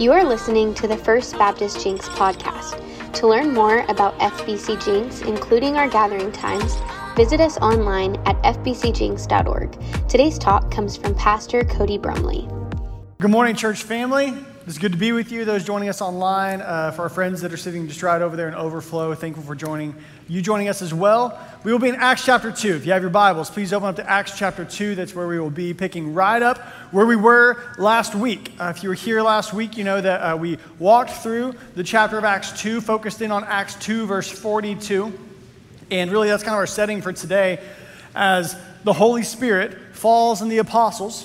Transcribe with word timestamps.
You 0.00 0.12
are 0.12 0.24
listening 0.24 0.72
to 0.76 0.88
the 0.88 0.96
First 0.96 1.36
Baptist 1.36 1.84
Jenks 1.84 2.08
podcast. 2.08 2.82
To 3.12 3.26
learn 3.28 3.52
more 3.52 3.80
about 3.90 4.18
FBC 4.18 4.82
Jenks, 4.82 5.20
including 5.20 5.76
our 5.76 5.90
gathering 5.90 6.32
times, 6.32 6.74
visit 7.16 7.38
us 7.38 7.58
online 7.58 8.16
at 8.24 8.42
fbcjenks.org. 8.42 9.78
Today's 10.08 10.38
talk 10.38 10.70
comes 10.70 10.96
from 10.96 11.14
Pastor 11.16 11.64
Cody 11.64 11.98
Brumley. 11.98 12.48
Good 13.20 13.30
morning, 13.30 13.54
church 13.54 13.82
family. 13.82 14.32
It's 14.66 14.76
good 14.76 14.92
to 14.92 14.98
be 14.98 15.12
with 15.12 15.32
you. 15.32 15.46
Those 15.46 15.64
joining 15.64 15.88
us 15.88 16.02
online, 16.02 16.60
uh, 16.60 16.90
for 16.90 17.02
our 17.02 17.08
friends 17.08 17.40
that 17.40 17.50
are 17.50 17.56
sitting 17.56 17.88
just 17.88 18.02
right 18.02 18.20
over 18.20 18.36
there 18.36 18.46
in 18.46 18.54
overflow, 18.54 19.14
thankful 19.14 19.42
for 19.42 19.54
joining 19.54 19.94
you 20.28 20.42
joining 20.42 20.68
us 20.68 20.82
as 20.82 20.92
well. 20.92 21.40
We 21.64 21.72
will 21.72 21.78
be 21.78 21.88
in 21.88 21.94
Acts 21.96 22.26
chapter 22.26 22.52
2. 22.52 22.74
If 22.74 22.84
you 22.84 22.92
have 22.92 23.00
your 23.00 23.10
Bibles, 23.10 23.48
please 23.48 23.72
open 23.72 23.88
up 23.88 23.96
to 23.96 24.08
Acts 24.08 24.36
chapter 24.36 24.66
2. 24.66 24.96
That's 24.96 25.14
where 25.14 25.26
we 25.26 25.40
will 25.40 25.48
be 25.48 25.72
picking 25.72 26.12
right 26.12 26.42
up 26.42 26.58
where 26.92 27.06
we 27.06 27.16
were 27.16 27.56
last 27.78 28.14
week. 28.14 28.52
Uh, 28.60 28.70
if 28.76 28.82
you 28.82 28.90
were 28.90 28.94
here 28.94 29.22
last 29.22 29.54
week, 29.54 29.78
you 29.78 29.84
know 29.84 29.98
that 29.98 30.20
uh, 30.20 30.36
we 30.36 30.58
walked 30.78 31.10
through 31.10 31.54
the 31.74 31.82
chapter 31.82 32.18
of 32.18 32.24
Acts 32.24 32.60
2, 32.60 32.82
focused 32.82 33.22
in 33.22 33.30
on 33.30 33.44
Acts 33.44 33.76
2, 33.76 34.04
verse 34.06 34.30
42. 34.30 35.18
And 35.90 36.12
really, 36.12 36.28
that's 36.28 36.42
kind 36.42 36.54
of 36.54 36.58
our 36.58 36.66
setting 36.66 37.00
for 37.00 37.14
today 37.14 37.60
as 38.14 38.56
the 38.84 38.92
Holy 38.92 39.22
Spirit 39.22 39.74
falls 39.94 40.42
on 40.42 40.50
the 40.50 40.58
apostles. 40.58 41.24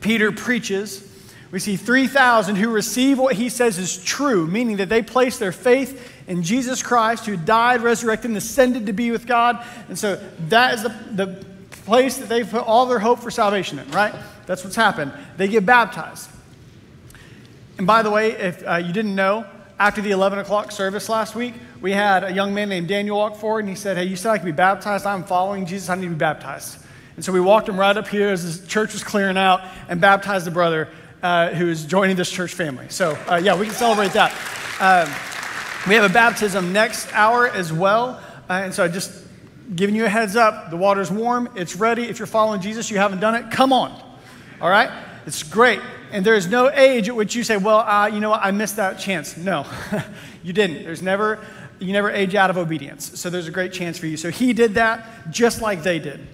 Peter 0.00 0.32
preaches. 0.32 1.06
We 1.50 1.58
see 1.58 1.76
3,000 1.76 2.56
who 2.56 2.68
receive 2.68 3.18
what 3.18 3.34
he 3.34 3.48
says 3.48 3.78
is 3.78 4.02
true, 4.02 4.46
meaning 4.46 4.76
that 4.76 4.88
they 4.88 5.02
place 5.02 5.38
their 5.38 5.52
faith 5.52 6.12
in 6.28 6.44
Jesus 6.44 6.82
Christ, 6.82 7.26
who 7.26 7.36
died, 7.36 7.82
resurrected, 7.82 8.30
and 8.30 8.36
ascended 8.36 8.86
to 8.86 8.92
be 8.92 9.10
with 9.10 9.26
God. 9.26 9.64
And 9.88 9.98
so 9.98 10.22
that 10.48 10.74
is 10.74 10.82
the, 10.84 10.88
the 11.10 11.44
place 11.84 12.18
that 12.18 12.28
they 12.28 12.44
put 12.44 12.64
all 12.64 12.86
their 12.86 13.00
hope 13.00 13.18
for 13.18 13.32
salvation 13.32 13.80
in, 13.80 13.90
right? 13.90 14.14
That's 14.46 14.62
what's 14.62 14.76
happened. 14.76 15.12
They 15.36 15.48
get 15.48 15.66
baptized. 15.66 16.30
And 17.78 17.86
by 17.86 18.02
the 18.02 18.10
way, 18.10 18.32
if 18.32 18.66
uh, 18.66 18.76
you 18.76 18.92
didn't 18.92 19.16
know, 19.16 19.44
after 19.80 20.02
the 20.02 20.10
11 20.10 20.38
o'clock 20.38 20.70
service 20.70 21.08
last 21.08 21.34
week, 21.34 21.54
we 21.80 21.92
had 21.92 22.22
a 22.22 22.32
young 22.32 22.54
man 22.54 22.68
named 22.68 22.86
Daniel 22.86 23.16
walk 23.16 23.36
forward 23.36 23.60
and 23.60 23.68
he 23.70 23.74
said, 23.74 23.96
Hey, 23.96 24.04
you 24.04 24.14
said 24.14 24.30
I 24.30 24.38
could 24.38 24.44
be 24.44 24.52
baptized. 24.52 25.06
I'm 25.06 25.24
following 25.24 25.64
Jesus. 25.66 25.88
I 25.88 25.94
need 25.94 26.02
to 26.02 26.10
be 26.10 26.16
baptized. 26.16 26.78
And 27.16 27.24
so 27.24 27.32
we 27.32 27.40
walked 27.40 27.68
him 27.68 27.80
right 27.80 27.96
up 27.96 28.06
here 28.06 28.28
as 28.28 28.60
the 28.60 28.66
church 28.66 28.92
was 28.92 29.02
clearing 29.02 29.38
out 29.38 29.62
and 29.88 30.00
baptized 30.00 30.46
the 30.46 30.50
brother 30.50 30.88
uh, 31.22 31.50
who 31.50 31.68
is 31.68 31.84
joining 31.84 32.16
this 32.16 32.30
church 32.30 32.54
family. 32.54 32.86
So, 32.88 33.12
uh, 33.28 33.40
yeah, 33.42 33.58
we 33.58 33.66
can 33.66 33.74
celebrate 33.74 34.12
that. 34.12 34.32
Um, 34.80 35.08
we 35.88 35.94
have 35.94 36.08
a 36.08 36.12
baptism 36.12 36.72
next 36.72 37.12
hour 37.12 37.48
as 37.48 37.72
well. 37.72 38.20
Uh, 38.48 38.54
and 38.64 38.74
so, 38.74 38.84
I 38.84 38.88
just 38.88 39.20
giving 39.74 39.94
you 39.94 40.04
a 40.04 40.08
heads 40.08 40.36
up 40.36 40.70
the 40.70 40.76
water's 40.76 41.10
warm, 41.10 41.48
it's 41.54 41.76
ready. 41.76 42.04
If 42.04 42.18
you're 42.18 42.26
following 42.26 42.60
Jesus, 42.60 42.90
you 42.90 42.98
haven't 42.98 43.20
done 43.20 43.34
it, 43.34 43.50
come 43.50 43.72
on. 43.72 43.92
All 44.60 44.70
right? 44.70 44.90
It's 45.26 45.42
great. 45.42 45.80
And 46.12 46.24
there 46.24 46.34
is 46.34 46.48
no 46.48 46.70
age 46.70 47.08
at 47.08 47.14
which 47.14 47.34
you 47.36 47.44
say, 47.44 47.56
well, 47.56 47.78
uh, 47.78 48.06
you 48.06 48.20
know 48.20 48.30
what, 48.30 48.40
I 48.42 48.50
missed 48.50 48.76
that 48.76 48.98
chance. 48.98 49.36
No, 49.36 49.64
you 50.42 50.52
didn't. 50.52 50.82
There's 50.82 51.02
never, 51.02 51.38
you 51.78 51.92
never 51.92 52.10
age 52.10 52.34
out 52.34 52.50
of 52.50 52.58
obedience. 52.58 53.20
So 53.20 53.30
there's 53.30 53.46
a 53.46 53.52
great 53.52 53.72
chance 53.72 53.98
for 53.98 54.06
you. 54.06 54.16
So 54.16 54.30
he 54.30 54.52
did 54.52 54.74
that 54.74 55.30
just 55.30 55.60
like 55.60 55.82
they 55.82 55.98
did. 55.98 56.26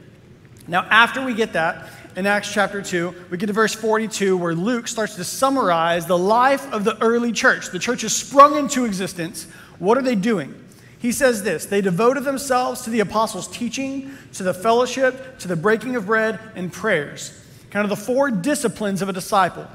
Now, 0.66 0.82
after 0.90 1.24
we 1.24 1.34
get 1.34 1.52
that, 1.52 1.88
in 2.16 2.26
Acts 2.26 2.50
chapter 2.50 2.80
2, 2.80 3.14
we 3.30 3.36
get 3.36 3.46
to 3.46 3.52
verse 3.52 3.74
42 3.74 4.38
where 4.38 4.54
Luke 4.54 4.88
starts 4.88 5.16
to 5.16 5.24
summarize 5.24 6.06
the 6.06 6.16
life 6.16 6.72
of 6.72 6.82
the 6.82 7.00
early 7.02 7.30
church. 7.30 7.70
The 7.70 7.78
church 7.78 8.00
has 8.00 8.16
sprung 8.16 8.56
into 8.56 8.86
existence. 8.86 9.46
What 9.78 9.98
are 9.98 10.02
they 10.02 10.14
doing? 10.14 10.54
He 10.98 11.12
says 11.12 11.42
this 11.42 11.66
They 11.66 11.82
devoted 11.82 12.24
themselves 12.24 12.82
to 12.82 12.90
the 12.90 13.00
apostles' 13.00 13.48
teaching, 13.48 14.12
to 14.32 14.42
the 14.42 14.54
fellowship, 14.54 15.38
to 15.40 15.48
the 15.48 15.56
breaking 15.56 15.94
of 15.94 16.06
bread, 16.06 16.40
and 16.54 16.72
prayers. 16.72 17.38
Kind 17.70 17.84
of 17.84 17.90
the 17.90 18.02
four 18.02 18.30
disciplines 18.30 19.02
of 19.02 19.10
a 19.10 19.12
disciple. 19.12 19.66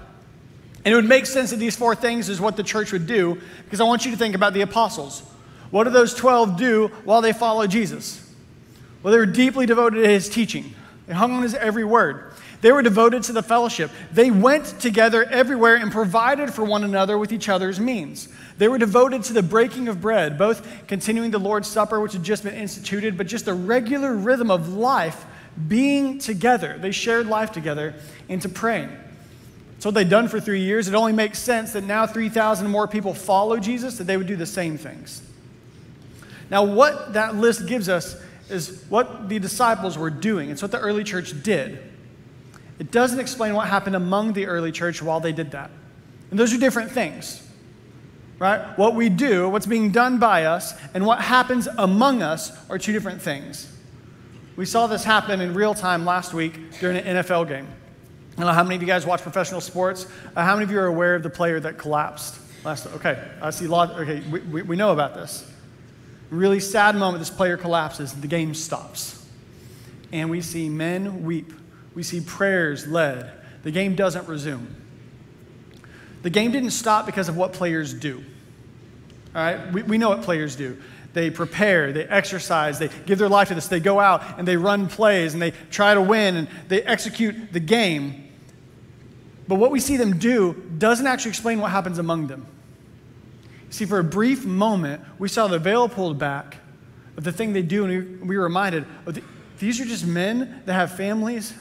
And 0.84 0.92
it 0.92 0.96
would 0.96 1.06
make 1.06 1.28
sense 1.28 1.52
that 1.52 1.58
these 1.58 1.76
four 1.76 1.94
things 1.94 2.28
is 2.28 2.42
what 2.42 2.58
the 2.58 2.64
church 2.64 2.92
would 2.92 3.06
do, 3.06 3.40
because 3.66 3.80
I 3.80 3.84
want 3.84 4.04
you 4.04 4.12
to 4.12 4.18
think 4.18 4.34
about 4.34 4.54
the 4.54 4.62
apostles. 4.62 5.22
What 5.70 5.84
do 5.84 5.92
those 5.92 6.16
12 6.16 6.58
do 6.58 6.88
while 7.04 7.22
they 7.22 7.34
follow 7.34 7.68
Jesus? 7.68 8.28
Well, 9.04 9.12
they 9.12 9.20
were 9.20 9.28
deeply 9.28 9.68
devoted 9.68 10.02
to 10.02 10.08
his 10.08 10.28
teaching, 10.28 10.74
they 11.06 11.14
hung 11.14 11.34
on 11.34 11.44
his 11.44 11.54
every 11.54 11.84
word. 11.84 12.31
They 12.62 12.72
were 12.72 12.84
devoted 12.84 13.24
to 13.24 13.34
the 13.34 13.44
fellowship. 13.44 13.90
They 14.12 14.30
went 14.30 14.80
together 14.80 15.24
everywhere 15.26 15.76
and 15.76 15.92
provided 15.92 16.54
for 16.54 16.64
one 16.64 16.84
another 16.84 17.18
with 17.18 17.32
each 17.32 17.50
other's 17.50 17.80
means. 17.80 18.30
They 18.58 18.68
were 18.68 18.78
devoted 18.78 19.24
to 19.24 19.34
the 19.34 19.42
breaking 19.42 19.88
of 19.88 20.00
bread, 20.00 20.38
both 20.38 20.68
continuing 20.88 21.32
the 21.32 21.40
Lord's 21.40 21.68
Supper, 21.68 22.00
which 22.00 22.14
had 22.14 22.24
just 22.24 22.44
been 22.44 22.54
instituted, 22.54 23.18
but 23.18 23.26
just 23.26 23.46
the 23.46 23.54
regular 23.54 24.14
rhythm 24.14 24.52
of 24.52 24.70
life 24.70 25.26
being 25.68 26.20
together. 26.20 26.78
They 26.78 26.92
shared 26.92 27.26
life 27.28 27.52
together 27.52 27.96
into 28.30 28.48
praying. 28.48 28.90
That's 29.74 29.86
what 29.88 29.96
they'd 29.96 30.10
done 30.10 30.28
for 30.28 30.40
three 30.40 30.62
years. 30.62 30.88
It 30.88 30.94
only 30.94 31.14
makes 31.14 31.40
sense 31.40 31.74
that 31.74 31.84
now 31.84 32.06
3,000 32.06 32.70
more 32.70 32.88
people 32.88 33.16
follow 33.16 33.58
Jesus, 33.58 33.98
that 33.98 34.04
they 34.04 34.16
would 34.16 34.28
do 34.28 34.36
the 34.36 34.46
same 34.46 34.78
things. 34.78 35.24
Now, 36.52 36.64
what 36.64 37.14
that 37.14 37.36
list 37.36 37.66
gives 37.66 37.90
us 37.90 38.16
is 38.50 38.86
what 38.90 39.30
the 39.30 39.40
disciples 39.40 39.98
were 39.98 40.12
doing. 40.12 40.52
It's 40.52 40.62
what 40.62 40.72
the 40.72 40.80
early 40.80 41.04
church 41.04 41.42
did. 41.42 41.91
It 42.82 42.90
doesn't 42.90 43.20
explain 43.20 43.54
what 43.54 43.68
happened 43.68 43.96
among 43.96 44.34
the 44.34 44.48
early 44.48 44.72
church 44.72 45.04
while 45.04 45.20
they 45.20 45.32
did 45.32 45.52
that. 45.52 45.70
And 46.32 46.40
those 46.40 46.52
are 46.52 46.58
different 46.58 46.90
things, 46.90 47.48
right? 48.40 48.76
What 48.76 48.96
we 48.96 49.08
do, 49.08 49.48
what's 49.50 49.68
being 49.68 49.92
done 49.92 50.18
by 50.18 50.46
us, 50.46 50.74
and 50.96 51.06
what 51.06 51.22
happens 51.22 51.68
among 51.78 52.24
us 52.24 52.52
are 52.72 52.80
two 52.80 52.92
different 52.92 53.22
things. 53.22 53.72
We 54.56 54.66
saw 54.66 54.88
this 54.88 55.04
happen 55.04 55.42
in 55.42 55.54
real 55.54 55.76
time 55.76 56.06
last 56.06 56.34
week 56.34 56.80
during 56.80 56.98
an 56.98 57.18
NFL 57.18 57.50
game. 57.50 57.68
I 57.68 58.36
don't 58.38 58.48
know 58.48 58.54
how 58.54 58.64
many 58.64 58.78
of 58.78 58.82
you 58.82 58.88
guys 58.88 59.06
watch 59.06 59.22
professional 59.22 59.62
sports. 59.62 60.08
Uh, 60.36 60.44
how 60.44 60.56
many 60.56 60.64
of 60.64 60.72
you 60.72 60.80
are 60.80 60.88
aware 60.88 61.14
of 61.14 61.22
the 61.22 61.30
player 61.30 61.60
that 61.60 61.78
collapsed 61.78 62.40
last? 62.66 62.88
Okay, 62.88 63.24
I 63.44 63.52
see 63.52 63.66
a 63.66 63.70
lot. 63.70 63.92
Okay, 63.92 64.22
we, 64.22 64.40
we, 64.40 64.62
we 64.64 64.76
know 64.76 64.92
about 64.92 65.14
this. 65.14 65.48
Really 66.32 66.60
sad 66.60 66.96
moment. 66.96 67.20
This 67.20 67.30
player 67.30 67.58
collapses. 67.58 68.12
The 68.12 68.26
game 68.26 68.56
stops, 68.56 69.24
and 70.12 70.32
we 70.32 70.42
see 70.42 70.68
men 70.68 71.24
weep 71.24 71.54
we 71.94 72.04
see 72.04 72.22
prayers 72.22 72.88
led. 72.88 73.32
The 73.64 73.72
game 73.72 73.96
doesn't 73.96 74.28
resume. 74.28 74.68
The 76.24 76.30
game 76.30 76.52
didn't 76.52 76.72
stop 76.72 77.06
because 77.06 77.30
of 77.30 77.38
what 77.38 77.54
players 77.54 77.94
do. 77.94 78.24
All 79.36 79.42
right? 79.42 79.72
We, 79.72 79.84
we 79.84 79.98
know 79.98 80.10
what 80.10 80.22
players 80.22 80.56
do. 80.56 80.78
They 81.14 81.30
prepare, 81.30 81.92
they 81.92 82.06
exercise, 82.06 82.80
they 82.80 82.90
give 83.06 83.20
their 83.20 83.28
life 83.28 83.50
to 83.50 83.56
this. 83.56 83.68
They 83.68 83.80
go 83.82 84.00
out 84.00 84.40
and 84.40 84.48
they 84.48 84.56
run 84.56 84.88
plays 84.88 85.34
and 85.34 85.42
they 85.42 85.52
try 85.70 85.94
to 85.94 86.02
win 86.02 86.38
and 86.38 86.48
they 86.70 86.82
execute 86.84 87.52
the 87.52 87.60
game. 87.60 88.30
But 89.48 89.56
what 89.56 89.72
we 89.72 89.82
see 89.82 89.98
them 89.98 90.18
do 90.20 90.54
doesn't 90.78 91.06
actually 91.06 91.30
explain 91.30 91.60
what 91.60 91.72
happens 91.72 91.98
among 91.98 92.28
them. 92.28 92.46
See, 93.70 93.86
for 93.86 94.00
a 94.00 94.04
brief 94.04 94.46
moment, 94.46 95.02
we 95.20 95.28
saw 95.28 95.48
the 95.48 95.60
veil 95.60 95.90
pulled 95.90 96.18
back 96.18 96.58
of 97.18 97.24
the 97.24 97.32
thing 97.32 97.52
they 97.52 97.62
do, 97.62 97.86
and 97.86 98.28
we 98.28 98.38
were 98.38 98.44
reminded 98.44 98.86
oh, 99.06 99.14
these 99.60 99.80
are 99.82 99.86
just 99.86 100.06
men 100.06 100.62
that 100.66 100.74
have 100.74 100.96
families 100.96 101.54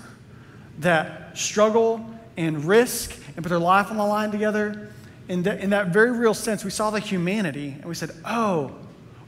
that 0.80 1.36
struggle 1.38 2.04
and 2.36 2.64
risk 2.64 3.16
and 3.36 3.42
put 3.42 3.48
their 3.48 3.58
life 3.58 3.90
on 3.90 3.96
the 3.96 4.04
line 4.04 4.30
together. 4.30 4.92
In, 5.28 5.42
the, 5.42 5.58
in 5.62 5.70
that 5.70 5.88
very 5.88 6.10
real 6.10 6.34
sense, 6.34 6.64
we 6.64 6.70
saw 6.70 6.90
the 6.90 7.00
humanity 7.00 7.76
and 7.78 7.84
we 7.84 7.94
said, 7.94 8.10
oh, 8.24 8.74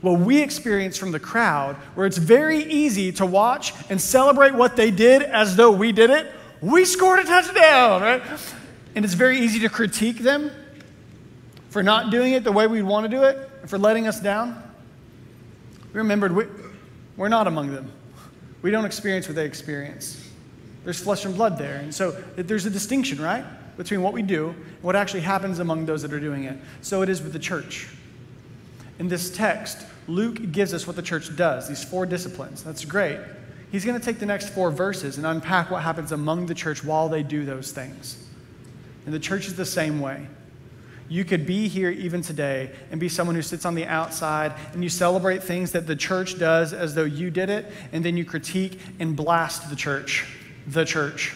what 0.00 0.18
we 0.18 0.42
experience 0.42 0.98
from 0.98 1.12
the 1.12 1.20
crowd, 1.20 1.76
where 1.94 2.06
it's 2.06 2.18
very 2.18 2.64
easy 2.64 3.12
to 3.12 3.24
watch 3.24 3.72
and 3.88 4.00
celebrate 4.00 4.52
what 4.52 4.74
they 4.74 4.90
did 4.90 5.22
as 5.22 5.54
though 5.54 5.70
we 5.70 5.92
did 5.92 6.10
it. 6.10 6.30
We 6.60 6.84
scored 6.84 7.20
a 7.20 7.24
touchdown, 7.24 8.02
right? 8.02 8.22
And 8.94 9.04
it's 9.04 9.14
very 9.14 9.38
easy 9.38 9.60
to 9.60 9.68
critique 9.68 10.18
them 10.18 10.50
for 11.70 11.82
not 11.82 12.10
doing 12.10 12.32
it 12.32 12.44
the 12.44 12.52
way 12.52 12.66
we'd 12.66 12.82
want 12.82 13.04
to 13.04 13.08
do 13.08 13.22
it, 13.22 13.48
for 13.66 13.78
letting 13.78 14.06
us 14.06 14.20
down. 14.20 14.60
We 15.92 15.98
remembered 15.98 16.34
we, 16.34 16.46
we're 17.16 17.28
not 17.28 17.46
among 17.46 17.72
them. 17.72 17.90
We 18.60 18.70
don't 18.70 18.84
experience 18.84 19.28
what 19.28 19.36
they 19.36 19.46
experience. 19.46 20.21
There's 20.84 21.00
flesh 21.00 21.24
and 21.24 21.34
blood 21.34 21.58
there. 21.58 21.76
And 21.76 21.94
so 21.94 22.12
there's 22.36 22.66
a 22.66 22.70
distinction, 22.70 23.20
right? 23.20 23.44
Between 23.76 24.02
what 24.02 24.12
we 24.12 24.22
do 24.22 24.48
and 24.48 24.82
what 24.82 24.96
actually 24.96 25.20
happens 25.20 25.58
among 25.58 25.86
those 25.86 26.02
that 26.02 26.12
are 26.12 26.20
doing 26.20 26.44
it. 26.44 26.58
So 26.80 27.02
it 27.02 27.08
is 27.08 27.22
with 27.22 27.32
the 27.32 27.38
church. 27.38 27.88
In 28.98 29.08
this 29.08 29.30
text, 29.30 29.86
Luke 30.08 30.52
gives 30.52 30.74
us 30.74 30.86
what 30.86 30.96
the 30.96 31.02
church 31.02 31.34
does, 31.36 31.68
these 31.68 31.82
four 31.82 32.04
disciplines. 32.06 32.62
That's 32.62 32.84
great. 32.84 33.18
He's 33.70 33.84
going 33.84 33.98
to 33.98 34.04
take 34.04 34.18
the 34.18 34.26
next 34.26 34.50
four 34.50 34.70
verses 34.70 35.16
and 35.16 35.26
unpack 35.26 35.70
what 35.70 35.82
happens 35.82 36.12
among 36.12 36.46
the 36.46 36.54
church 36.54 36.84
while 36.84 37.08
they 37.08 37.22
do 37.22 37.44
those 37.44 37.72
things. 37.72 38.22
And 39.06 39.14
the 39.14 39.20
church 39.20 39.46
is 39.46 39.56
the 39.56 39.64
same 39.64 40.00
way. 40.00 40.26
You 41.08 41.24
could 41.24 41.46
be 41.46 41.68
here 41.68 41.90
even 41.90 42.22
today 42.22 42.70
and 42.90 43.00
be 43.00 43.08
someone 43.08 43.34
who 43.34 43.42
sits 43.42 43.64
on 43.64 43.74
the 43.74 43.86
outside 43.86 44.52
and 44.72 44.82
you 44.82 44.88
celebrate 44.88 45.42
things 45.42 45.72
that 45.72 45.86
the 45.86 45.96
church 45.96 46.38
does 46.38 46.72
as 46.72 46.94
though 46.94 47.04
you 47.04 47.30
did 47.30 47.50
it, 47.50 47.72
and 47.92 48.04
then 48.04 48.16
you 48.16 48.24
critique 48.24 48.78
and 48.98 49.16
blast 49.16 49.70
the 49.70 49.76
church 49.76 50.26
the 50.66 50.84
church 50.84 51.34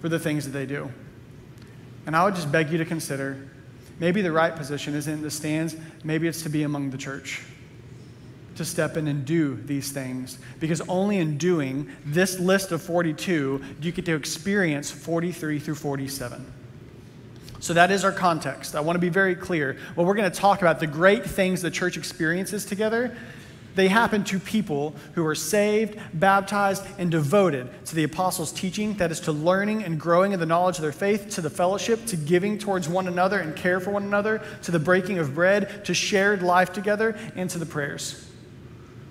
for 0.00 0.08
the 0.08 0.18
things 0.18 0.44
that 0.44 0.52
they 0.52 0.66
do. 0.66 0.90
And 2.06 2.16
I 2.16 2.24
would 2.24 2.34
just 2.34 2.50
beg 2.50 2.70
you 2.70 2.78
to 2.78 2.84
consider 2.84 3.48
maybe 3.98 4.22
the 4.22 4.32
right 4.32 4.54
position 4.54 4.94
isn't 4.94 5.12
in 5.12 5.22
the 5.22 5.30
stands, 5.30 5.76
maybe 6.04 6.28
it's 6.28 6.42
to 6.42 6.48
be 6.48 6.62
among 6.62 6.90
the 6.90 6.98
church, 6.98 7.42
to 8.56 8.64
step 8.64 8.96
in 8.96 9.08
and 9.08 9.24
do 9.24 9.56
these 9.56 9.90
things. 9.90 10.38
Because 10.60 10.80
only 10.82 11.18
in 11.18 11.36
doing 11.36 11.90
this 12.04 12.38
list 12.38 12.72
of 12.72 12.80
42 12.80 13.62
do 13.80 13.86
you 13.86 13.92
get 13.92 14.06
to 14.06 14.14
experience 14.14 14.90
43 14.90 15.58
through 15.58 15.74
47. 15.74 16.54
So 17.60 17.74
that 17.74 17.90
is 17.90 18.04
our 18.04 18.12
context. 18.12 18.76
I 18.76 18.80
want 18.80 18.96
to 18.96 19.00
be 19.00 19.08
very 19.08 19.34
clear. 19.34 19.76
Well, 19.96 20.06
we're 20.06 20.14
going 20.14 20.30
to 20.30 20.36
talk 20.36 20.60
about 20.60 20.78
the 20.78 20.86
great 20.86 21.24
things 21.24 21.60
the 21.60 21.70
church 21.70 21.96
experiences 21.96 22.64
together. 22.64 23.16
They 23.74 23.88
happen 23.88 24.24
to 24.24 24.40
people 24.40 24.94
who 25.14 25.24
are 25.24 25.34
saved, 25.34 25.98
baptized, 26.12 26.84
and 26.98 27.10
devoted 27.10 27.68
to 27.86 27.94
the 27.94 28.04
apostles' 28.04 28.52
teaching, 28.52 28.94
that 28.94 29.12
is, 29.12 29.20
to 29.20 29.32
learning 29.32 29.84
and 29.84 30.00
growing 30.00 30.32
in 30.32 30.40
the 30.40 30.46
knowledge 30.46 30.76
of 30.76 30.82
their 30.82 30.92
faith, 30.92 31.30
to 31.30 31.40
the 31.40 31.50
fellowship, 31.50 32.04
to 32.06 32.16
giving 32.16 32.58
towards 32.58 32.88
one 32.88 33.06
another 33.06 33.38
and 33.38 33.54
care 33.54 33.78
for 33.78 33.90
one 33.90 34.02
another, 34.02 34.42
to 34.62 34.72
the 34.72 34.78
breaking 34.78 35.18
of 35.18 35.34
bread, 35.34 35.84
to 35.84 35.94
shared 35.94 36.42
life 36.42 36.72
together, 36.72 37.16
and 37.36 37.48
to 37.50 37.58
the 37.58 37.66
prayers. 37.66 38.28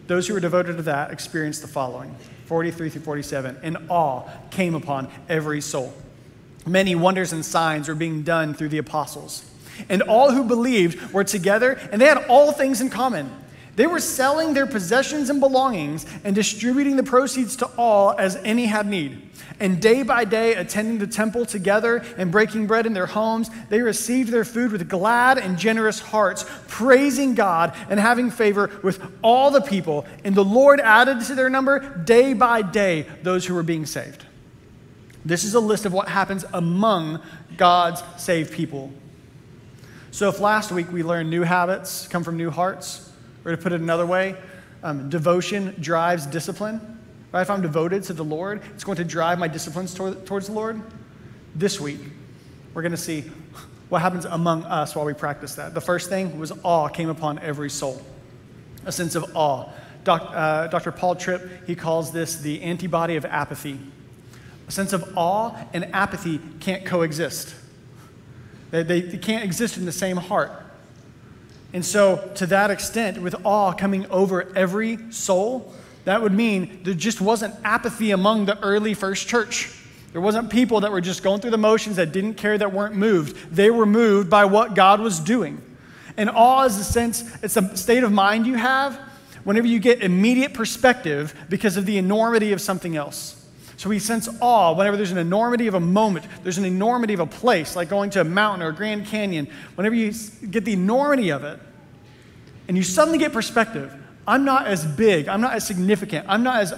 Those 0.08 0.28
who 0.28 0.36
are 0.36 0.40
devoted 0.40 0.78
to 0.78 0.84
that 0.84 1.12
experience 1.12 1.60
the 1.60 1.68
following 1.68 2.16
43 2.46 2.90
through 2.90 3.02
47. 3.02 3.58
And 3.62 3.78
awe 3.90 4.24
came 4.52 4.74
upon 4.74 5.10
every 5.28 5.62
soul. 5.62 5.94
Many 6.66 6.96
wonders 6.96 7.32
and 7.34 7.46
signs 7.46 7.88
were 7.88 7.96
being 7.96 8.24
done 8.24 8.54
through 8.54 8.70
the 8.70 8.78
apostles. 8.78 9.50
And 9.90 10.02
all 10.02 10.32
who 10.32 10.44
believed 10.44 11.14
were 11.14 11.24
together, 11.24 11.80
and 11.92 12.02
they 12.02 12.06
had 12.06 12.26
all 12.28 12.52
things 12.52 12.82
in 12.82 12.90
common. 12.90 13.30
They 13.78 13.86
were 13.86 14.00
selling 14.00 14.56
their 14.56 14.66
possessions 14.66 15.30
and 15.30 15.40
belongings 15.40 16.08
and 16.24 16.36
distributing 16.36 16.96
the 16.96 17.04
proceeds 17.04 17.56
to 17.58 17.68
all 17.78 18.16
as 18.18 18.36
any 18.38 18.66
had 18.66 18.88
need. 18.88 19.22
And 19.60 19.80
day 19.80 20.02
by 20.02 20.26
day, 20.26 20.56
attending 20.56 20.98
the 20.98 21.06
temple 21.06 21.46
together 21.46 22.04
and 22.18 22.32
breaking 22.32 22.66
bread 22.66 22.88
in 22.88 22.94
their 22.94 23.06
homes, 23.06 23.52
they 23.70 23.84
received 23.84 24.32
their 24.32 24.46
food 24.46 24.72
with 24.72 24.90
glad 24.90 25.38
and 25.38 25.60
generous 25.60 26.00
hearts, 26.00 26.44
praising 26.68 27.36
God 27.36 27.76
and 27.88 28.00
having 28.00 28.32
favor 28.32 28.72
with 28.82 29.00
all 29.22 29.52
the 29.52 29.62
people. 29.62 30.08
And 30.24 30.34
the 30.34 30.44
Lord 30.44 30.80
added 30.80 31.22
to 31.26 31.36
their 31.36 31.50
number 31.50 31.80
day 32.00 32.34
by 32.34 32.64
day 32.64 33.06
those 33.22 33.46
who 33.46 33.54
were 33.54 33.62
being 33.62 33.86
saved. 33.86 34.26
This 35.24 35.44
is 35.44 35.54
a 35.54 35.60
list 35.60 35.86
of 35.86 35.94
what 35.94 36.08
happens 36.08 36.46
among 36.52 37.22
God's 37.58 38.02
saved 38.18 38.54
people. 38.54 38.92
So, 40.10 40.30
if 40.30 40.40
last 40.40 40.72
week 40.72 40.92
we 40.92 41.04
learned 41.04 41.30
new 41.30 41.44
habits 41.44 42.08
come 42.08 42.24
from 42.24 42.38
new 42.38 42.50
hearts, 42.50 43.07
or 43.48 43.56
to 43.56 43.58
put 43.58 43.72
it 43.72 43.80
another 43.80 44.06
way, 44.06 44.36
um, 44.84 45.10
devotion 45.10 45.74
drives 45.80 46.26
discipline. 46.26 47.00
Right? 47.32 47.42
If 47.42 47.50
I'm 47.50 47.62
devoted 47.62 48.04
to 48.04 48.14
the 48.14 48.24
Lord, 48.24 48.62
it's 48.76 48.84
going 48.84 48.98
to 48.98 49.06
drive 49.06 49.40
my 49.40 49.48
disciplines 49.48 49.94
toward, 49.94 50.26
towards 50.26 50.48
the 50.48 50.54
Lord. 50.54 50.82
This 51.56 51.80
week, 51.80 52.00
we're 52.74 52.82
going 52.82 52.92
to 52.92 52.98
see 52.98 53.22
what 53.90 54.02
happens 54.02 54.26
among 54.26 54.66
us 54.66 54.96
while 54.96 55.06
we 55.06 55.14
practice 55.14 55.56
that. 55.56 55.74
The 55.74 55.82
first 55.82 56.10
thing 56.10 56.38
was 56.38 56.52
awe 56.62 56.90
came 56.90 57.10
upon 57.10 57.40
every 57.40 57.70
soul, 57.70 58.02
a 58.86 58.92
sense 58.92 59.16
of 59.16 59.36
awe. 59.36 59.70
Doc, 60.04 60.30
uh, 60.34 60.68
Dr. 60.68 60.92
Paul 60.92 61.16
Tripp, 61.16 61.66
he 61.66 61.76
calls 61.76 62.12
this 62.12 62.38
the 62.38 62.62
antibody 62.62 63.16
of 63.16 63.26
apathy. 63.26 63.80
A 64.68 64.72
sense 64.72 64.92
of 64.92 65.18
awe 65.18 65.56
and 65.74 65.86
apathy 65.96 66.42
can't 66.60 66.86
coexist. 66.86 67.56
They, 68.72 68.84
they, 68.84 69.02
they 69.02 69.18
can't 69.18 69.46
exist 69.46 69.78
in 69.78 69.86
the 69.86 69.94
same 69.94 70.18
heart. 70.18 70.52
And 71.78 71.86
so, 71.86 72.32
to 72.38 72.48
that 72.48 72.72
extent, 72.72 73.22
with 73.22 73.36
awe 73.46 73.72
coming 73.72 74.08
over 74.10 74.52
every 74.58 74.98
soul, 75.12 75.72
that 76.06 76.24
would 76.24 76.34
mean 76.34 76.80
there 76.82 76.96
just 76.96 77.22
wasn't 77.22 77.54
apathy 77.64 78.10
among 78.10 78.46
the 78.46 78.60
early 78.64 78.96
first 78.96 79.28
church. 79.28 79.72
There 80.12 80.20
wasn't 80.20 80.50
people 80.50 80.82
that 80.82 80.92
were 80.92 81.02
just 81.02 81.22
going 81.22 81.40
through 81.40 81.52
the 81.52 81.60
motions 81.60 81.98
that 81.98 82.12
didn't 82.12 82.34
care, 82.34 82.58
that 82.58 82.74
weren't 82.74 82.96
moved. 82.96 83.56
They 83.56 83.70
were 83.70 83.86
moved 83.86 84.28
by 84.28 84.46
what 84.46 84.74
God 84.74 85.00
was 85.00 85.20
doing. 85.20 85.62
And 86.18 86.32
awe 86.32 86.64
is 86.64 86.80
a 86.80 86.84
sense, 86.84 87.24
it's 87.44 87.58
a 87.58 87.78
state 87.78 88.04
of 88.04 88.12
mind 88.12 88.48
you 88.48 88.56
have 88.56 88.96
whenever 89.44 89.68
you 89.68 89.78
get 89.78 90.02
immediate 90.02 90.56
perspective 90.56 91.36
because 91.48 91.78
of 91.78 91.86
the 91.86 92.00
enormity 92.00 92.54
of 92.54 92.60
something 92.60 92.96
else. 92.96 93.37
So 93.78 93.90
we 93.90 94.00
sense 94.00 94.28
awe 94.42 94.74
whenever 94.74 94.98
there's 94.98 95.12
an 95.12 95.20
enormity 95.20 95.68
of 95.68 95.76
a 95.76 95.80
moment, 95.80 96.26
there's 96.42 96.58
an 96.58 96.66
enormity 96.66 97.14
of 97.14 97.20
a 97.20 97.28
place, 97.28 97.76
like 97.76 97.90
going 97.90 98.10
to 98.12 98.22
a 98.22 98.24
mountain 98.24 98.64
or 98.64 98.70
a 98.70 98.74
Grand 98.74 99.06
Canyon. 99.06 99.48
Whenever 99.76 99.94
you 99.94 100.12
get 100.50 100.66
the 100.66 100.74
enormity 100.74 101.30
of 101.30 101.44
it, 101.44 101.60
and 102.68 102.76
you 102.76 102.84
suddenly 102.84 103.20
get 103.20 103.32
perspective, 103.32 103.94
I'm 104.28 104.44
not 104.44 104.66
as 104.66 104.84
big, 104.84 105.28
I'm 105.30 105.42
not 105.42 105.54
as 105.54 105.66
significant, 105.66 106.26
I'm 106.28 106.42
not 106.42 106.60
as 106.60 106.74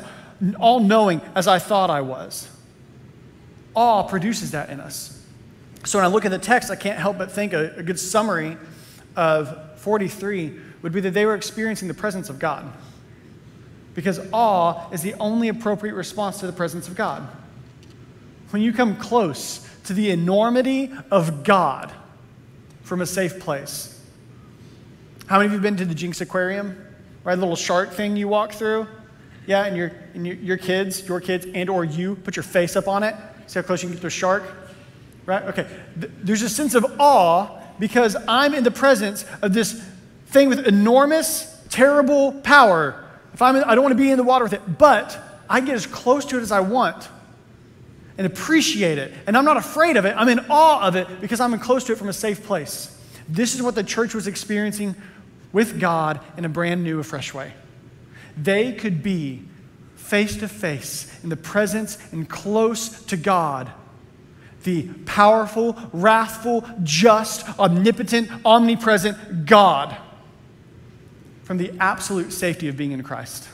all 0.60 0.81
knowing 0.81 1.22
as 1.36 1.48
I 1.48 1.57
thought 1.57 1.90
I 1.90 2.01
was. 2.01 2.50
Awe 3.75 4.04
produces 4.04 4.51
that 4.51 4.69
in 4.69 4.81
us. 4.81 5.25
So 5.86 6.00
when 6.00 6.06
I 6.06 6.10
look 6.10 6.25
at 6.25 6.31
the 6.31 6.38
text, 6.38 6.69
I 6.69 6.75
can't 6.75 7.00
help 7.00 7.18
but 7.18 7.31
think 7.31 7.54
a, 7.54 7.75
a 7.78 7.84
good 7.84 8.00
summary 8.00 8.57
of 9.16 9.80
43 9.80 10.60
would 10.81 10.92
be 10.92 11.00
that 11.00 11.12
they 11.12 11.25
were 11.25 11.36
experiencing 11.36 11.88
the 11.88 11.94
presence 11.94 12.30
of 12.30 12.40
God 12.40 12.72
because 13.94 14.19
awe 14.31 14.89
is 14.91 15.01
the 15.01 15.13
only 15.15 15.47
appropriate 15.47 15.94
response 15.94 16.39
to 16.39 16.47
the 16.47 16.53
presence 16.53 16.88
of 16.88 16.95
God. 16.95 17.27
When 18.51 18.62
you 18.62 18.74
come 18.74 18.95
close 18.97 19.68
to 19.86 19.94
the 19.94 20.12
enormity 20.12 20.91
of 21.12 21.44
God 21.44 21.91
from 22.83 23.01
a 23.01 23.06
safe 23.06 23.39
place. 23.39 24.00
How 25.27 25.38
many 25.38 25.47
of 25.47 25.51
you 25.51 25.57
have 25.57 25.63
been 25.63 25.77
to 25.77 25.86
the 25.86 25.95
Jenks 25.95 26.21
Aquarium? 26.21 26.86
Right, 27.24 27.38
little 27.38 27.56
shark 27.56 27.91
thing 27.91 28.15
you 28.15 28.27
walk 28.27 28.53
through? 28.53 28.88
Yeah, 29.45 29.65
and 29.65 29.75
your, 29.75 29.91
and 30.13 30.25
your, 30.25 30.36
your 30.38 30.57
kids, 30.57 31.07
your 31.07 31.19
kids, 31.19 31.47
and 31.53 31.69
or 31.69 31.83
you 31.83 32.15
put 32.15 32.36
your 32.36 32.44
face 32.44 32.75
up 32.75 32.88
on 32.88 33.03
it. 33.03 33.15
See 33.47 33.59
how 33.59 33.63
close 33.63 33.81
you 33.81 33.89
can 33.89 33.95
get 33.95 34.01
to 34.01 34.07
a 34.07 34.12
shark? 34.12 34.44
Right? 35.25 35.44
Okay. 35.44 35.68
There's 35.95 36.44
a 36.44 36.50
sense 36.50 36.75
of 36.75 36.86
awe 37.00 37.59
because 37.80 38.15
I'm 38.27 38.53
in 38.53 38.63
the 38.63 38.71
presence 38.71 39.25
of 39.41 39.53
this 39.53 39.74
thing 40.27 40.50
with 40.50 40.68
enormous, 40.68 41.63
terrible 41.69 42.33
power 42.33 43.08
if 43.33 43.41
I'm 43.41 43.55
in, 43.55 43.63
I 43.63 43.75
don't 43.75 43.83
want 43.83 43.93
to 43.93 44.03
be 44.03 44.11
in 44.11 44.17
the 44.17 44.23
water 44.23 44.43
with 44.43 44.53
it, 44.53 44.77
but 44.77 45.17
I 45.49 45.61
get 45.61 45.75
as 45.75 45.85
close 45.85 46.25
to 46.25 46.37
it 46.37 46.41
as 46.41 46.51
I 46.51 46.59
want 46.59 47.09
and 48.17 48.27
appreciate 48.27 48.97
it. 48.97 49.13
And 49.27 49.37
I'm 49.37 49.45
not 49.45 49.57
afraid 49.57 49.97
of 49.97 50.05
it. 50.05 50.13
I'm 50.17 50.29
in 50.29 50.39
awe 50.49 50.85
of 50.85 50.95
it 50.95 51.21
because 51.21 51.39
I'm 51.39 51.57
close 51.59 51.83
to 51.85 51.93
it 51.93 51.97
from 51.97 52.09
a 52.09 52.13
safe 52.13 52.43
place. 52.43 52.95
This 53.27 53.55
is 53.55 53.61
what 53.61 53.75
the 53.75 53.83
church 53.83 54.13
was 54.13 54.27
experiencing 54.27 54.95
with 55.51 55.79
God 55.79 56.19
in 56.37 56.45
a 56.45 56.49
brand 56.49 56.83
new, 56.83 57.01
fresh 57.03 57.33
way. 57.33 57.53
They 58.37 58.73
could 58.73 59.01
be 59.01 59.43
face 59.95 60.37
to 60.37 60.47
face 60.47 61.11
in 61.23 61.29
the 61.29 61.37
presence 61.37 61.97
and 62.11 62.27
close 62.27 63.03
to 63.05 63.17
God, 63.17 63.71
the 64.63 64.87
powerful, 65.05 65.77
wrathful, 65.93 66.67
just, 66.83 67.47
omnipotent, 67.59 68.29
omnipresent 68.45 69.45
God 69.45 69.95
from 71.50 71.57
the 71.57 71.74
absolute 71.80 72.31
safety 72.31 72.68
of 72.68 72.78
being 72.78 72.92
in 72.92 73.01
Christ. 73.01 73.50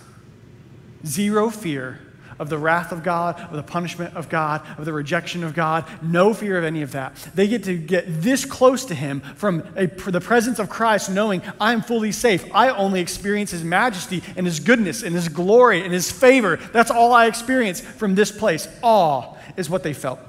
Zero 1.06 1.50
fear 1.50 1.98
of 2.38 2.50
the 2.50 2.58
wrath 2.58 2.92
of 2.92 3.04
God, 3.04 3.40
of 3.40 3.54
the 3.54 3.64
punishment 3.64 4.18
of 4.18 4.28
God, 4.28 4.68
of 4.78 4.84
the 4.84 4.92
rejection 4.92 5.46
of 5.46 5.54
God. 5.54 5.86
No 6.02 6.34
fear 6.34 6.58
of 6.58 6.66
any 6.66 6.82
of 6.82 6.92
that. 6.92 7.16
They 7.36 7.48
get 7.48 7.64
to 7.64 7.78
get 7.78 8.04
this 8.06 8.44
close 8.44 8.84
to 8.88 8.96
Him 8.96 9.22
from 9.22 9.64
a, 9.78 9.86
the 9.86 10.20
presence 10.20 10.60
of 10.60 10.70
Christ, 10.70 11.10
knowing 11.10 11.42
I'm 11.58 11.82
fully 11.82 12.12
safe. 12.12 12.44
I 12.54 12.68
only 12.68 13.00
experience 13.00 13.52
His 13.52 13.64
majesty 13.64 14.22
and 14.36 14.46
His 14.46 14.60
goodness 14.60 15.02
and 15.02 15.16
His 15.16 15.30
glory 15.30 15.82
and 15.82 15.94
His 15.94 16.12
favor. 16.12 16.58
That's 16.58 16.92
all 16.92 17.14
I 17.14 17.28
experience 17.28 17.80
from 17.80 18.16
this 18.16 18.30
place. 18.30 18.68
Awe 18.82 19.38
is 19.56 19.70
what 19.70 19.84
they 19.84 19.94
felt. 19.94 20.20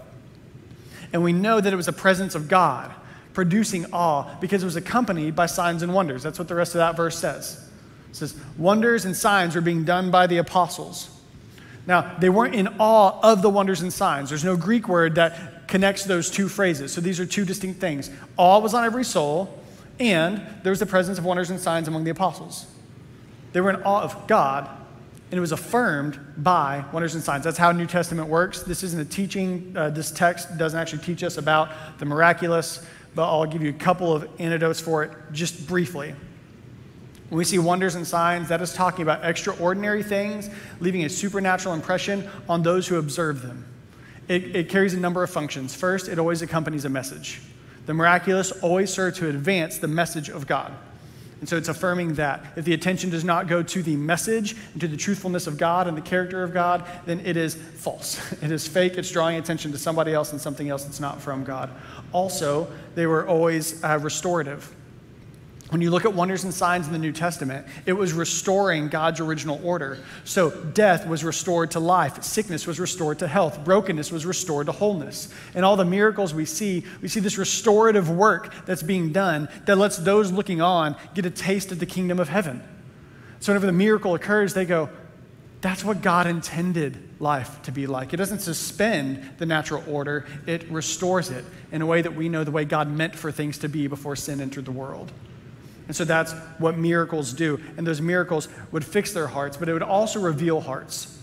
And 1.12 1.20
we 1.24 1.32
know 1.32 1.60
that 1.60 1.72
it 1.72 1.76
was 1.76 1.86
the 1.86 1.92
presence 1.92 2.36
of 2.36 2.46
God 2.46 2.94
producing 3.36 3.84
awe 3.92 4.34
because 4.40 4.62
it 4.62 4.64
was 4.64 4.76
accompanied 4.76 5.36
by 5.36 5.44
signs 5.44 5.82
and 5.82 5.92
wonders. 5.92 6.22
That's 6.22 6.38
what 6.38 6.48
the 6.48 6.54
rest 6.54 6.74
of 6.74 6.78
that 6.78 6.96
verse 6.96 7.18
says. 7.18 7.68
It 8.08 8.16
says, 8.16 8.34
Wonders 8.56 9.04
and 9.04 9.14
signs 9.14 9.54
were 9.54 9.60
being 9.60 9.84
done 9.84 10.10
by 10.10 10.26
the 10.26 10.38
apostles. 10.38 11.10
Now, 11.86 12.16
they 12.18 12.30
weren't 12.30 12.54
in 12.54 12.66
awe 12.78 13.20
of 13.22 13.42
the 13.42 13.50
wonders 13.50 13.82
and 13.82 13.92
signs. 13.92 14.30
There's 14.30 14.42
no 14.42 14.56
Greek 14.56 14.88
word 14.88 15.16
that 15.16 15.68
connects 15.68 16.04
those 16.04 16.30
two 16.30 16.48
phrases. 16.48 16.94
So 16.94 17.02
these 17.02 17.20
are 17.20 17.26
two 17.26 17.44
distinct 17.44 17.78
things. 17.78 18.10
Awe 18.38 18.58
was 18.58 18.72
on 18.72 18.86
every 18.86 19.04
soul, 19.04 19.62
and 20.00 20.40
there 20.62 20.70
was 20.70 20.80
the 20.80 20.86
presence 20.86 21.18
of 21.18 21.26
wonders 21.26 21.50
and 21.50 21.60
signs 21.60 21.88
among 21.88 22.04
the 22.04 22.12
apostles. 22.12 22.64
They 23.52 23.60
were 23.60 23.68
in 23.68 23.82
awe 23.82 24.00
of 24.00 24.26
God, 24.26 24.66
and 25.30 25.36
it 25.36 25.42
was 25.42 25.52
affirmed 25.52 26.18
by 26.38 26.86
wonders 26.90 27.14
and 27.14 27.22
signs. 27.22 27.44
That's 27.44 27.58
how 27.58 27.70
New 27.70 27.86
Testament 27.86 28.30
works. 28.30 28.62
This 28.62 28.82
isn't 28.82 28.98
a 28.98 29.04
teaching, 29.04 29.74
uh, 29.76 29.90
this 29.90 30.10
text 30.10 30.56
doesn't 30.56 30.80
actually 30.80 31.02
teach 31.02 31.22
us 31.22 31.36
about 31.36 31.68
the 31.98 32.06
miraculous 32.06 32.82
but 33.16 33.24
I'll 33.24 33.46
give 33.46 33.62
you 33.62 33.70
a 33.70 33.72
couple 33.72 34.12
of 34.12 34.28
antidotes 34.38 34.78
for 34.78 35.02
it 35.02 35.10
just 35.32 35.66
briefly. 35.66 36.14
When 37.30 37.38
we 37.38 37.44
see 37.44 37.58
wonders 37.58 37.94
and 37.94 38.06
signs, 38.06 38.50
that 38.50 38.60
is 38.60 38.74
talking 38.74 39.02
about 39.02 39.24
extraordinary 39.24 40.02
things, 40.02 40.50
leaving 40.78 41.04
a 41.04 41.08
supernatural 41.08 41.74
impression 41.74 42.28
on 42.46 42.62
those 42.62 42.86
who 42.86 42.98
observe 42.98 43.42
them. 43.42 43.64
It, 44.28 44.54
it, 44.54 44.68
carries 44.68 44.92
a 44.92 45.00
number 45.00 45.22
of 45.22 45.30
functions. 45.30 45.74
First, 45.74 46.08
it 46.08 46.18
always 46.18 46.42
accompanies 46.42 46.84
a 46.84 46.88
message. 46.88 47.40
The 47.86 47.94
miraculous 47.94 48.52
always 48.52 48.92
serve 48.92 49.16
to 49.16 49.28
advance 49.28 49.78
the 49.78 49.88
message 49.88 50.28
of 50.28 50.46
God. 50.46 50.72
And 51.40 51.48
so 51.48 51.56
it's 51.56 51.68
affirming 51.68 52.14
that. 52.14 52.44
If 52.56 52.64
the 52.64 52.72
attention 52.72 53.10
does 53.10 53.24
not 53.24 53.46
go 53.46 53.62
to 53.62 53.82
the 53.82 53.96
message 53.96 54.56
and 54.72 54.80
to 54.80 54.88
the 54.88 54.96
truthfulness 54.96 55.46
of 55.46 55.58
God 55.58 55.86
and 55.86 55.96
the 55.96 56.02
character 56.02 56.42
of 56.42 56.52
God, 56.52 56.84
then 57.04 57.20
it 57.24 57.36
is 57.36 57.54
false. 57.54 58.20
It 58.42 58.52
is 58.52 58.68
fake. 58.68 58.96
It's 58.96 59.10
drawing 59.10 59.36
attention 59.36 59.72
to 59.72 59.78
somebody 59.78 60.12
else 60.12 60.32
and 60.32 60.40
something 60.40 60.68
else 60.68 60.84
that's 60.84 61.00
not 61.00 61.20
from 61.20 61.44
God. 61.44 61.70
Also, 62.12 62.68
they 62.94 63.06
were 63.06 63.26
always 63.26 63.82
uh, 63.82 63.98
restorative. 64.00 64.74
When 65.70 65.80
you 65.80 65.90
look 65.90 66.04
at 66.04 66.14
wonders 66.14 66.44
and 66.44 66.54
signs 66.54 66.86
in 66.86 66.92
the 66.92 66.98
New 66.98 67.10
Testament, 67.10 67.66
it 67.86 67.92
was 67.92 68.12
restoring 68.12 68.88
God's 68.88 69.18
original 69.18 69.60
order. 69.64 69.98
So 70.24 70.50
death 70.50 71.08
was 71.08 71.24
restored 71.24 71.72
to 71.72 71.80
life, 71.80 72.22
sickness 72.22 72.68
was 72.68 72.78
restored 72.78 73.18
to 73.18 73.26
health, 73.26 73.64
brokenness 73.64 74.12
was 74.12 74.24
restored 74.24 74.66
to 74.66 74.72
wholeness. 74.72 75.28
And 75.54 75.64
all 75.64 75.74
the 75.74 75.84
miracles 75.84 76.32
we 76.32 76.44
see, 76.44 76.84
we 77.02 77.08
see 77.08 77.18
this 77.18 77.36
restorative 77.36 78.08
work 78.08 78.54
that's 78.64 78.84
being 78.84 79.12
done 79.12 79.48
that 79.64 79.76
lets 79.76 79.96
those 79.96 80.30
looking 80.30 80.60
on 80.60 80.94
get 81.14 81.26
a 81.26 81.30
taste 81.30 81.72
of 81.72 81.80
the 81.80 81.86
kingdom 81.86 82.20
of 82.20 82.28
heaven. 82.28 82.62
So 83.40 83.52
whenever 83.52 83.66
the 83.66 83.72
miracle 83.72 84.14
occurs, 84.14 84.54
they 84.54 84.66
go, 84.66 84.88
that's 85.62 85.82
what 85.82 86.00
God 86.00 86.28
intended 86.28 86.96
life 87.18 87.60
to 87.62 87.72
be 87.72 87.88
like. 87.88 88.14
It 88.14 88.18
doesn't 88.18 88.38
suspend 88.38 89.30
the 89.38 89.46
natural 89.46 89.82
order, 89.88 90.26
it 90.46 90.70
restores 90.70 91.30
it 91.30 91.44
in 91.72 91.82
a 91.82 91.86
way 91.86 92.02
that 92.02 92.14
we 92.14 92.28
know 92.28 92.44
the 92.44 92.52
way 92.52 92.64
God 92.64 92.88
meant 92.88 93.16
for 93.16 93.32
things 93.32 93.58
to 93.58 93.68
be 93.68 93.88
before 93.88 94.14
sin 94.14 94.40
entered 94.40 94.64
the 94.64 94.72
world. 94.72 95.10
And 95.86 95.94
so 95.94 96.04
that's 96.04 96.32
what 96.58 96.76
miracles 96.76 97.32
do. 97.32 97.60
And 97.76 97.86
those 97.86 98.00
miracles 98.00 98.48
would 98.72 98.84
fix 98.84 99.12
their 99.12 99.28
hearts, 99.28 99.56
but 99.56 99.68
it 99.68 99.72
would 99.72 99.82
also 99.82 100.20
reveal 100.20 100.60
hearts. 100.60 101.16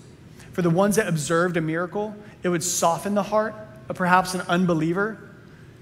For 0.53 0.62
the 0.62 0.70
ones 0.70 0.96
that 0.96 1.08
observed 1.08 1.58
a 1.58 1.62
miracle, 1.62 2.15
it 2.43 2.50
would 2.50 2.63
soften 2.63 3.15
the 3.15 3.24
heart 3.24 3.55
of 3.89 3.98
perhaps 3.98 4.34
an 4.34 4.41
unbeliever 4.41 5.17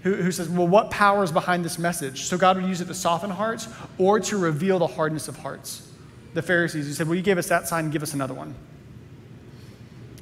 who, 0.04 0.16
who 0.16 0.32
says, 0.32 0.50
Well, 0.50 0.68
what 0.68 0.90
power 0.90 1.24
is 1.24 1.32
behind 1.32 1.64
this 1.64 1.78
message? 1.78 2.24
So 2.24 2.38
God 2.38 2.58
would 2.58 2.66
use 2.66 2.82
it 2.82 2.86
to 2.86 2.94
soften 2.94 3.30
hearts 3.30 3.68
or 3.98 4.20
to 4.22 4.38
reveal 4.38 4.80
the 4.80 4.88
hardness 4.88 5.28
of 5.28 5.38
hearts. 5.38 5.88
The 6.34 6.42
Pharisees, 6.42 6.88
who 6.88 6.94
said, 6.94 7.08
Well, 7.08 7.16
you 7.16 7.22
gave 7.22 7.38
us 7.38 7.50
that 7.50 7.68
sign, 7.68 7.90
give 7.92 8.02
us 8.02 8.14
another 8.14 8.34
one. 8.34 8.56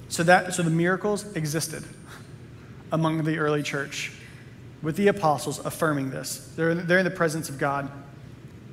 So, 0.10 0.24
that, 0.24 0.54
so 0.54 0.64
the 0.64 0.72
miracles 0.72 1.36
existed 1.36 1.84
among 2.92 3.24
the 3.24 3.38
early 3.38 3.62
church 3.62 4.12
with 4.82 4.96
the 4.96 5.08
apostles 5.08 5.64
affirming 5.64 6.10
this. 6.10 6.52
They're, 6.56 6.74
they're 6.74 7.00
in 7.00 7.06
the 7.06 7.12
presence 7.12 7.50
of 7.50 7.58
God. 7.58 7.92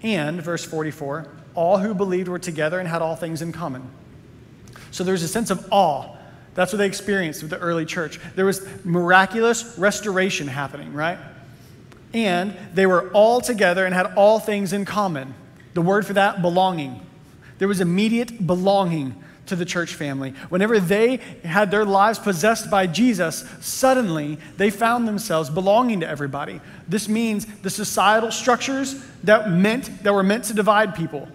And, 0.02 0.42
verse 0.42 0.64
44, 0.64 1.26
all 1.54 1.78
who 1.78 1.94
believed 1.94 2.28
were 2.28 2.38
together 2.38 2.78
and 2.78 2.88
had 2.88 3.02
all 3.02 3.16
things 3.16 3.42
in 3.42 3.52
common. 3.52 3.88
So 4.90 5.04
there's 5.04 5.22
a 5.22 5.28
sense 5.28 5.50
of 5.50 5.66
awe. 5.70 6.16
That's 6.54 6.72
what 6.72 6.78
they 6.78 6.86
experienced 6.86 7.42
with 7.42 7.50
the 7.50 7.58
early 7.58 7.84
church. 7.84 8.18
There 8.34 8.46
was 8.46 8.66
miraculous 8.84 9.76
restoration 9.78 10.48
happening, 10.48 10.94
right? 10.94 11.18
And 12.14 12.56
they 12.72 12.86
were 12.86 13.10
all 13.12 13.40
together 13.40 13.84
and 13.84 13.94
had 13.94 14.14
all 14.14 14.38
things 14.38 14.72
in 14.72 14.84
common. 14.84 15.34
The 15.74 15.82
word 15.82 16.06
for 16.06 16.14
that, 16.14 16.40
belonging. 16.40 17.04
There 17.58 17.68
was 17.68 17.80
immediate 17.80 18.46
belonging 18.46 19.22
to 19.46 19.56
the 19.56 19.64
church 19.64 19.94
family. 19.94 20.30
Whenever 20.48 20.78
they 20.80 21.16
had 21.44 21.70
their 21.70 21.84
lives 21.84 22.18
possessed 22.18 22.70
by 22.70 22.86
Jesus, 22.86 23.44
suddenly 23.60 24.38
they 24.56 24.70
found 24.70 25.06
themselves 25.06 25.50
belonging 25.50 26.00
to 26.00 26.08
everybody. 26.08 26.60
This 26.88 27.08
means 27.08 27.46
the 27.62 27.70
societal 27.70 28.30
structures 28.30 29.02
that 29.24 29.50
meant 29.50 30.02
that 30.02 30.12
were 30.12 30.22
meant 30.22 30.44
to 30.44 30.54
divide 30.54 30.94
people. 30.94 31.28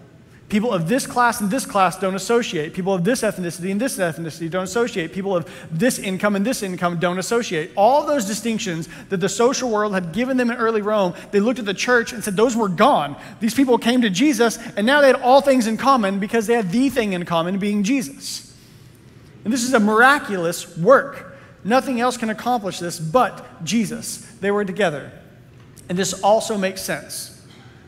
People 0.52 0.70
of 0.70 0.86
this 0.86 1.06
class 1.06 1.40
and 1.40 1.50
this 1.50 1.64
class 1.64 1.98
don't 1.98 2.14
associate. 2.14 2.74
People 2.74 2.92
of 2.92 3.04
this 3.04 3.22
ethnicity 3.22 3.70
and 3.70 3.80
this 3.80 3.96
ethnicity 3.96 4.50
don't 4.50 4.64
associate. 4.64 5.10
People 5.10 5.34
of 5.34 5.50
this 5.70 5.98
income 5.98 6.36
and 6.36 6.44
this 6.44 6.62
income 6.62 6.98
don't 6.98 7.18
associate. 7.18 7.70
All 7.74 8.04
those 8.04 8.26
distinctions 8.26 8.86
that 9.08 9.16
the 9.16 9.30
social 9.30 9.70
world 9.70 9.94
had 9.94 10.12
given 10.12 10.36
them 10.36 10.50
in 10.50 10.58
early 10.58 10.82
Rome, 10.82 11.14
they 11.30 11.40
looked 11.40 11.58
at 11.58 11.64
the 11.64 11.72
church 11.72 12.12
and 12.12 12.22
said 12.22 12.36
those 12.36 12.54
were 12.54 12.68
gone. 12.68 13.16
These 13.40 13.54
people 13.54 13.78
came 13.78 14.02
to 14.02 14.10
Jesus 14.10 14.58
and 14.76 14.86
now 14.86 15.00
they 15.00 15.06
had 15.06 15.22
all 15.22 15.40
things 15.40 15.66
in 15.66 15.78
common 15.78 16.18
because 16.18 16.46
they 16.46 16.54
had 16.54 16.70
the 16.70 16.90
thing 16.90 17.14
in 17.14 17.24
common 17.24 17.58
being 17.58 17.82
Jesus. 17.82 18.54
And 19.44 19.54
this 19.54 19.64
is 19.64 19.72
a 19.72 19.80
miraculous 19.80 20.76
work. 20.76 21.34
Nothing 21.64 21.98
else 21.98 22.18
can 22.18 22.28
accomplish 22.28 22.78
this 22.78 23.00
but 23.00 23.64
Jesus. 23.64 24.18
They 24.42 24.50
were 24.50 24.66
together. 24.66 25.12
And 25.88 25.96
this 25.96 26.12
also 26.22 26.58
makes 26.58 26.82
sense 26.82 27.42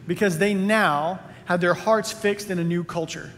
because 0.07 0.39
they 0.39 0.55
now 0.55 1.21
had 1.45 1.61
their 1.61 1.75
hearts 1.75 2.13
fixed 2.13 2.51
in 2.51 2.59
a 2.59 2.65
new 2.65 2.85
culture. 2.85 3.31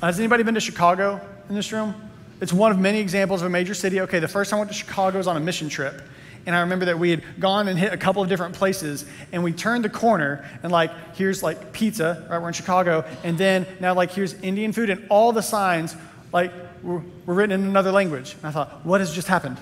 Uh, 0.00 0.06
has 0.06 0.18
anybody 0.18 0.42
been 0.42 0.54
to 0.54 0.60
Chicago 0.60 1.20
in 1.48 1.54
this 1.54 1.72
room? 1.72 1.94
It's 2.40 2.52
one 2.52 2.72
of 2.72 2.78
many 2.78 2.98
examples 2.98 3.40
of 3.40 3.46
a 3.46 3.50
major 3.50 3.74
city. 3.74 4.00
Okay, 4.00 4.18
the 4.18 4.28
first 4.28 4.50
time 4.50 4.58
I 4.58 4.60
went 4.62 4.72
to 4.72 4.76
Chicago 4.76 5.18
was 5.18 5.26
on 5.26 5.36
a 5.36 5.40
mission 5.40 5.68
trip. 5.68 6.02
And 6.44 6.56
I 6.56 6.60
remember 6.60 6.86
that 6.86 6.98
we 6.98 7.10
had 7.10 7.22
gone 7.38 7.68
and 7.68 7.78
hit 7.78 7.92
a 7.92 7.96
couple 7.96 8.20
of 8.20 8.28
different 8.28 8.56
places, 8.56 9.04
and 9.30 9.44
we 9.44 9.52
turned 9.52 9.84
the 9.84 9.88
corner, 9.88 10.44
and 10.64 10.72
like, 10.72 10.90
here's 11.14 11.40
like 11.40 11.72
pizza, 11.72 12.26
right? 12.28 12.40
We're 12.40 12.48
in 12.48 12.54
Chicago, 12.54 13.04
and 13.22 13.38
then 13.38 13.64
now, 13.78 13.94
like, 13.94 14.10
here's 14.10 14.34
Indian 14.34 14.72
food, 14.72 14.90
and 14.90 15.06
all 15.08 15.30
the 15.32 15.42
signs, 15.42 15.94
like, 16.32 16.52
were, 16.82 17.02
were 17.26 17.34
written 17.34 17.60
in 17.60 17.68
another 17.68 17.92
language. 17.92 18.34
And 18.34 18.46
I 18.46 18.50
thought, 18.50 18.84
what 18.84 19.00
has 19.00 19.14
just 19.14 19.28
happened? 19.28 19.56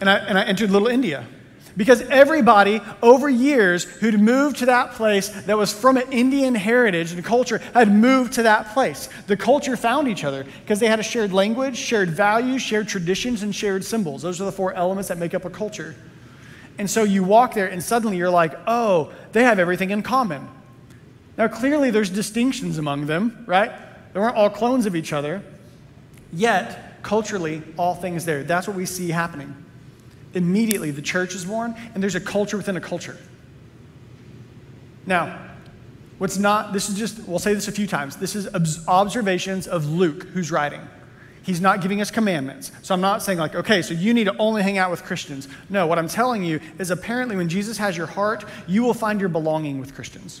And 0.00 0.08
I, 0.08 0.16
and 0.16 0.38
I 0.38 0.44
entered 0.44 0.70
Little 0.70 0.88
India. 0.88 1.26
Because 1.76 2.02
everybody 2.02 2.80
over 3.02 3.28
years 3.28 3.82
who'd 3.84 4.20
moved 4.20 4.58
to 4.58 4.66
that 4.66 4.92
place 4.92 5.28
that 5.28 5.58
was 5.58 5.72
from 5.72 5.96
an 5.96 6.12
Indian 6.12 6.54
heritage 6.54 7.12
and 7.12 7.24
culture 7.24 7.58
had 7.72 7.92
moved 7.92 8.34
to 8.34 8.44
that 8.44 8.72
place. 8.72 9.08
The 9.26 9.36
culture 9.36 9.76
found 9.76 10.06
each 10.06 10.22
other 10.22 10.44
because 10.60 10.78
they 10.78 10.86
had 10.86 11.00
a 11.00 11.02
shared 11.02 11.32
language, 11.32 11.76
shared 11.76 12.10
values, 12.10 12.62
shared 12.62 12.86
traditions, 12.86 13.42
and 13.42 13.52
shared 13.52 13.84
symbols. 13.84 14.22
Those 14.22 14.40
are 14.40 14.44
the 14.44 14.52
four 14.52 14.72
elements 14.74 15.08
that 15.08 15.18
make 15.18 15.34
up 15.34 15.44
a 15.44 15.50
culture. 15.50 15.96
And 16.78 16.88
so 16.88 17.02
you 17.02 17.24
walk 17.24 17.54
there 17.54 17.66
and 17.66 17.82
suddenly 17.82 18.18
you're 18.18 18.30
like, 18.30 18.54
oh, 18.68 19.12
they 19.32 19.42
have 19.42 19.58
everything 19.58 19.90
in 19.90 20.02
common. 20.02 20.46
Now, 21.36 21.48
clearly 21.48 21.90
there's 21.90 22.10
distinctions 22.10 22.78
among 22.78 23.06
them, 23.06 23.42
right? 23.48 23.72
They 24.12 24.20
weren't 24.20 24.36
all 24.36 24.50
clones 24.50 24.86
of 24.86 24.94
each 24.94 25.12
other. 25.12 25.42
Yet, 26.32 27.02
culturally, 27.02 27.62
all 27.76 27.96
things 27.96 28.24
there. 28.24 28.44
That's 28.44 28.68
what 28.68 28.76
we 28.76 28.86
see 28.86 29.08
happening 29.08 29.63
immediately 30.34 30.90
the 30.90 31.02
church 31.02 31.34
is 31.34 31.44
born, 31.44 31.74
and 31.94 32.02
there's 32.02 32.14
a 32.14 32.20
culture 32.20 32.56
within 32.56 32.76
a 32.76 32.80
culture. 32.80 33.16
Now, 35.06 35.38
what's 36.18 36.38
not, 36.38 36.72
this 36.72 36.88
is 36.88 36.96
just, 36.96 37.28
we'll 37.28 37.38
say 37.38 37.54
this 37.54 37.68
a 37.68 37.72
few 37.72 37.86
times. 37.86 38.16
This 38.16 38.34
is 38.34 38.48
observations 38.88 39.66
of 39.66 39.86
Luke, 39.86 40.24
who's 40.24 40.50
writing. 40.50 40.80
He's 41.42 41.60
not 41.60 41.82
giving 41.82 42.00
us 42.00 42.10
commandments. 42.10 42.72
So 42.82 42.94
I'm 42.94 43.02
not 43.02 43.22
saying, 43.22 43.38
like, 43.38 43.54
okay, 43.54 43.82
so 43.82 43.92
you 43.92 44.14
need 44.14 44.24
to 44.24 44.36
only 44.38 44.62
hang 44.62 44.78
out 44.78 44.90
with 44.90 45.04
Christians. 45.04 45.46
No, 45.68 45.86
what 45.86 45.98
I'm 45.98 46.08
telling 46.08 46.42
you 46.42 46.58
is 46.78 46.90
apparently 46.90 47.36
when 47.36 47.50
Jesus 47.50 47.76
has 47.76 47.96
your 47.98 48.06
heart, 48.06 48.46
you 48.66 48.82
will 48.82 48.94
find 48.94 49.20
your 49.20 49.28
belonging 49.28 49.78
with 49.78 49.94
Christians. 49.94 50.40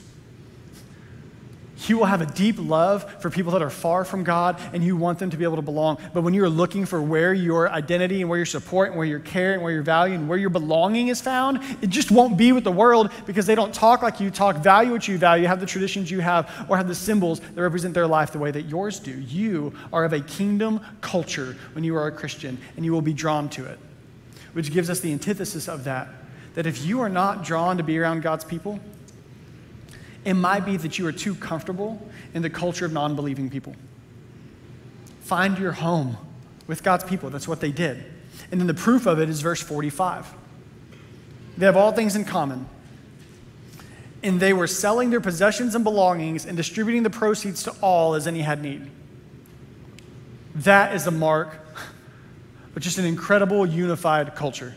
You 1.88 1.98
will 1.98 2.06
have 2.06 2.20
a 2.20 2.26
deep 2.26 2.56
love 2.58 3.20
for 3.20 3.30
people 3.30 3.52
that 3.52 3.62
are 3.62 3.70
far 3.70 4.04
from 4.04 4.24
God 4.24 4.60
and 4.72 4.82
you 4.82 4.96
want 4.96 5.18
them 5.18 5.30
to 5.30 5.36
be 5.36 5.44
able 5.44 5.56
to 5.56 5.62
belong. 5.62 5.98
But 6.12 6.22
when 6.22 6.34
you're 6.34 6.48
looking 6.48 6.86
for 6.86 7.00
where 7.00 7.34
your 7.34 7.70
identity 7.70 8.20
and 8.20 8.30
where 8.30 8.38
your 8.38 8.46
support 8.46 8.88
and 8.88 8.96
where 8.96 9.06
your 9.06 9.20
care 9.20 9.54
and 9.54 9.62
where 9.62 9.72
your 9.72 9.82
value 9.82 10.14
and 10.14 10.28
where 10.28 10.38
your 10.38 10.50
belonging 10.50 11.08
is 11.08 11.20
found, 11.20 11.60
it 11.82 11.88
just 11.88 12.10
won't 12.10 12.36
be 12.36 12.52
with 12.52 12.64
the 12.64 12.72
world 12.72 13.10
because 13.26 13.46
they 13.46 13.54
don't 13.54 13.74
talk 13.74 14.02
like 14.02 14.20
you 14.20 14.30
talk, 14.30 14.56
value 14.56 14.92
what 14.92 15.06
you 15.08 15.18
value, 15.18 15.46
have 15.46 15.60
the 15.60 15.66
traditions 15.66 16.10
you 16.10 16.20
have, 16.20 16.66
or 16.68 16.76
have 16.76 16.88
the 16.88 16.94
symbols 16.94 17.40
that 17.40 17.60
represent 17.60 17.94
their 17.94 18.06
life 18.06 18.32
the 18.32 18.38
way 18.38 18.50
that 18.50 18.62
yours 18.62 18.98
do. 18.98 19.12
You 19.12 19.72
are 19.92 20.04
of 20.04 20.12
a 20.12 20.20
kingdom 20.20 20.80
culture 21.00 21.56
when 21.72 21.84
you 21.84 21.96
are 21.96 22.06
a 22.06 22.12
Christian 22.12 22.58
and 22.76 22.84
you 22.84 22.92
will 22.92 23.02
be 23.02 23.12
drawn 23.12 23.48
to 23.50 23.66
it, 23.66 23.78
which 24.52 24.72
gives 24.72 24.90
us 24.90 25.00
the 25.00 25.12
antithesis 25.12 25.68
of 25.68 25.84
that. 25.84 26.08
That 26.54 26.66
if 26.66 26.84
you 26.84 27.00
are 27.00 27.08
not 27.08 27.44
drawn 27.44 27.78
to 27.78 27.82
be 27.82 27.98
around 27.98 28.22
God's 28.22 28.44
people, 28.44 28.78
it 30.24 30.34
might 30.34 30.64
be 30.64 30.76
that 30.76 30.98
you 30.98 31.06
are 31.06 31.12
too 31.12 31.34
comfortable 31.34 32.00
in 32.32 32.42
the 32.42 32.50
culture 32.50 32.86
of 32.86 32.92
non 32.92 33.14
believing 33.14 33.50
people. 33.50 33.74
Find 35.20 35.58
your 35.58 35.72
home 35.72 36.16
with 36.66 36.82
God's 36.82 37.04
people. 37.04 37.30
That's 37.30 37.48
what 37.48 37.60
they 37.60 37.72
did. 37.72 38.04
And 38.50 38.60
then 38.60 38.66
the 38.66 38.74
proof 38.74 39.06
of 39.06 39.18
it 39.20 39.28
is 39.28 39.40
verse 39.40 39.62
45. 39.62 40.32
They 41.56 41.66
have 41.66 41.76
all 41.76 41.92
things 41.92 42.16
in 42.16 42.24
common. 42.24 42.66
And 44.22 44.40
they 44.40 44.52
were 44.52 44.66
selling 44.66 45.10
their 45.10 45.20
possessions 45.20 45.74
and 45.74 45.84
belongings 45.84 46.46
and 46.46 46.56
distributing 46.56 47.02
the 47.02 47.10
proceeds 47.10 47.62
to 47.64 47.72
all 47.82 48.14
as 48.14 48.26
any 48.26 48.40
had 48.40 48.62
need. 48.62 48.90
That 50.54 50.94
is 50.94 51.04
the 51.04 51.10
mark 51.10 51.58
of 52.74 52.82
just 52.82 52.98
an 52.98 53.04
incredible 53.04 53.66
unified 53.66 54.34
culture. 54.34 54.74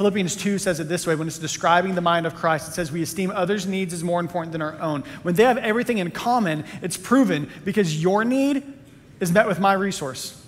Philippians 0.00 0.34
2 0.36 0.56
says 0.56 0.80
it 0.80 0.88
this 0.88 1.06
way 1.06 1.14
when 1.14 1.28
it's 1.28 1.38
describing 1.38 1.94
the 1.94 2.00
mind 2.00 2.26
of 2.26 2.34
Christ. 2.34 2.66
It 2.66 2.72
says, 2.72 2.90
We 2.90 3.02
esteem 3.02 3.30
others' 3.30 3.66
needs 3.66 3.92
as 3.92 4.02
more 4.02 4.18
important 4.18 4.52
than 4.52 4.62
our 4.62 4.80
own. 4.80 5.02
When 5.20 5.34
they 5.34 5.42
have 5.42 5.58
everything 5.58 5.98
in 5.98 6.10
common, 6.10 6.64
it's 6.80 6.96
proven 6.96 7.50
because 7.66 8.02
your 8.02 8.24
need 8.24 8.62
is 9.20 9.30
met 9.30 9.46
with 9.46 9.60
my 9.60 9.74
resource. 9.74 10.42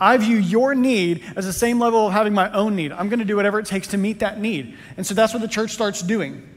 I 0.00 0.16
view 0.18 0.36
your 0.36 0.76
need 0.76 1.24
as 1.34 1.44
the 1.44 1.52
same 1.52 1.80
level 1.80 2.06
of 2.06 2.12
having 2.12 2.34
my 2.34 2.48
own 2.52 2.76
need. 2.76 2.92
I'm 2.92 3.08
going 3.08 3.18
to 3.18 3.24
do 3.24 3.34
whatever 3.34 3.58
it 3.58 3.66
takes 3.66 3.88
to 3.88 3.98
meet 3.98 4.20
that 4.20 4.38
need. 4.40 4.78
And 4.96 5.04
so 5.04 5.12
that's 5.12 5.32
what 5.32 5.42
the 5.42 5.48
church 5.48 5.72
starts 5.72 6.00
doing. 6.00 6.48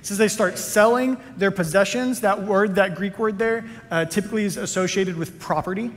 It 0.00 0.06
says 0.06 0.18
they 0.18 0.26
start 0.26 0.58
selling 0.58 1.16
their 1.36 1.52
possessions. 1.52 2.22
That 2.22 2.42
word, 2.42 2.74
that 2.74 2.96
Greek 2.96 3.20
word 3.20 3.38
there, 3.38 3.66
uh, 3.92 4.06
typically 4.06 4.42
is 4.42 4.56
associated 4.56 5.16
with 5.16 5.38
property. 5.38 5.92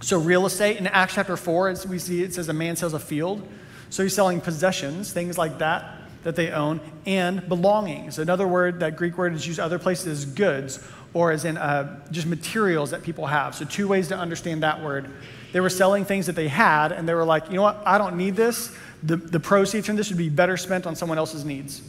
So 0.00 0.18
real 0.18 0.46
estate. 0.46 0.78
In 0.78 0.88
Acts 0.88 1.14
chapter 1.14 1.36
4, 1.36 1.68
as 1.68 1.86
we 1.86 2.00
see, 2.00 2.24
it 2.24 2.34
says 2.34 2.48
a 2.48 2.52
man 2.52 2.74
sells 2.74 2.92
a 2.92 2.98
field. 2.98 3.48
So 3.92 4.02
he's 4.02 4.14
selling 4.14 4.40
possessions, 4.40 5.12
things 5.12 5.36
like 5.36 5.58
that 5.58 5.84
that 6.22 6.34
they 6.34 6.50
own, 6.50 6.80
and 7.04 7.46
belongings. 7.46 8.18
Another 8.18 8.48
word, 8.48 8.80
that 8.80 8.96
Greek 8.96 9.18
word 9.18 9.34
is 9.34 9.46
used 9.46 9.60
other 9.60 9.78
places 9.78 10.06
is 10.20 10.24
goods, 10.24 10.82
or 11.12 11.30
as 11.30 11.44
in 11.44 11.58
uh, 11.58 12.02
just 12.10 12.26
materials 12.26 12.92
that 12.92 13.02
people 13.02 13.26
have. 13.26 13.54
So, 13.54 13.66
two 13.66 13.86
ways 13.86 14.08
to 14.08 14.16
understand 14.16 14.62
that 14.62 14.82
word. 14.82 15.10
They 15.52 15.60
were 15.60 15.68
selling 15.68 16.06
things 16.06 16.24
that 16.24 16.36
they 16.36 16.48
had, 16.48 16.90
and 16.90 17.06
they 17.06 17.12
were 17.12 17.26
like, 17.26 17.50
you 17.50 17.56
know 17.56 17.62
what, 17.62 17.82
I 17.84 17.98
don't 17.98 18.16
need 18.16 18.34
this. 18.34 18.74
The, 19.02 19.16
the 19.16 19.40
proceeds 19.40 19.86
from 19.86 19.96
this 19.96 20.08
would 20.08 20.16
be 20.16 20.30
better 20.30 20.56
spent 20.56 20.86
on 20.86 20.96
someone 20.96 21.18
else's 21.18 21.44
needs. 21.44 21.82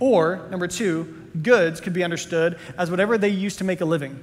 Or, 0.00 0.46
number 0.50 0.68
two, 0.68 1.28
goods 1.42 1.80
could 1.80 1.94
be 1.94 2.04
understood 2.04 2.58
as 2.76 2.90
whatever 2.90 3.16
they 3.16 3.30
used 3.30 3.56
to 3.58 3.64
make 3.64 3.80
a 3.80 3.86
living. 3.86 4.22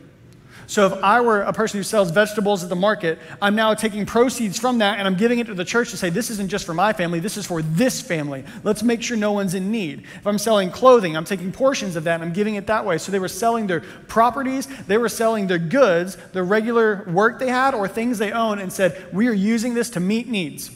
So 0.70 0.86
if 0.86 0.94
I 1.04 1.20
were 1.22 1.42
a 1.42 1.52
person 1.52 1.80
who 1.80 1.84
sells 1.84 2.12
vegetables 2.12 2.62
at 2.62 2.70
the 2.70 2.76
market, 2.76 3.18
I'm 3.42 3.56
now 3.56 3.74
taking 3.74 4.06
proceeds 4.06 4.60
from 4.60 4.78
that 4.78 5.00
and 5.00 5.08
I'm 5.08 5.16
giving 5.16 5.40
it 5.40 5.48
to 5.48 5.56
the 5.56 5.66
church 5.66 5.90
to 5.90 5.98
say, 5.98 6.12
this 6.12 6.30
isn't 6.30 6.48
just 6.48 6.64
for 6.64 6.76
my 6.76 6.94
family, 6.94 7.20
this 7.20 7.38
is 7.38 7.48
for 7.48 7.64
this 7.64 8.02
family. 8.02 8.44
Let's 8.64 8.84
make 8.84 9.02
sure 9.02 9.18
no 9.18 9.32
one's 9.32 9.56
in 9.56 9.72
need. 9.72 10.04
If 10.18 10.28
I'm 10.28 10.38
selling 10.38 10.70
clothing, 10.70 11.18
I'm 11.18 11.26
taking 11.26 11.52
portions 11.52 11.96
of 11.96 12.04
that 12.04 12.14
and 12.14 12.24
I'm 12.24 12.34
giving 12.34 12.54
it 12.54 12.68
that 12.68 12.86
way. 12.86 13.00
So 13.00 13.12
they 13.12 13.18
were 13.18 13.28
selling 13.28 13.66
their 13.66 13.80
properties, 13.80 14.68
they 14.86 15.00
were 15.00 15.10
selling 15.10 15.48
their 15.48 15.58
goods, 15.58 16.18
the 16.34 16.44
regular 16.44 17.04
work 17.08 17.40
they 17.40 17.50
had, 17.50 17.74
or 17.74 17.88
things 17.88 18.20
they 18.20 18.32
own, 18.32 18.60
and 18.60 18.72
said, 18.72 19.08
we 19.12 19.28
are 19.28 19.34
using 19.34 19.74
this 19.74 19.90
to 19.92 20.00
meet 20.00 20.28
needs. 20.28 20.70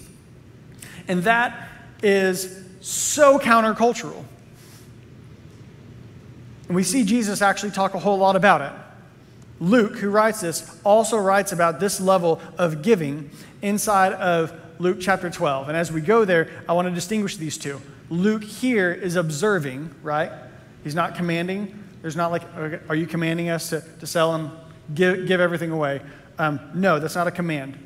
And 1.07 1.21
that 1.25 1.69
is 2.01 2.65
so 2.81 3.37
countercultural. 3.37 4.25
And 6.67 6.75
we 6.75 6.81
see 6.81 7.03
Jesus 7.03 7.43
actually 7.43 7.73
talk 7.73 7.93
a 7.93 7.99
whole 7.99 8.17
lot 8.17 8.35
about 8.35 8.61
it. 8.61 8.82
Luke, 9.59 9.97
who 9.97 10.09
writes 10.09 10.41
this, 10.41 10.79
also 10.83 11.17
writes 11.17 11.51
about 11.51 11.79
this 11.79 12.01
level 12.01 12.41
of 12.57 12.81
giving 12.81 13.29
inside 13.61 14.13
of 14.13 14.53
Luke 14.79 14.97
chapter 14.99 15.29
12. 15.29 15.69
And 15.69 15.77
as 15.77 15.91
we 15.91 16.01
go 16.01 16.25
there, 16.25 16.49
I 16.67 16.73
want 16.73 16.87
to 16.87 16.93
distinguish 16.93 17.37
these 17.37 17.57
two. 17.57 17.79
Luke 18.09 18.43
here 18.43 18.91
is 18.91 19.15
observing, 19.15 19.93
right? 20.03 20.31
He's 20.83 20.95
not 20.95 21.15
commanding. 21.15 21.83
There's 22.01 22.15
not 22.15 22.31
like, 22.31 22.43
are 22.89 22.95
you 22.95 23.07
commanding 23.07 23.49
us 23.49 23.69
to, 23.69 23.81
to 23.99 24.07
sell 24.07 24.35
and 24.35 24.51
give, 24.93 25.27
give 25.27 25.39
everything 25.39 25.71
away? 25.71 26.01
Um, 26.37 26.59
no, 26.73 26.99
that's 26.99 27.15
not 27.15 27.27
a 27.27 27.31
command. 27.31 27.77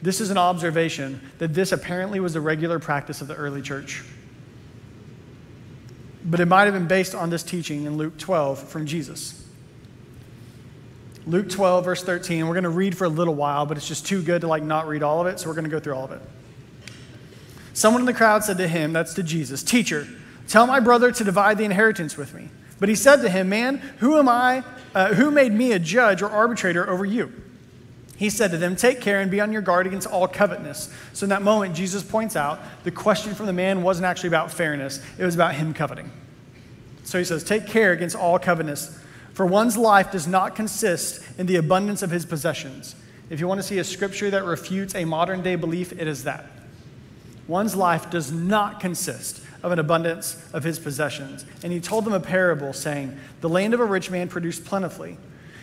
This 0.00 0.20
is 0.20 0.30
an 0.30 0.38
observation 0.38 1.20
that 1.38 1.54
this 1.54 1.70
apparently 1.70 2.18
was 2.18 2.34
the 2.34 2.40
regular 2.40 2.80
practice 2.80 3.20
of 3.20 3.28
the 3.28 3.36
early 3.36 3.62
church. 3.62 4.02
But 6.24 6.40
it 6.40 6.46
might 6.46 6.64
have 6.64 6.74
been 6.74 6.88
based 6.88 7.14
on 7.14 7.30
this 7.30 7.42
teaching 7.42 7.84
in 7.84 7.96
Luke 7.96 8.18
12 8.18 8.68
from 8.68 8.86
Jesus. 8.86 9.41
Luke 11.26 11.48
12, 11.48 11.84
verse 11.84 12.02
13. 12.02 12.46
We're 12.46 12.54
going 12.54 12.64
to 12.64 12.70
read 12.70 12.96
for 12.96 13.04
a 13.04 13.08
little 13.08 13.34
while, 13.34 13.66
but 13.66 13.76
it's 13.76 13.86
just 13.86 14.06
too 14.06 14.22
good 14.22 14.40
to 14.40 14.48
like 14.48 14.62
not 14.62 14.88
read 14.88 15.02
all 15.02 15.20
of 15.20 15.26
it, 15.26 15.38
so 15.38 15.48
we're 15.48 15.54
going 15.54 15.64
to 15.64 15.70
go 15.70 15.78
through 15.78 15.94
all 15.94 16.04
of 16.04 16.12
it. 16.12 16.20
Someone 17.74 18.02
in 18.02 18.06
the 18.06 18.14
crowd 18.14 18.44
said 18.44 18.58
to 18.58 18.68
him, 18.68 18.92
that's 18.92 19.14
to 19.14 19.22
Jesus, 19.22 19.62
Teacher, 19.62 20.06
tell 20.48 20.66
my 20.66 20.80
brother 20.80 21.12
to 21.12 21.24
divide 21.24 21.58
the 21.58 21.64
inheritance 21.64 22.16
with 22.16 22.34
me. 22.34 22.48
But 22.82 22.88
he 22.88 22.96
said 22.96 23.22
to 23.22 23.28
him, 23.28 23.48
Man, 23.48 23.76
who 23.98 24.18
am 24.18 24.28
I? 24.28 24.64
Uh, 24.92 25.14
who 25.14 25.30
made 25.30 25.52
me 25.52 25.70
a 25.70 25.78
judge 25.78 26.20
or 26.20 26.28
arbitrator 26.28 26.90
over 26.90 27.04
you? 27.04 27.32
He 28.16 28.28
said 28.28 28.50
to 28.50 28.58
them, 28.58 28.74
Take 28.74 29.00
care 29.00 29.20
and 29.20 29.30
be 29.30 29.40
on 29.40 29.52
your 29.52 29.62
guard 29.62 29.86
against 29.86 30.08
all 30.08 30.26
covetousness. 30.26 30.92
So 31.12 31.24
in 31.24 31.30
that 31.30 31.42
moment, 31.42 31.76
Jesus 31.76 32.02
points 32.02 32.34
out 32.34 32.60
the 32.82 32.90
question 32.90 33.36
from 33.36 33.46
the 33.46 33.52
man 33.52 33.84
wasn't 33.84 34.06
actually 34.06 34.28
about 34.28 34.50
fairness, 34.50 35.00
it 35.16 35.24
was 35.24 35.36
about 35.36 35.54
him 35.54 35.72
coveting. 35.72 36.10
So 37.04 37.18
he 37.18 37.24
says, 37.24 37.44
Take 37.44 37.68
care 37.68 37.92
against 37.92 38.16
all 38.16 38.38
covetousness. 38.38 38.98
For 39.34 39.46
one's 39.46 39.76
life 39.76 40.12
does 40.12 40.26
not 40.26 40.54
consist 40.54 41.22
in 41.38 41.46
the 41.46 41.56
abundance 41.56 42.02
of 42.02 42.10
his 42.10 42.26
possessions. 42.26 42.94
If 43.30 43.40
you 43.40 43.48
want 43.48 43.60
to 43.60 43.66
see 43.66 43.78
a 43.78 43.84
scripture 43.84 44.30
that 44.30 44.44
refutes 44.44 44.94
a 44.94 45.04
modern 45.04 45.42
day 45.42 45.56
belief, 45.56 45.92
it 45.92 46.06
is 46.06 46.24
that. 46.24 46.46
One's 47.48 47.74
life 47.74 48.10
does 48.10 48.30
not 48.30 48.80
consist 48.80 49.42
of 49.62 49.72
an 49.72 49.78
abundance 49.78 50.36
of 50.52 50.64
his 50.64 50.78
possessions. 50.78 51.44
And 51.62 51.72
he 51.72 51.80
told 51.80 52.04
them 52.04 52.12
a 52.12 52.20
parable, 52.20 52.72
saying, 52.72 53.18
The 53.40 53.48
land 53.48 53.74
of 53.74 53.80
a 53.80 53.84
rich 53.84 54.10
man 54.10 54.28
produced 54.28 54.64
plentifully. 54.64 55.16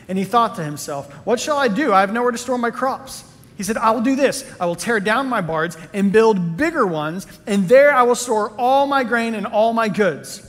And 0.08 0.18
he 0.18 0.24
thought 0.24 0.56
to 0.56 0.64
himself, 0.64 1.14
What 1.26 1.40
shall 1.40 1.58
I 1.58 1.68
do? 1.68 1.94
I 1.94 2.02
have 2.02 2.12
nowhere 2.12 2.32
to 2.32 2.38
store 2.38 2.58
my 2.58 2.72
crops. 2.72 3.24
He 3.56 3.64
said, 3.64 3.78
I 3.78 3.92
will 3.92 4.02
do 4.02 4.16
this. 4.16 4.50
I 4.60 4.66
will 4.66 4.76
tear 4.76 5.00
down 5.00 5.28
my 5.28 5.42
barns 5.42 5.78
and 5.94 6.12
build 6.12 6.58
bigger 6.58 6.88
ones, 6.88 7.28
and 7.46 7.68
there 7.68 7.94
I 7.94 8.04
will 8.04 8.16
store 8.16 8.52
all 8.58 8.88
my 8.88 9.04
grain 9.04 9.36
and 9.36 9.46
all 9.46 9.74
my 9.74 9.90
goods. 9.90 10.49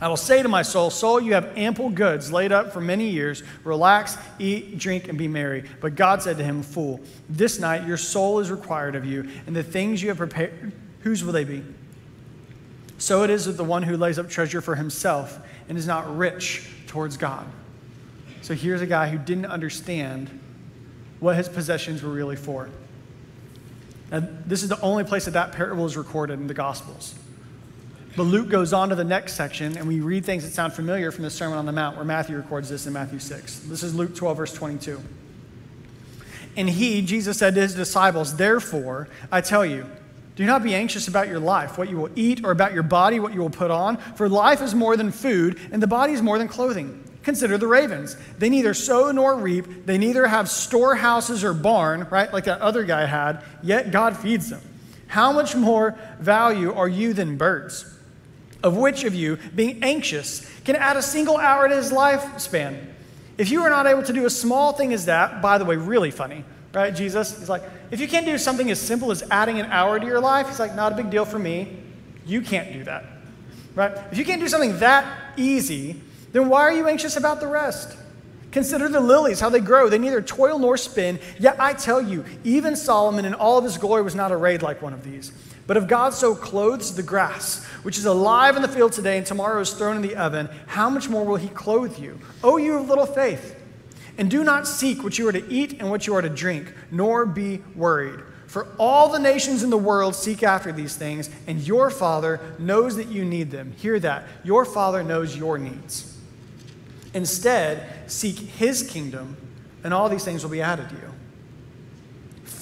I 0.00 0.08
will 0.08 0.16
say 0.18 0.42
to 0.42 0.48
my 0.48 0.60
soul, 0.62 0.90
Soul, 0.90 1.20
you 1.20 1.32
have 1.34 1.56
ample 1.56 1.88
goods 1.88 2.30
laid 2.30 2.52
up 2.52 2.72
for 2.72 2.82
many 2.82 3.08
years. 3.08 3.42
Relax, 3.64 4.18
eat, 4.38 4.78
drink, 4.78 5.08
and 5.08 5.16
be 5.16 5.26
merry. 5.26 5.64
But 5.80 5.94
God 5.94 6.22
said 6.22 6.36
to 6.36 6.44
him, 6.44 6.62
Fool, 6.62 7.00
this 7.30 7.58
night 7.58 7.86
your 7.86 7.96
soul 7.96 8.38
is 8.40 8.50
required 8.50 8.94
of 8.94 9.06
you, 9.06 9.28
and 9.46 9.56
the 9.56 9.62
things 9.62 10.02
you 10.02 10.08
have 10.08 10.18
prepared, 10.18 10.72
whose 11.00 11.24
will 11.24 11.32
they 11.32 11.44
be? 11.44 11.64
So 12.98 13.22
it 13.22 13.30
is 13.30 13.46
with 13.46 13.56
the 13.56 13.64
one 13.64 13.82
who 13.82 13.96
lays 13.96 14.18
up 14.18 14.28
treasure 14.28 14.60
for 14.60 14.74
himself 14.74 15.38
and 15.68 15.76
is 15.76 15.86
not 15.86 16.16
rich 16.16 16.68
towards 16.86 17.16
God. 17.16 17.46
So 18.42 18.54
here's 18.54 18.80
a 18.80 18.86
guy 18.86 19.08
who 19.08 19.18
didn't 19.18 19.46
understand 19.46 20.30
what 21.20 21.36
his 21.36 21.48
possessions 21.48 22.02
were 22.02 22.10
really 22.10 22.36
for. 22.36 22.68
And 24.10 24.44
this 24.46 24.62
is 24.62 24.68
the 24.68 24.80
only 24.80 25.04
place 25.04 25.24
that 25.24 25.32
that 25.32 25.52
parable 25.52 25.84
is 25.86 25.96
recorded 25.96 26.38
in 26.38 26.46
the 26.46 26.54
Gospels. 26.54 27.14
But 28.16 28.24
Luke 28.24 28.48
goes 28.48 28.72
on 28.72 28.88
to 28.88 28.94
the 28.94 29.04
next 29.04 29.34
section, 29.34 29.76
and 29.76 29.86
we 29.86 30.00
read 30.00 30.24
things 30.24 30.42
that 30.44 30.52
sound 30.52 30.72
familiar 30.72 31.12
from 31.12 31.24
the 31.24 31.30
Sermon 31.30 31.58
on 31.58 31.66
the 31.66 31.72
Mount, 31.72 31.96
where 31.96 32.04
Matthew 32.04 32.36
records 32.36 32.70
this 32.70 32.86
in 32.86 32.94
Matthew 32.94 33.18
6. 33.18 33.60
This 33.60 33.82
is 33.82 33.94
Luke 33.94 34.16
12, 34.16 34.36
verse 34.38 34.54
22. 34.54 35.02
And 36.56 36.70
he, 36.70 37.02
Jesus, 37.02 37.38
said 37.38 37.54
to 37.56 37.60
his 37.60 37.74
disciples, 37.74 38.36
Therefore, 38.36 39.08
I 39.30 39.42
tell 39.42 39.66
you, 39.66 39.84
do 40.34 40.46
not 40.46 40.62
be 40.62 40.74
anxious 40.74 41.08
about 41.08 41.28
your 41.28 41.38
life, 41.38 41.76
what 41.76 41.90
you 41.90 41.98
will 41.98 42.10
eat, 42.16 42.42
or 42.42 42.52
about 42.52 42.72
your 42.72 42.82
body, 42.82 43.20
what 43.20 43.34
you 43.34 43.40
will 43.40 43.50
put 43.50 43.70
on, 43.70 43.98
for 43.98 44.30
life 44.30 44.62
is 44.62 44.74
more 44.74 44.96
than 44.96 45.12
food, 45.12 45.60
and 45.70 45.82
the 45.82 45.86
body 45.86 46.14
is 46.14 46.22
more 46.22 46.38
than 46.38 46.48
clothing. 46.48 47.02
Consider 47.22 47.58
the 47.58 47.66
ravens. 47.66 48.16
They 48.38 48.48
neither 48.48 48.72
sow 48.72 49.10
nor 49.12 49.36
reap, 49.36 49.84
they 49.84 49.98
neither 49.98 50.26
have 50.26 50.48
storehouses 50.48 51.44
or 51.44 51.52
barn, 51.52 52.06
right, 52.10 52.32
like 52.32 52.44
that 52.44 52.62
other 52.62 52.84
guy 52.84 53.04
had, 53.04 53.42
yet 53.62 53.90
God 53.90 54.16
feeds 54.16 54.48
them. 54.48 54.62
How 55.08 55.32
much 55.32 55.54
more 55.54 55.98
value 56.18 56.72
are 56.72 56.88
you 56.88 57.12
than 57.12 57.36
birds? 57.36 57.92
Of 58.62 58.76
which 58.76 59.04
of 59.04 59.14
you, 59.14 59.38
being 59.54 59.82
anxious, 59.82 60.48
can 60.64 60.76
add 60.76 60.96
a 60.96 61.02
single 61.02 61.36
hour 61.36 61.68
to 61.68 61.76
his 61.76 61.92
lifespan? 61.92 62.86
If 63.38 63.50
you 63.50 63.62
are 63.62 63.70
not 63.70 63.86
able 63.86 64.02
to 64.02 64.12
do 64.12 64.26
a 64.26 64.30
small 64.30 64.72
thing 64.72 64.92
as 64.92 65.06
that, 65.06 65.42
by 65.42 65.58
the 65.58 65.64
way, 65.64 65.76
really 65.76 66.10
funny, 66.10 66.44
right? 66.72 66.94
Jesus, 66.94 67.38
he's 67.38 67.48
like, 67.48 67.62
if 67.90 68.00
you 68.00 68.08
can't 68.08 68.26
do 68.26 68.38
something 68.38 68.70
as 68.70 68.80
simple 68.80 69.10
as 69.10 69.22
adding 69.30 69.60
an 69.60 69.66
hour 69.66 70.00
to 70.00 70.06
your 70.06 70.20
life, 70.20 70.48
he's 70.48 70.58
like, 70.58 70.74
not 70.74 70.92
a 70.92 70.96
big 70.96 71.10
deal 71.10 71.24
for 71.24 71.38
me. 71.38 71.76
You 72.24 72.40
can't 72.40 72.72
do 72.72 72.82
that, 72.84 73.04
right? 73.74 73.92
If 74.10 74.18
you 74.18 74.24
can't 74.24 74.40
do 74.40 74.48
something 74.48 74.78
that 74.78 75.34
easy, 75.36 76.00
then 76.32 76.48
why 76.48 76.62
are 76.62 76.72
you 76.72 76.88
anxious 76.88 77.16
about 77.16 77.40
the 77.40 77.46
rest? 77.46 77.96
Consider 78.50 78.88
the 78.88 79.00
lilies, 79.00 79.38
how 79.38 79.50
they 79.50 79.60
grow. 79.60 79.90
They 79.90 79.98
neither 79.98 80.22
toil 80.22 80.58
nor 80.58 80.78
spin. 80.78 81.18
Yet 81.38 81.60
I 81.60 81.74
tell 81.74 82.00
you, 82.00 82.24
even 82.42 82.74
Solomon 82.74 83.26
in 83.26 83.34
all 83.34 83.58
of 83.58 83.64
his 83.64 83.76
glory 83.76 84.02
was 84.02 84.14
not 84.14 84.32
arrayed 84.32 84.62
like 84.62 84.80
one 84.80 84.94
of 84.94 85.04
these. 85.04 85.30
But 85.66 85.76
if 85.76 85.88
God 85.88 86.14
so 86.14 86.34
clothes 86.34 86.94
the 86.94 87.02
grass, 87.02 87.64
which 87.82 87.98
is 87.98 88.04
alive 88.04 88.56
in 88.56 88.62
the 88.62 88.68
field 88.68 88.92
today 88.92 89.18
and 89.18 89.26
tomorrow 89.26 89.60
is 89.60 89.72
thrown 89.72 89.96
in 89.96 90.02
the 90.02 90.16
oven, 90.16 90.48
how 90.66 90.88
much 90.88 91.08
more 91.08 91.24
will 91.24 91.36
he 91.36 91.48
clothe 91.48 91.98
you? 91.98 92.20
O 92.44 92.56
you 92.56 92.78
of 92.78 92.88
little 92.88 93.06
faith. 93.06 93.54
And 94.18 94.30
do 94.30 94.44
not 94.44 94.66
seek 94.66 95.02
what 95.02 95.18
you 95.18 95.28
are 95.28 95.32
to 95.32 95.46
eat 95.52 95.78
and 95.78 95.90
what 95.90 96.06
you 96.06 96.14
are 96.14 96.22
to 96.22 96.28
drink, 96.28 96.72
nor 96.90 97.26
be 97.26 97.62
worried. 97.74 98.20
For 98.46 98.68
all 98.78 99.10
the 99.10 99.18
nations 99.18 99.62
in 99.62 99.70
the 99.70 99.76
world 99.76 100.14
seek 100.14 100.42
after 100.42 100.72
these 100.72 100.96
things, 100.96 101.28
and 101.46 101.60
your 101.60 101.90
Father 101.90 102.40
knows 102.58 102.96
that 102.96 103.08
you 103.08 103.24
need 103.24 103.50
them. 103.50 103.72
Hear 103.76 103.98
that. 104.00 104.24
Your 104.44 104.64
Father 104.64 105.02
knows 105.02 105.36
your 105.36 105.58
needs. 105.58 106.16
Instead, 107.12 108.10
seek 108.10 108.38
his 108.38 108.82
kingdom, 108.82 109.36
and 109.82 109.92
all 109.92 110.08
these 110.08 110.24
things 110.24 110.42
will 110.42 110.50
be 110.50 110.62
added 110.62 110.88
to 110.88 110.94
you. 110.94 111.12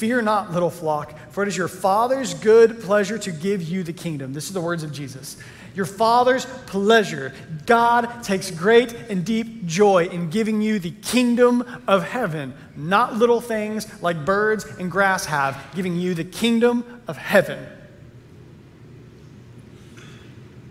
Fear 0.05 0.21
not, 0.21 0.53
little 0.53 0.69
flock, 0.69 1.19
for 1.31 1.43
it 1.43 1.49
is 1.49 1.57
your 1.57 1.67
Father's 1.67 2.35
good 2.35 2.83
pleasure 2.83 3.17
to 3.17 3.33
give 3.33 3.63
you 3.63 3.83
the 3.83 3.95
kingdom. 3.95 4.35
This 4.35 4.49
is 4.49 4.53
the 4.53 4.61
words 4.61 4.83
of 4.83 4.93
Jesus. 4.93 5.39
Your 5.75 5.87
Father's 5.87 6.45
pleasure. 6.67 7.33
God 7.65 8.23
takes 8.23 8.51
great 8.51 8.93
and 9.09 9.25
deep 9.25 9.65
joy 9.65 10.09
in 10.09 10.29
giving 10.29 10.61
you 10.61 10.79
the 10.79 10.91
kingdom 10.91 11.65
of 11.89 12.07
heaven, 12.07 12.53
not 12.77 13.17
little 13.17 13.41
things 13.41 13.87
like 14.03 14.27
birds 14.27 14.67
and 14.79 14.91
grass 14.91 15.25
have, 15.25 15.59
giving 15.75 15.97
you 15.97 16.13
the 16.13 16.23
kingdom 16.23 17.01
of 17.09 17.17
heaven. 17.17 17.67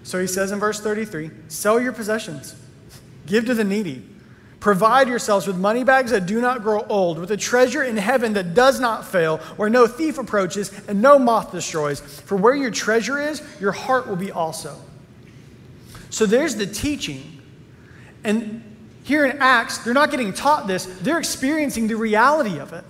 So 0.04 0.22
he 0.22 0.28
says 0.28 0.52
in 0.52 0.60
verse 0.60 0.80
33 0.80 1.32
sell 1.48 1.82
your 1.82 1.92
possessions, 1.92 2.56
give 3.26 3.48
to 3.48 3.56
the 3.56 3.64
needy 3.64 4.08
Provide 4.64 5.10
yourselves 5.10 5.46
with 5.46 5.58
money 5.58 5.84
bags 5.84 6.12
that 6.12 6.26
do 6.26 6.40
not 6.40 6.64
grow 6.64 6.86
old, 6.88 7.20
with 7.20 7.30
a 7.32 7.36
treasure 7.36 7.84
in 7.84 7.98
heaven 7.98 8.32
that 8.32 8.54
does 8.54 8.80
not 8.80 9.06
fail, 9.06 9.40
where 9.58 9.70
no 9.70 9.88
thief 9.88 10.18
approaches 10.18 10.72
and 10.88 11.02
no 11.02 11.20
moth 11.20 11.52
destroys. 11.52 12.00
For 12.00 12.38
where 12.38 12.56
your 12.56 12.72
treasure 12.72 13.20
is, 13.20 13.42
your 13.60 13.74
heart 13.74 14.08
will 14.08 14.16
be 14.16 14.32
also. 14.32 14.78
So 16.10 16.26
there's 16.26 16.56
the 16.56 16.66
teaching. 16.66 17.42
And 18.24 18.64
here 19.04 19.26
in 19.26 19.40
Acts, 19.40 19.80
they're 19.80 19.94
not 19.94 20.12
getting 20.12 20.32
taught 20.32 20.66
this, 20.66 20.86
they're 21.02 21.20
experiencing 21.20 21.90
the 21.90 21.98
reality 21.98 22.58
of 22.58 22.72
it. 22.72 22.86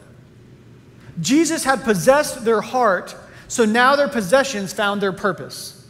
Jesus 1.21 1.63
had 1.63 1.83
possessed 1.83 2.45
their 2.45 2.61
heart, 2.61 3.15
so 3.47 3.65
now 3.65 3.95
their 3.95 4.09
possessions 4.09 4.73
found 4.73 5.01
their 5.01 5.11
purpose. 5.11 5.89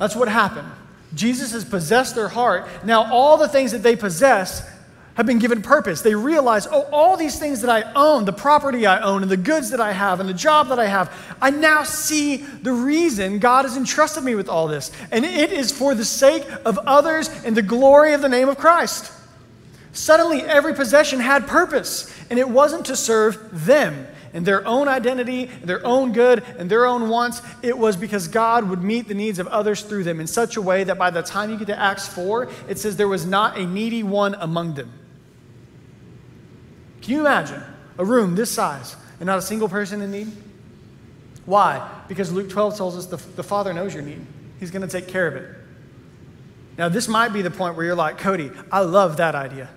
That's 0.00 0.16
what 0.16 0.26
happened. 0.26 0.72
Jesus 1.14 1.52
has 1.52 1.64
possessed 1.64 2.14
their 2.14 2.28
heart. 2.28 2.66
Now, 2.84 3.12
all 3.12 3.36
the 3.36 3.48
things 3.48 3.72
that 3.72 3.82
they 3.82 3.96
possess 3.96 4.68
have 5.14 5.26
been 5.26 5.38
given 5.38 5.60
purpose. 5.60 6.00
They 6.00 6.14
realize, 6.14 6.66
oh, 6.66 6.88
all 6.90 7.16
these 7.16 7.38
things 7.38 7.60
that 7.60 7.70
I 7.70 7.92
own, 7.92 8.24
the 8.24 8.32
property 8.32 8.86
I 8.86 9.00
own, 9.02 9.22
and 9.22 9.30
the 9.30 9.36
goods 9.36 9.70
that 9.70 9.80
I 9.80 9.92
have, 9.92 10.20
and 10.20 10.28
the 10.28 10.34
job 10.34 10.68
that 10.68 10.78
I 10.78 10.86
have, 10.86 11.12
I 11.40 11.50
now 11.50 11.82
see 11.82 12.36
the 12.38 12.72
reason 12.72 13.38
God 13.38 13.64
has 13.64 13.76
entrusted 13.76 14.24
me 14.24 14.34
with 14.34 14.48
all 14.48 14.68
this. 14.68 14.90
And 15.10 15.24
it 15.24 15.52
is 15.52 15.70
for 15.70 15.94
the 15.94 16.04
sake 16.04 16.46
of 16.64 16.78
others 16.78 17.28
and 17.44 17.54
the 17.54 17.62
glory 17.62 18.14
of 18.14 18.22
the 18.22 18.28
name 18.28 18.48
of 18.48 18.56
Christ. 18.56 19.12
Suddenly, 19.92 20.42
every 20.42 20.74
possession 20.74 21.20
had 21.20 21.46
purpose, 21.46 22.10
and 22.30 22.38
it 22.38 22.48
wasn't 22.48 22.86
to 22.86 22.96
serve 22.96 23.66
them 23.66 24.06
and 24.32 24.46
their 24.46 24.66
own 24.66 24.88
identity, 24.88 25.44
and 25.44 25.68
their 25.68 25.84
own 25.86 26.12
good, 26.12 26.42
and 26.58 26.70
their 26.70 26.86
own 26.86 27.08
wants. 27.08 27.42
It 27.62 27.76
was 27.76 27.96
because 27.96 28.28
God 28.28 28.68
would 28.68 28.82
meet 28.82 29.08
the 29.08 29.14
needs 29.14 29.38
of 29.38 29.46
others 29.48 29.82
through 29.82 30.04
them 30.04 30.20
in 30.20 30.26
such 30.26 30.56
a 30.56 30.62
way 30.62 30.84
that 30.84 30.98
by 30.98 31.10
the 31.10 31.22
time 31.22 31.50
you 31.50 31.58
get 31.58 31.66
to 31.66 31.78
Acts 31.78 32.08
4, 32.08 32.48
it 32.68 32.78
says 32.78 32.96
there 32.96 33.08
was 33.08 33.26
not 33.26 33.58
a 33.58 33.66
needy 33.66 34.02
one 34.02 34.34
among 34.34 34.74
them. 34.74 34.90
Can 37.02 37.12
you 37.12 37.20
imagine 37.20 37.62
a 37.98 38.04
room 38.04 38.34
this 38.34 38.50
size 38.50 38.96
and 39.18 39.26
not 39.26 39.38
a 39.38 39.42
single 39.42 39.68
person 39.68 40.00
in 40.00 40.10
need? 40.10 40.32
Why? 41.44 41.88
Because 42.08 42.32
Luke 42.32 42.48
12 42.48 42.76
tells 42.76 42.96
us 42.96 43.06
the, 43.06 43.16
the 43.34 43.42
Father 43.42 43.72
knows 43.72 43.92
your 43.92 44.02
need, 44.02 44.24
He's 44.60 44.70
going 44.70 44.82
to 44.82 44.88
take 44.88 45.08
care 45.08 45.26
of 45.26 45.34
it. 45.34 45.48
Now, 46.78 46.88
this 46.88 47.08
might 47.08 47.32
be 47.32 47.42
the 47.42 47.50
point 47.50 47.76
where 47.76 47.84
you're 47.84 47.94
like, 47.94 48.18
Cody, 48.18 48.50
I 48.70 48.80
love 48.80 49.18
that 49.18 49.34
idea. 49.34 49.68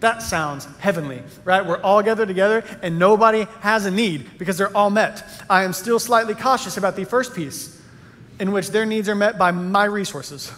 That 0.00 0.22
sounds 0.22 0.66
heavenly, 0.78 1.22
right? 1.44 1.64
We're 1.64 1.80
all 1.80 2.02
gathered 2.02 2.28
together 2.28 2.62
and 2.82 2.98
nobody 2.98 3.46
has 3.60 3.84
a 3.84 3.90
need 3.90 4.38
because 4.38 4.56
they're 4.56 4.76
all 4.76 4.90
met. 4.90 5.24
I 5.50 5.64
am 5.64 5.72
still 5.72 5.98
slightly 5.98 6.34
cautious 6.34 6.76
about 6.76 6.94
the 6.94 7.04
first 7.04 7.34
piece, 7.34 7.80
in 8.38 8.52
which 8.52 8.70
their 8.70 8.86
needs 8.86 9.08
are 9.08 9.16
met 9.16 9.38
by 9.38 9.50
my 9.50 9.84
resources. 9.84 10.52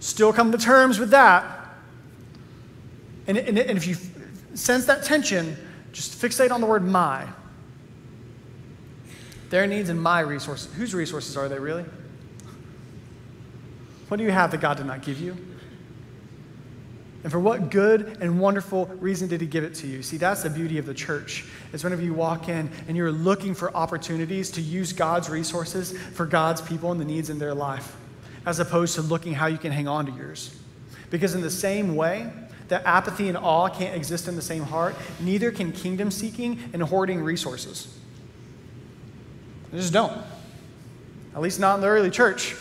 Still 0.00 0.32
come 0.32 0.52
to 0.52 0.58
terms 0.58 0.98
with 0.98 1.10
that. 1.10 1.44
And, 3.26 3.36
and, 3.36 3.58
and 3.58 3.76
if 3.76 3.86
you 3.86 3.96
sense 4.54 4.86
that 4.86 5.04
tension, 5.04 5.56
just 5.92 6.20
fixate 6.20 6.50
on 6.50 6.62
the 6.62 6.66
word 6.66 6.84
my. 6.84 7.26
Their 9.50 9.66
needs 9.66 9.90
and 9.90 10.00
my 10.00 10.20
resources. 10.20 10.72
Whose 10.74 10.94
resources 10.94 11.36
are 11.36 11.48
they 11.48 11.58
really? 11.58 11.84
What 14.08 14.16
do 14.16 14.24
you 14.24 14.30
have 14.30 14.50
that 14.52 14.60
God 14.60 14.78
did 14.78 14.86
not 14.86 15.02
give 15.02 15.20
you? 15.20 15.36
And 17.26 17.32
for 17.32 17.40
what 17.40 17.70
good 17.70 18.18
and 18.20 18.38
wonderful 18.38 18.86
reason 19.00 19.26
did 19.26 19.40
he 19.40 19.48
give 19.48 19.64
it 19.64 19.74
to 19.74 19.88
you? 19.88 20.00
See, 20.04 20.16
that's 20.16 20.44
the 20.44 20.48
beauty 20.48 20.78
of 20.78 20.86
the 20.86 20.94
church. 20.94 21.44
Is 21.72 21.82
whenever 21.82 22.00
you 22.00 22.14
walk 22.14 22.48
in 22.48 22.70
and 22.86 22.96
you're 22.96 23.10
looking 23.10 23.52
for 23.52 23.74
opportunities 23.74 24.48
to 24.52 24.60
use 24.60 24.92
God's 24.92 25.28
resources 25.28 25.98
for 26.12 26.24
God's 26.24 26.60
people 26.60 26.92
and 26.92 27.00
the 27.00 27.04
needs 27.04 27.28
in 27.28 27.40
their 27.40 27.52
life, 27.52 27.96
as 28.46 28.60
opposed 28.60 28.94
to 28.94 29.02
looking 29.02 29.34
how 29.34 29.48
you 29.48 29.58
can 29.58 29.72
hang 29.72 29.88
on 29.88 30.06
to 30.06 30.12
yours. 30.12 30.56
Because 31.10 31.34
in 31.34 31.40
the 31.40 31.50
same 31.50 31.96
way 31.96 32.30
that 32.68 32.86
apathy 32.86 33.26
and 33.28 33.36
awe 33.36 33.70
can't 33.70 33.96
exist 33.96 34.28
in 34.28 34.36
the 34.36 34.40
same 34.40 34.62
heart, 34.62 34.94
neither 35.18 35.50
can 35.50 35.72
kingdom 35.72 36.12
seeking 36.12 36.60
and 36.72 36.80
hoarding 36.80 37.20
resources. 37.24 37.92
They 39.72 39.78
just 39.78 39.92
don't. 39.92 40.16
At 41.34 41.40
least 41.40 41.58
not 41.58 41.74
in 41.74 41.80
the 41.80 41.88
early 41.88 42.10
church. 42.10 42.54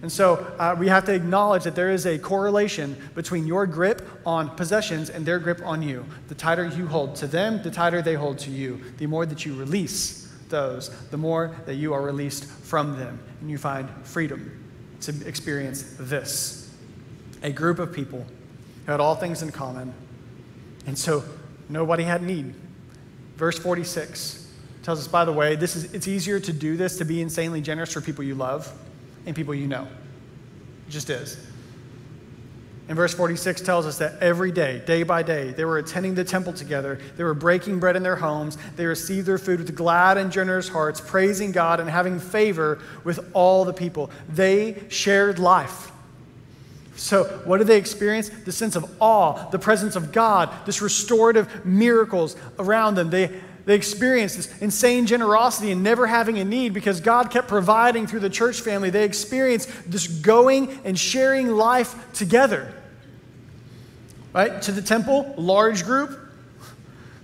And 0.00 0.12
so 0.12 0.36
uh, 0.58 0.76
we 0.78 0.88
have 0.88 1.04
to 1.06 1.14
acknowledge 1.14 1.64
that 1.64 1.74
there 1.74 1.90
is 1.90 2.06
a 2.06 2.18
correlation 2.18 2.96
between 3.14 3.46
your 3.46 3.66
grip 3.66 4.08
on 4.24 4.54
possessions 4.54 5.10
and 5.10 5.26
their 5.26 5.40
grip 5.40 5.60
on 5.64 5.82
you. 5.82 6.04
The 6.28 6.36
tighter 6.36 6.66
you 6.66 6.86
hold 6.86 7.16
to 7.16 7.26
them, 7.26 7.62
the 7.62 7.70
tighter 7.70 8.00
they 8.00 8.14
hold 8.14 8.38
to 8.40 8.50
you. 8.50 8.80
The 8.98 9.06
more 9.06 9.26
that 9.26 9.44
you 9.44 9.54
release 9.54 10.32
those, 10.48 10.90
the 11.10 11.16
more 11.16 11.54
that 11.66 11.74
you 11.74 11.94
are 11.94 12.02
released 12.02 12.44
from 12.44 12.96
them. 12.96 13.18
And 13.40 13.50
you 13.50 13.58
find 13.58 13.88
freedom 14.04 14.64
to 15.00 15.26
experience 15.26 15.96
this. 15.98 16.72
A 17.42 17.50
group 17.50 17.80
of 17.80 17.92
people 17.92 18.24
who 18.86 18.92
had 18.92 19.00
all 19.00 19.16
things 19.16 19.42
in 19.42 19.50
common. 19.50 19.92
And 20.86 20.96
so 20.96 21.24
nobody 21.68 22.04
had 22.04 22.22
need. 22.22 22.54
Verse 23.36 23.58
46 23.58 24.48
tells 24.84 25.00
us, 25.00 25.08
by 25.08 25.24
the 25.24 25.32
way, 25.32 25.56
this 25.56 25.74
is, 25.74 25.92
it's 25.92 26.06
easier 26.06 26.38
to 26.38 26.52
do 26.52 26.76
this, 26.76 26.98
to 26.98 27.04
be 27.04 27.20
insanely 27.20 27.60
generous 27.60 27.92
for 27.92 28.00
people 28.00 28.22
you 28.22 28.36
love 28.36 28.72
and 29.26 29.34
people 29.34 29.54
you 29.54 29.66
know. 29.66 29.86
It 30.88 30.90
just 30.90 31.10
is. 31.10 31.48
And 32.88 32.96
verse 32.96 33.12
46 33.12 33.60
tells 33.60 33.84
us 33.84 33.98
that 33.98 34.22
every 34.22 34.50
day, 34.50 34.82
day 34.86 35.02
by 35.02 35.22
day, 35.22 35.50
they 35.50 35.66
were 35.66 35.76
attending 35.76 36.14
the 36.14 36.24
temple 36.24 36.54
together. 36.54 36.98
They 37.18 37.24
were 37.24 37.34
breaking 37.34 37.80
bread 37.80 37.96
in 37.96 38.02
their 38.02 38.16
homes. 38.16 38.56
They 38.76 38.86
received 38.86 39.26
their 39.26 39.36
food 39.36 39.60
with 39.60 39.76
glad 39.76 40.16
and 40.16 40.32
generous 40.32 40.70
hearts, 40.70 40.98
praising 40.98 41.52
God 41.52 41.80
and 41.80 41.90
having 41.90 42.18
favor 42.18 42.78
with 43.04 43.20
all 43.34 43.66
the 43.66 43.74
people. 43.74 44.10
They 44.30 44.82
shared 44.88 45.38
life. 45.38 45.92
So, 46.96 47.24
what 47.44 47.58
did 47.58 47.66
they 47.66 47.76
experience? 47.76 48.30
The 48.30 48.50
sense 48.52 48.74
of 48.74 48.90
awe, 49.00 49.50
the 49.50 49.58
presence 49.58 49.94
of 49.94 50.10
God, 50.10 50.50
this 50.66 50.82
restorative 50.82 51.64
miracles 51.64 52.36
around 52.58 52.96
them. 52.96 53.10
They, 53.10 53.38
they 53.68 53.74
experienced 53.74 54.38
this 54.38 54.58
insane 54.62 55.04
generosity 55.04 55.72
and 55.72 55.82
never 55.82 56.06
having 56.06 56.38
a 56.38 56.44
need 56.46 56.72
because 56.72 57.02
God 57.02 57.30
kept 57.30 57.48
providing 57.48 58.06
through 58.06 58.20
the 58.20 58.30
church 58.30 58.62
family. 58.62 58.88
They 58.88 59.04
experienced 59.04 59.68
this 59.86 60.06
going 60.06 60.80
and 60.84 60.98
sharing 60.98 61.48
life 61.48 62.10
together. 62.14 62.72
Right? 64.32 64.62
To 64.62 64.72
the 64.72 64.80
temple, 64.80 65.34
large 65.36 65.84
group. 65.84 66.18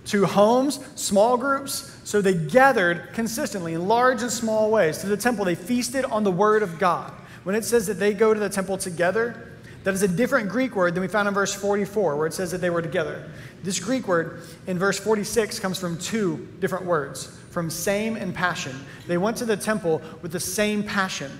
To 0.05 0.27
homes, 0.27 0.79
small 0.93 1.35
groups. 1.35 1.91
So 2.03 2.21
they 2.21 2.35
gathered 2.35 3.13
consistently 3.13 3.73
in 3.73 3.87
large 3.87 4.21
and 4.21 4.29
small 4.29 4.69
ways. 4.69 4.99
To 4.99 5.07
the 5.07 5.17
temple, 5.17 5.45
they 5.45 5.55
feasted 5.55 6.05
on 6.05 6.23
the 6.23 6.31
word 6.31 6.61
of 6.61 6.77
God. 6.77 7.11
When 7.43 7.55
it 7.55 7.65
says 7.65 7.87
that 7.87 7.95
they 7.95 8.13
go 8.13 8.35
to 8.35 8.39
the 8.39 8.49
temple 8.49 8.77
together, 8.77 9.51
that 9.85 9.93
is 9.93 10.01
a 10.01 10.07
different 10.07 10.49
Greek 10.49 10.75
word 10.75 10.95
than 10.95 11.01
we 11.01 11.07
found 11.07 11.27
in 11.27 11.33
verse 11.33 11.53
44, 11.53 12.17
where 12.17 12.25
it 12.25 12.33
says 12.33 12.49
that 12.51 12.59
they 12.59 12.71
were 12.71 12.81
together. 12.81 13.29
This 13.63 13.79
Greek 13.79 14.07
word 14.07 14.41
in 14.65 14.79
verse 14.79 14.99
46 14.99 15.59
comes 15.59 15.79
from 15.79 15.97
two 15.99 16.47
different 16.59 16.85
words 16.85 17.27
from 17.51 17.69
same 17.69 18.15
and 18.15 18.33
passion. 18.33 18.75
They 19.07 19.17
went 19.17 19.37
to 19.37 19.45
the 19.45 19.55
temple 19.55 20.01
with 20.23 20.31
the 20.31 20.39
same 20.39 20.81
passion. 20.83 21.31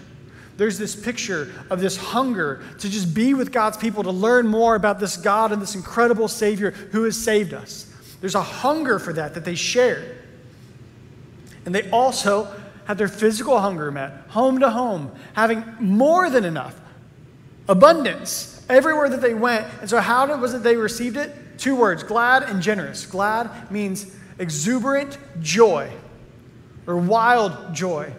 There's 0.57 0.77
this 0.77 0.95
picture 0.95 1.51
of 1.71 1.81
this 1.81 1.97
hunger 1.97 2.63
to 2.79 2.89
just 2.89 3.15
be 3.15 3.33
with 3.33 3.51
God's 3.51 3.77
people, 3.77 4.03
to 4.03 4.11
learn 4.11 4.47
more 4.47 4.75
about 4.75 4.99
this 4.99 5.17
God 5.17 5.51
and 5.51 5.59
this 5.59 5.73
incredible 5.73 6.27
Savior 6.27 6.69
who 6.71 7.03
has 7.03 7.17
saved 7.17 7.53
us. 7.53 7.91
There's 8.21 8.35
a 8.35 8.43
hunger 8.43 8.99
for 8.99 9.11
that 9.13 9.33
that 9.33 9.43
they 9.43 9.55
shared. 9.55 10.19
And 11.65 11.73
they 11.73 11.89
also 11.89 12.47
had 12.85 12.99
their 12.99 13.07
physical 13.07 13.59
hunger 13.59 13.91
met, 13.91 14.11
home 14.27 14.59
to 14.59 14.69
home, 14.69 15.11
having 15.33 15.65
more 15.79 16.29
than 16.29 16.45
enough 16.45 16.79
abundance 17.67 18.63
everywhere 18.69 19.09
that 19.09 19.21
they 19.21 19.33
went. 19.33 19.67
And 19.81 19.89
so, 19.89 19.99
how 19.99 20.35
was 20.37 20.53
it 20.53 20.63
they 20.63 20.75
received 20.75 21.17
it? 21.17 21.57
Two 21.57 21.75
words 21.75 22.03
glad 22.03 22.43
and 22.43 22.61
generous. 22.61 23.05
Glad 23.05 23.71
means 23.71 24.13
exuberant 24.39 25.17
joy 25.41 25.91
or 26.87 26.97
wild 26.97 27.73
joy. 27.73 28.13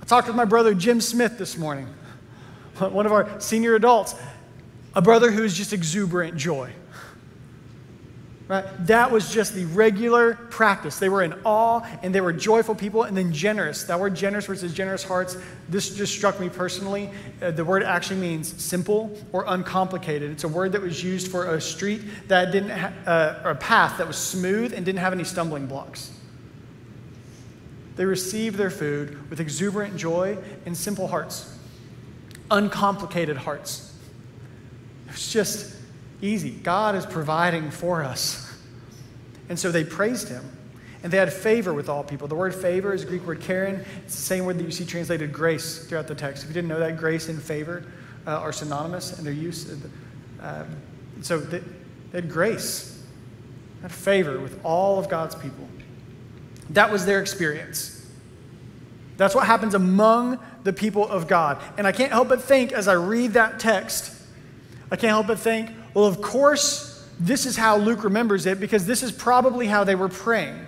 I 0.00 0.04
talked 0.04 0.26
with 0.26 0.36
my 0.36 0.44
brother 0.44 0.74
Jim 0.74 1.00
Smith 1.00 1.38
this 1.38 1.56
morning, 1.56 1.86
one 2.78 3.06
of 3.06 3.12
our 3.12 3.40
senior 3.40 3.74
adults, 3.74 4.14
a 4.94 5.02
brother 5.02 5.30
who 5.30 5.44
is 5.44 5.56
just 5.56 5.72
exuberant 5.72 6.36
joy. 6.36 6.72
Right? 8.48 8.64
That 8.86 9.10
was 9.10 9.30
just 9.30 9.54
the 9.54 9.66
regular 9.66 10.34
practice. 10.34 10.98
They 10.98 11.10
were 11.10 11.22
in 11.22 11.34
awe 11.44 11.86
and 12.02 12.14
they 12.14 12.22
were 12.22 12.32
joyful 12.32 12.74
people 12.74 13.02
and 13.02 13.14
then 13.14 13.30
generous. 13.30 13.84
That 13.84 14.00
word 14.00 14.14
generous 14.14 14.46
versus 14.46 14.72
generous 14.72 15.04
hearts, 15.04 15.36
this 15.68 15.94
just 15.94 16.14
struck 16.14 16.40
me 16.40 16.48
personally. 16.48 17.10
Uh, 17.42 17.50
the 17.50 17.64
word 17.64 17.82
actually 17.82 18.20
means 18.20 18.60
simple 18.62 19.14
or 19.32 19.44
uncomplicated. 19.46 20.30
It's 20.30 20.44
a 20.44 20.48
word 20.48 20.72
that 20.72 20.80
was 20.80 21.04
used 21.04 21.30
for 21.30 21.54
a 21.54 21.60
street 21.60 22.00
that 22.28 22.50
didn't, 22.50 22.70
ha- 22.70 22.92
uh, 23.04 23.42
or 23.44 23.50
a 23.50 23.56
path 23.56 23.98
that 23.98 24.06
was 24.06 24.16
smooth 24.16 24.72
and 24.72 24.82
didn't 24.82 25.00
have 25.00 25.12
any 25.12 25.24
stumbling 25.24 25.66
blocks. 25.66 26.10
They 27.96 28.06
received 28.06 28.56
their 28.56 28.70
food 28.70 29.28
with 29.28 29.40
exuberant 29.40 29.98
joy 29.98 30.38
and 30.64 30.74
simple 30.74 31.08
hearts, 31.08 31.54
uncomplicated 32.50 33.36
hearts. 33.36 33.92
It 35.06 35.12
was 35.12 35.30
just 35.30 35.77
easy. 36.20 36.50
God 36.50 36.94
is 36.94 37.06
providing 37.06 37.70
for 37.70 38.02
us. 38.02 38.44
And 39.48 39.58
so 39.58 39.70
they 39.70 39.84
praised 39.84 40.28
him. 40.28 40.44
And 41.02 41.12
they 41.12 41.16
had 41.16 41.32
favor 41.32 41.72
with 41.72 41.88
all 41.88 42.02
people. 42.02 42.26
The 42.26 42.34
word 42.34 42.54
favor 42.54 42.92
is 42.92 43.04
a 43.04 43.06
Greek 43.06 43.24
word 43.24 43.40
charin. 43.40 43.84
It's 44.04 44.16
the 44.16 44.22
same 44.22 44.44
word 44.44 44.58
that 44.58 44.64
you 44.64 44.72
see 44.72 44.84
translated 44.84 45.32
grace 45.32 45.86
throughout 45.86 46.08
the 46.08 46.14
text. 46.14 46.42
If 46.42 46.50
you 46.50 46.54
didn't 46.54 46.68
know 46.68 46.80
that, 46.80 46.96
grace 46.96 47.28
and 47.28 47.40
favor 47.40 47.84
uh, 48.26 48.32
are 48.32 48.52
synonymous 48.52 49.16
in 49.16 49.24
their 49.24 49.32
use. 49.32 49.72
Uh, 50.42 50.64
so 51.22 51.38
they, 51.38 51.58
they 52.10 52.20
had 52.20 52.28
grace, 52.28 53.00
had 53.82 53.92
favor 53.92 54.40
with 54.40 54.60
all 54.64 54.98
of 54.98 55.08
God's 55.08 55.36
people. 55.36 55.68
That 56.70 56.90
was 56.90 57.06
their 57.06 57.20
experience. 57.20 57.94
That's 59.16 59.34
what 59.34 59.46
happens 59.46 59.74
among 59.74 60.38
the 60.64 60.72
people 60.72 61.08
of 61.08 61.28
God. 61.28 61.62
And 61.76 61.86
I 61.86 61.92
can't 61.92 62.12
help 62.12 62.28
but 62.28 62.42
think 62.42 62.72
as 62.72 62.88
I 62.88 62.94
read 62.94 63.32
that 63.34 63.58
text, 63.58 64.12
I 64.90 64.96
can't 64.96 65.10
help 65.10 65.26
but 65.26 65.38
think, 65.38 65.70
well, 65.94 66.06
of 66.06 66.20
course, 66.20 67.06
this 67.20 67.46
is 67.46 67.56
how 67.56 67.76
Luke 67.76 68.04
remembers 68.04 68.46
it 68.46 68.60
because 68.60 68.86
this 68.86 69.02
is 69.02 69.10
probably 69.10 69.66
how 69.66 69.84
they 69.84 69.94
were 69.94 70.08
praying. 70.08 70.66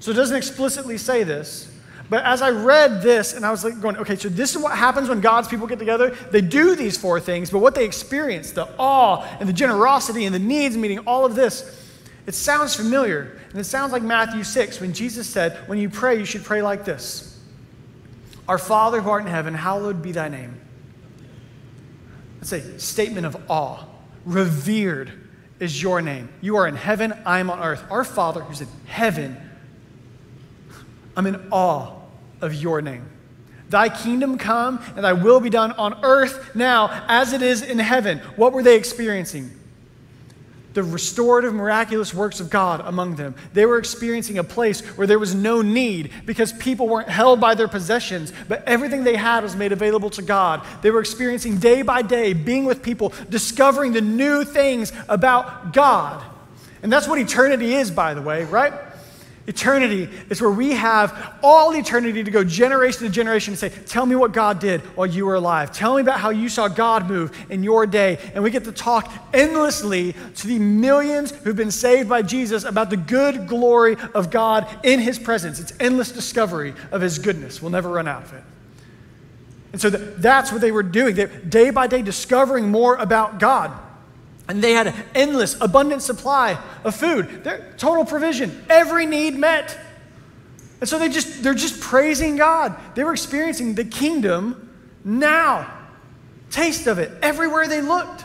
So 0.00 0.10
it 0.10 0.14
doesn't 0.14 0.36
explicitly 0.36 0.98
say 0.98 1.24
this, 1.24 1.70
But 2.10 2.24
as 2.24 2.42
I 2.42 2.50
read 2.50 3.02
this, 3.02 3.32
and 3.32 3.44
I 3.44 3.50
was 3.50 3.64
like 3.64 3.80
going, 3.80 3.96
okay, 3.96 4.16
so 4.16 4.28
this 4.28 4.54
is 4.54 4.62
what 4.62 4.76
happens 4.76 5.08
when 5.08 5.20
God's 5.20 5.48
people 5.48 5.66
get 5.66 5.78
together. 5.78 6.10
They 6.30 6.42
do 6.42 6.76
these 6.76 6.98
four 6.98 7.20
things, 7.20 7.50
but 7.50 7.60
what 7.60 7.74
they 7.74 7.84
experience, 7.84 8.50
the 8.50 8.68
awe 8.78 9.26
and 9.40 9.48
the 9.48 9.52
generosity 9.52 10.26
and 10.26 10.34
the 10.34 10.38
needs 10.38 10.76
meeting, 10.76 10.98
all 11.00 11.24
of 11.24 11.34
this, 11.34 11.82
it 12.26 12.34
sounds 12.34 12.74
familiar. 12.74 13.40
And 13.50 13.58
it 13.58 13.64
sounds 13.64 13.92
like 13.92 14.02
Matthew 14.02 14.44
6 14.44 14.80
when 14.80 14.92
Jesus 14.92 15.28
said, 15.28 15.56
when 15.68 15.78
you 15.78 15.88
pray, 15.88 16.18
you 16.18 16.24
should 16.24 16.44
pray 16.44 16.62
like 16.62 16.84
this 16.84 17.38
Our 18.48 18.58
Father 18.58 19.00
who 19.00 19.10
art 19.10 19.22
in 19.22 19.28
heaven, 19.28 19.54
hallowed 19.54 20.02
be 20.02 20.12
thy 20.12 20.28
name. 20.28 20.60
It's 22.40 22.52
a 22.52 22.78
statement 22.78 23.24
of 23.26 23.36
awe. 23.48 23.84
Revered 24.24 25.12
is 25.60 25.80
your 25.80 26.02
name. 26.02 26.28
You 26.40 26.56
are 26.56 26.66
in 26.66 26.76
heaven, 26.76 27.12
I 27.24 27.40
am 27.40 27.50
on 27.50 27.60
earth. 27.60 27.84
Our 27.90 28.04
Father 28.04 28.40
who's 28.40 28.60
in 28.60 28.68
heaven, 28.86 29.36
I'm 31.16 31.26
in 31.26 31.48
awe 31.50 31.92
of 32.40 32.54
your 32.54 32.82
name. 32.82 33.08
Thy 33.68 33.88
kingdom 33.88 34.38
come 34.38 34.82
and 34.94 35.04
thy 35.04 35.12
will 35.12 35.40
be 35.40 35.50
done 35.50 35.72
on 35.72 36.04
earth 36.04 36.54
now 36.54 37.04
as 37.08 37.32
it 37.32 37.42
is 37.42 37.62
in 37.62 37.78
heaven. 37.78 38.18
What 38.36 38.52
were 38.52 38.62
they 38.62 38.76
experiencing? 38.76 39.50
The 40.74 40.82
restorative, 40.82 41.54
miraculous 41.54 42.12
works 42.12 42.40
of 42.40 42.50
God 42.50 42.82
among 42.84 43.14
them. 43.16 43.34
They 43.52 43.64
were 43.64 43.78
experiencing 43.78 44.38
a 44.38 44.44
place 44.44 44.80
where 44.96 45.06
there 45.06 45.18
was 45.18 45.34
no 45.34 45.62
need 45.62 46.10
because 46.26 46.52
people 46.52 46.88
weren't 46.88 47.08
held 47.08 47.40
by 47.40 47.54
their 47.54 47.68
possessions, 47.68 48.32
but 48.48 48.64
everything 48.64 49.04
they 49.04 49.16
had 49.16 49.44
was 49.44 49.54
made 49.56 49.72
available 49.72 50.10
to 50.10 50.22
God. 50.22 50.66
They 50.82 50.90
were 50.90 51.00
experiencing 51.00 51.58
day 51.58 51.82
by 51.82 52.02
day, 52.02 52.32
being 52.32 52.64
with 52.64 52.82
people, 52.82 53.12
discovering 53.30 53.92
the 53.92 54.00
new 54.00 54.44
things 54.44 54.92
about 55.08 55.72
God. 55.72 56.24
And 56.82 56.92
that's 56.92 57.08
what 57.08 57.18
eternity 57.18 57.74
is, 57.74 57.90
by 57.90 58.12
the 58.12 58.20
way, 58.20 58.44
right? 58.44 58.72
Eternity 59.46 60.08
is 60.30 60.40
where 60.40 60.50
we 60.50 60.72
have 60.72 61.36
all 61.42 61.76
eternity 61.76 62.24
to 62.24 62.30
go 62.30 62.42
generation 62.42 63.02
to 63.02 63.10
generation 63.10 63.52
and 63.52 63.58
say, 63.58 63.68
Tell 63.68 64.06
me 64.06 64.16
what 64.16 64.32
God 64.32 64.58
did 64.58 64.80
while 64.96 65.06
you 65.06 65.26
were 65.26 65.34
alive. 65.34 65.70
Tell 65.70 65.96
me 65.96 66.00
about 66.00 66.18
how 66.18 66.30
you 66.30 66.48
saw 66.48 66.66
God 66.66 67.08
move 67.08 67.36
in 67.50 67.62
your 67.62 67.86
day. 67.86 68.18
And 68.34 68.42
we 68.42 68.50
get 68.50 68.64
to 68.64 68.72
talk 68.72 69.12
endlessly 69.34 70.14
to 70.36 70.46
the 70.46 70.58
millions 70.58 71.30
who've 71.30 71.54
been 71.54 71.70
saved 71.70 72.08
by 72.08 72.22
Jesus 72.22 72.64
about 72.64 72.88
the 72.88 72.96
good 72.96 73.46
glory 73.46 73.96
of 74.14 74.30
God 74.30 74.66
in 74.82 74.98
his 74.98 75.18
presence. 75.18 75.60
It's 75.60 75.74
endless 75.78 76.10
discovery 76.10 76.72
of 76.90 77.02
his 77.02 77.18
goodness. 77.18 77.60
We'll 77.60 77.70
never 77.70 77.90
run 77.90 78.08
out 78.08 78.22
of 78.22 78.32
it. 78.32 78.44
And 79.72 79.80
so 79.80 79.90
that's 79.90 80.52
what 80.52 80.62
they 80.62 80.72
were 80.72 80.82
doing. 80.82 81.16
They, 81.16 81.26
day 81.26 81.68
by 81.68 81.86
day, 81.86 82.00
discovering 82.00 82.70
more 82.70 82.96
about 82.96 83.40
God. 83.40 83.72
And 84.46 84.62
they 84.62 84.72
had 84.72 84.88
an 84.88 84.94
endless, 85.14 85.58
abundant 85.60 86.02
supply 86.02 86.58
of 86.84 86.94
food. 86.94 87.44
Their 87.44 87.72
total 87.78 88.04
provision, 88.04 88.64
every 88.68 89.06
need 89.06 89.38
met. 89.38 89.78
And 90.80 90.88
so 90.88 90.98
they 90.98 91.08
just 91.08 91.42
they're 91.42 91.54
just 91.54 91.80
praising 91.80 92.36
God. 92.36 92.76
They 92.94 93.04
were 93.04 93.12
experiencing 93.12 93.74
the 93.74 93.84
kingdom 93.84 94.70
now. 95.02 95.70
Taste 96.50 96.86
of 96.86 96.98
it 96.98 97.10
everywhere 97.22 97.66
they 97.68 97.80
looked. 97.80 98.24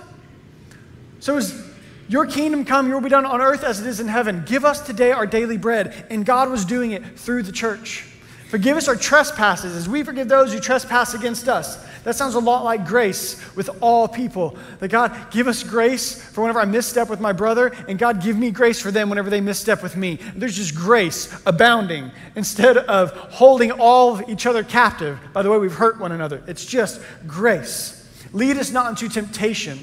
So 1.22 1.38
as 1.38 1.70
your 2.10 2.26
kingdom 2.26 2.66
come, 2.66 2.88
your 2.88 2.98
will 2.98 3.04
be 3.04 3.10
done 3.10 3.26
on 3.26 3.40
earth 3.40 3.64
as 3.64 3.80
it 3.80 3.88
is 3.88 4.00
in 4.00 4.08
heaven. 4.08 4.44
Give 4.46 4.66
us 4.66 4.82
today 4.82 5.12
our 5.12 5.26
daily 5.26 5.58
bread. 5.58 6.08
And 6.10 6.26
God 6.26 6.50
was 6.50 6.66
doing 6.66 6.92
it 6.92 7.18
through 7.20 7.44
the 7.44 7.52
church. 7.52 8.06
Forgive 8.50 8.78
us 8.78 8.88
our 8.88 8.96
trespasses 8.96 9.76
as 9.76 9.88
we 9.88 10.04
forgive 10.04 10.28
those 10.28 10.52
who 10.52 10.60
trespass 10.60 11.14
against 11.14 11.48
us. 11.48 11.78
That 12.04 12.16
sounds 12.16 12.34
a 12.34 12.40
lot 12.40 12.64
like 12.64 12.88
grace 12.88 13.40
with 13.56 13.70
all 13.80 14.08
people. 14.08 14.58
That 14.80 14.88
God, 14.88 15.16
give 15.30 15.48
us 15.48 15.62
grace 15.62 16.20
for 16.20 16.42
whenever 16.42 16.60
I 16.60 16.66
misstep 16.66 17.10
with 17.10 17.20
my 17.20 17.32
brother, 17.32 17.68
and 17.88 18.00
God, 18.00 18.24
give 18.24 18.36
me 18.36 18.50
grace 18.50 18.82
for 18.82 18.90
them 18.90 19.08
whenever 19.08 19.30
they 19.30 19.40
misstep 19.40 19.84
with 19.84 19.96
me. 19.96 20.18
There's 20.36 20.56
just 20.56 20.74
grace 20.74 21.32
abounding 21.46 22.10
instead 22.36 22.78
of 22.78 23.12
holding 23.12 23.72
all 23.72 24.16
of 24.16 24.28
each 24.28 24.48
other 24.48 24.64
captive 24.64 25.20
by 25.32 25.44
the 25.44 25.52
way 25.52 25.60
we've 25.60 25.72
hurt 25.72 26.00
one 26.00 26.12
another. 26.12 26.44
It's 26.48 26.66
just 26.66 27.02
grace. 27.28 28.10
Lead 28.34 28.58
us 28.58 28.72
not 28.72 28.90
into 28.90 29.10
temptation, 29.10 29.78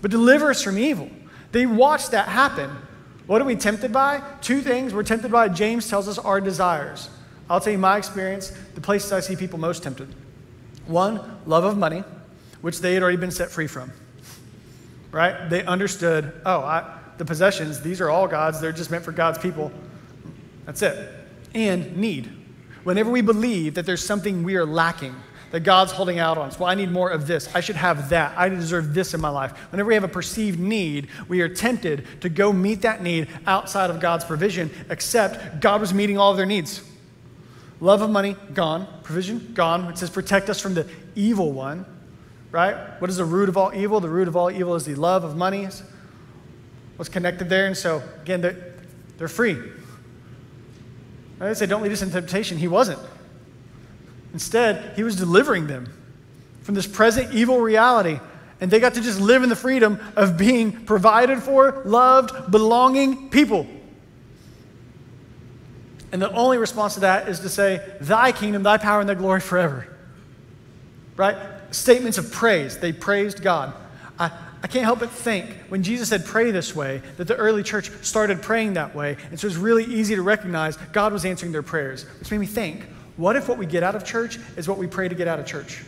but 0.00 0.10
deliver 0.10 0.48
us 0.48 0.62
from 0.62 0.78
evil. 0.78 1.10
They 1.52 1.66
watched 1.66 2.12
that 2.12 2.28
happen. 2.28 2.70
What 3.26 3.42
are 3.42 3.44
we 3.44 3.56
tempted 3.56 3.92
by? 3.92 4.22
Two 4.40 4.62
things 4.62 4.94
we're 4.94 5.02
tempted 5.02 5.30
by, 5.30 5.48
James 5.48 5.86
tells 5.86 6.08
us, 6.08 6.18
our 6.18 6.40
desires. 6.40 7.10
I'll 7.48 7.60
tell 7.60 7.72
you 7.72 7.78
my 7.78 7.98
experience, 7.98 8.52
the 8.74 8.80
places 8.80 9.12
I 9.12 9.20
see 9.20 9.36
people 9.36 9.58
most 9.58 9.82
tempted. 9.82 10.14
One, 10.86 11.20
love 11.46 11.64
of 11.64 11.76
money, 11.76 12.04
which 12.60 12.80
they 12.80 12.94
had 12.94 13.02
already 13.02 13.18
been 13.18 13.30
set 13.30 13.50
free 13.50 13.66
from. 13.66 13.92
Right? 15.10 15.48
They 15.48 15.64
understood, 15.64 16.32
oh, 16.44 16.60
I, 16.60 16.98
the 17.18 17.24
possessions, 17.24 17.80
these 17.80 18.00
are 18.00 18.10
all 18.10 18.26
God's, 18.26 18.60
they're 18.60 18.72
just 18.72 18.90
meant 18.90 19.04
for 19.04 19.12
God's 19.12 19.38
people. 19.38 19.70
That's 20.64 20.82
it. 20.82 21.12
And 21.54 21.96
need. 21.96 22.30
Whenever 22.82 23.10
we 23.10 23.20
believe 23.20 23.74
that 23.74 23.86
there's 23.86 24.04
something 24.04 24.42
we 24.42 24.56
are 24.56 24.66
lacking, 24.66 25.14
that 25.52 25.60
God's 25.60 25.92
holding 25.92 26.18
out 26.18 26.36
on 26.36 26.48
us. 26.48 26.58
Well, 26.58 26.68
I 26.68 26.74
need 26.74 26.90
more 26.90 27.10
of 27.10 27.28
this. 27.28 27.54
I 27.54 27.60
should 27.60 27.76
have 27.76 28.08
that. 28.08 28.36
I 28.36 28.48
deserve 28.48 28.92
this 28.92 29.14
in 29.14 29.20
my 29.20 29.28
life. 29.28 29.52
Whenever 29.70 29.86
we 29.88 29.94
have 29.94 30.02
a 30.02 30.08
perceived 30.08 30.58
need, 30.58 31.06
we 31.28 31.42
are 31.42 31.48
tempted 31.48 32.06
to 32.22 32.28
go 32.28 32.52
meet 32.52 32.82
that 32.82 33.02
need 33.02 33.28
outside 33.46 33.88
of 33.90 34.00
God's 34.00 34.24
provision, 34.24 34.68
except 34.90 35.60
God 35.60 35.80
was 35.80 35.94
meeting 35.94 36.18
all 36.18 36.32
of 36.32 36.36
their 36.36 36.44
needs. 36.44 36.82
Love 37.84 38.00
of 38.00 38.08
money, 38.08 38.34
gone. 38.54 38.88
Provision, 39.02 39.52
gone. 39.52 39.84
It 39.90 39.98
says 39.98 40.08
protect 40.08 40.48
us 40.48 40.58
from 40.58 40.72
the 40.72 40.88
evil 41.14 41.52
one, 41.52 41.84
right? 42.50 42.74
What 42.98 43.10
is 43.10 43.18
the 43.18 43.26
root 43.26 43.50
of 43.50 43.58
all 43.58 43.74
evil? 43.74 44.00
The 44.00 44.08
root 44.08 44.26
of 44.26 44.38
all 44.38 44.50
evil 44.50 44.74
is 44.74 44.86
the 44.86 44.94
love 44.94 45.22
of 45.22 45.36
money. 45.36 45.68
What's 46.96 47.10
connected 47.10 47.50
there? 47.50 47.66
And 47.66 47.76
so, 47.76 48.02
again, 48.22 48.40
they're, 48.40 48.72
they're 49.18 49.28
free. 49.28 49.58
I 51.38 51.52
say, 51.52 51.66
don't 51.66 51.82
lead 51.82 51.92
us 51.92 52.00
into 52.00 52.14
temptation. 52.14 52.56
He 52.56 52.68
wasn't. 52.68 53.00
Instead, 54.32 54.96
he 54.96 55.02
was 55.02 55.16
delivering 55.16 55.66
them 55.66 55.92
from 56.62 56.74
this 56.74 56.86
present 56.86 57.34
evil 57.34 57.60
reality. 57.60 58.18
And 58.62 58.70
they 58.70 58.80
got 58.80 58.94
to 58.94 59.02
just 59.02 59.20
live 59.20 59.42
in 59.42 59.50
the 59.50 59.56
freedom 59.56 60.00
of 60.16 60.38
being 60.38 60.86
provided 60.86 61.42
for, 61.42 61.82
loved, 61.84 62.50
belonging 62.50 63.28
people. 63.28 63.66
And 66.14 66.22
the 66.22 66.30
only 66.30 66.58
response 66.58 66.94
to 66.94 67.00
that 67.00 67.28
is 67.28 67.40
to 67.40 67.48
say, 67.48 67.84
Thy 68.00 68.30
kingdom, 68.30 68.62
thy 68.62 68.78
power, 68.78 69.00
and 69.00 69.08
thy 69.08 69.14
glory 69.14 69.40
forever. 69.40 69.84
Right? 71.16 71.36
Statements 71.72 72.18
of 72.18 72.30
praise. 72.30 72.78
They 72.78 72.92
praised 72.92 73.42
God. 73.42 73.74
I, 74.16 74.30
I 74.62 74.68
can't 74.68 74.84
help 74.84 75.00
but 75.00 75.10
think 75.10 75.50
when 75.70 75.82
Jesus 75.82 76.10
said 76.10 76.24
pray 76.24 76.52
this 76.52 76.72
way, 76.72 77.02
that 77.16 77.26
the 77.26 77.34
early 77.34 77.64
church 77.64 77.90
started 78.02 78.42
praying 78.42 78.74
that 78.74 78.94
way. 78.94 79.16
And 79.30 79.40
so 79.40 79.48
it's 79.48 79.56
really 79.56 79.82
easy 79.82 80.14
to 80.14 80.22
recognize 80.22 80.76
God 80.92 81.12
was 81.12 81.24
answering 81.24 81.50
their 81.50 81.64
prayers, 81.64 82.04
which 82.20 82.30
made 82.30 82.38
me 82.38 82.46
think 82.46 82.84
what 83.16 83.34
if 83.34 83.48
what 83.48 83.58
we 83.58 83.66
get 83.66 83.82
out 83.82 83.96
of 83.96 84.04
church 84.04 84.38
is 84.56 84.68
what 84.68 84.78
we 84.78 84.86
pray 84.86 85.08
to 85.08 85.16
get 85.16 85.26
out 85.26 85.40
of 85.40 85.46
church? 85.46 85.82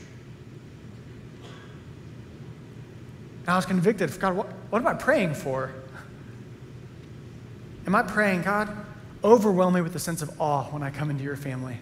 And 3.42 3.50
I 3.50 3.54
was 3.54 3.64
convicted 3.64 4.18
God, 4.18 4.34
what, 4.34 4.48
what 4.70 4.80
am 4.80 4.88
I 4.88 4.94
praying 4.94 5.34
for? 5.34 5.70
Am 7.86 7.94
I 7.94 8.02
praying, 8.02 8.42
God, 8.42 8.85
Overwhelm 9.26 9.74
me 9.74 9.80
with 9.80 9.96
a 9.96 9.98
sense 9.98 10.22
of 10.22 10.40
awe 10.40 10.62
when 10.70 10.84
I 10.84 10.90
come 10.90 11.10
into 11.10 11.24
your 11.24 11.34
family. 11.34 11.78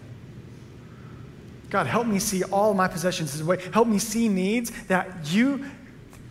God, 1.68 1.86
help 1.86 2.06
me 2.06 2.18
see 2.18 2.42
all 2.42 2.72
my 2.72 2.88
possessions 2.88 3.34
as 3.34 3.42
a 3.42 3.44
way. 3.44 3.58
Help 3.70 3.86
me 3.86 3.98
see 3.98 4.30
needs 4.30 4.70
that 4.86 5.30
you 5.30 5.66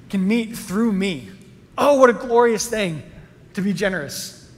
can 0.10 0.28
meet 0.28 0.58
through 0.58 0.91
me. 0.91 1.30
Oh, 1.78 1.99
what 1.99 2.10
a 2.10 2.13
glorious 2.13 2.67
thing 2.67 3.04
to 3.54 3.62
be 3.62 3.73
generous. 3.73 4.52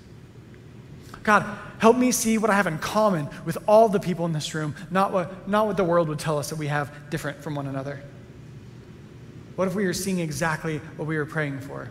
God, 1.24 1.44
help 1.80 1.98
me 1.98 2.13
see 2.13 2.38
what 2.38 2.50
I 2.50 2.54
have 2.54 2.68
in 2.68 2.78
common 2.78 3.28
with 3.44 3.58
all 3.68 3.89
the 3.89 4.00
people 4.00 4.26
in 4.26 4.32
this 4.32 4.54
room, 4.56 4.76
not 4.89 5.12
what, 5.12 5.50
not 5.50 5.68
what 5.68 5.76
the 5.76 5.84
world 5.84 6.08
would 6.08 6.20
tell 6.20 6.38
us 6.38 6.52
that 6.52 6.58
we 6.58 6.68
have 6.68 7.10
different 7.10 7.44
from 7.44 7.56
one 7.56 7.68
another. 7.68 8.02
What 9.58 9.68
if 9.68 9.76
we 9.76 9.86
are 9.88 9.94
seeing 9.94 10.20
exactly 10.20 10.78
what 10.96 11.06
we 11.06 11.18
were 11.18 11.26
praying 11.26 11.60
for? 11.60 11.89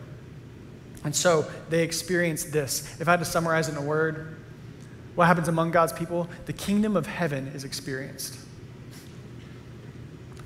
And 1.03 1.15
so 1.15 1.45
they 1.69 1.83
experienced 1.83 2.51
this. 2.51 2.99
If 2.99 3.07
I 3.07 3.11
had 3.11 3.19
to 3.19 3.25
summarize 3.25 3.67
it 3.67 3.73
in 3.73 3.77
a 3.77 3.85
word, 3.85 4.37
what 5.15 5.27
happens 5.27 5.47
among 5.47 5.71
God's 5.71 5.93
people? 5.93 6.29
The 6.45 6.53
kingdom 6.53 6.95
of 6.95 7.07
heaven 7.07 7.47
is 7.47 7.63
experienced. 7.63 8.37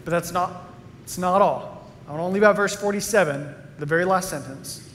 But 0.06 0.12
that's 0.12 0.32
not, 0.32 0.72
it's 1.04 1.18
not 1.18 1.42
all. 1.42 1.92
I 2.08 2.12
want 2.12 2.22
to 2.22 2.34
leave 2.34 2.44
out 2.44 2.56
verse 2.56 2.76
47, 2.76 3.54
the 3.78 3.86
very 3.86 4.06
last 4.06 4.30
sentence. 4.30 4.88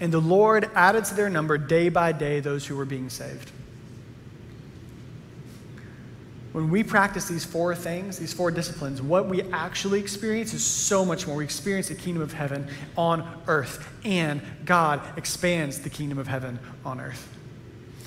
And 0.00 0.12
the 0.12 0.20
Lord 0.20 0.68
added 0.74 1.04
to 1.06 1.14
their 1.14 1.30
number 1.30 1.56
day 1.58 1.88
by 1.88 2.12
day 2.12 2.40
those 2.40 2.66
who 2.66 2.76
were 2.76 2.84
being 2.84 3.08
saved. 3.08 3.50
When 6.52 6.70
we 6.70 6.84
practice 6.84 7.26
these 7.26 7.44
four 7.44 7.74
things, 7.74 8.16
these 8.18 8.32
four 8.32 8.52
disciplines, 8.52 9.02
what 9.02 9.28
we 9.28 9.42
actually 9.50 9.98
experience 9.98 10.54
is 10.54 10.62
so 10.64 11.04
much 11.04 11.26
more. 11.26 11.36
We 11.36 11.44
experience 11.44 11.88
the 11.88 11.96
kingdom 11.96 12.22
of 12.22 12.32
heaven 12.32 12.68
on 12.96 13.42
earth, 13.48 13.88
and 14.04 14.40
God 14.64 15.00
expands 15.16 15.80
the 15.80 15.90
kingdom 15.90 16.16
of 16.18 16.28
heaven 16.28 16.60
on 16.84 17.00
earth. 17.00 17.28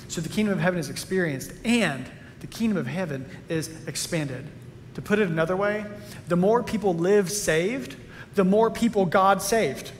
So 0.08 0.20
the 0.20 0.28
kingdom 0.28 0.54
of 0.54 0.60
heaven 0.60 0.80
is 0.80 0.90
experienced 0.90 1.52
and 1.64 2.06
the 2.40 2.46
kingdom 2.46 2.76
of 2.76 2.86
heaven 2.86 3.28
is 3.48 3.70
expanded. 3.86 4.46
To 4.94 5.02
put 5.02 5.18
it 5.18 5.28
another 5.28 5.56
way, 5.56 5.84
the 6.28 6.36
more 6.36 6.62
people 6.62 6.94
live 6.94 7.30
saved, 7.30 7.96
the 8.34 8.44
more 8.44 8.70
people 8.70 9.06
God 9.06 9.42
saved. 9.42 9.92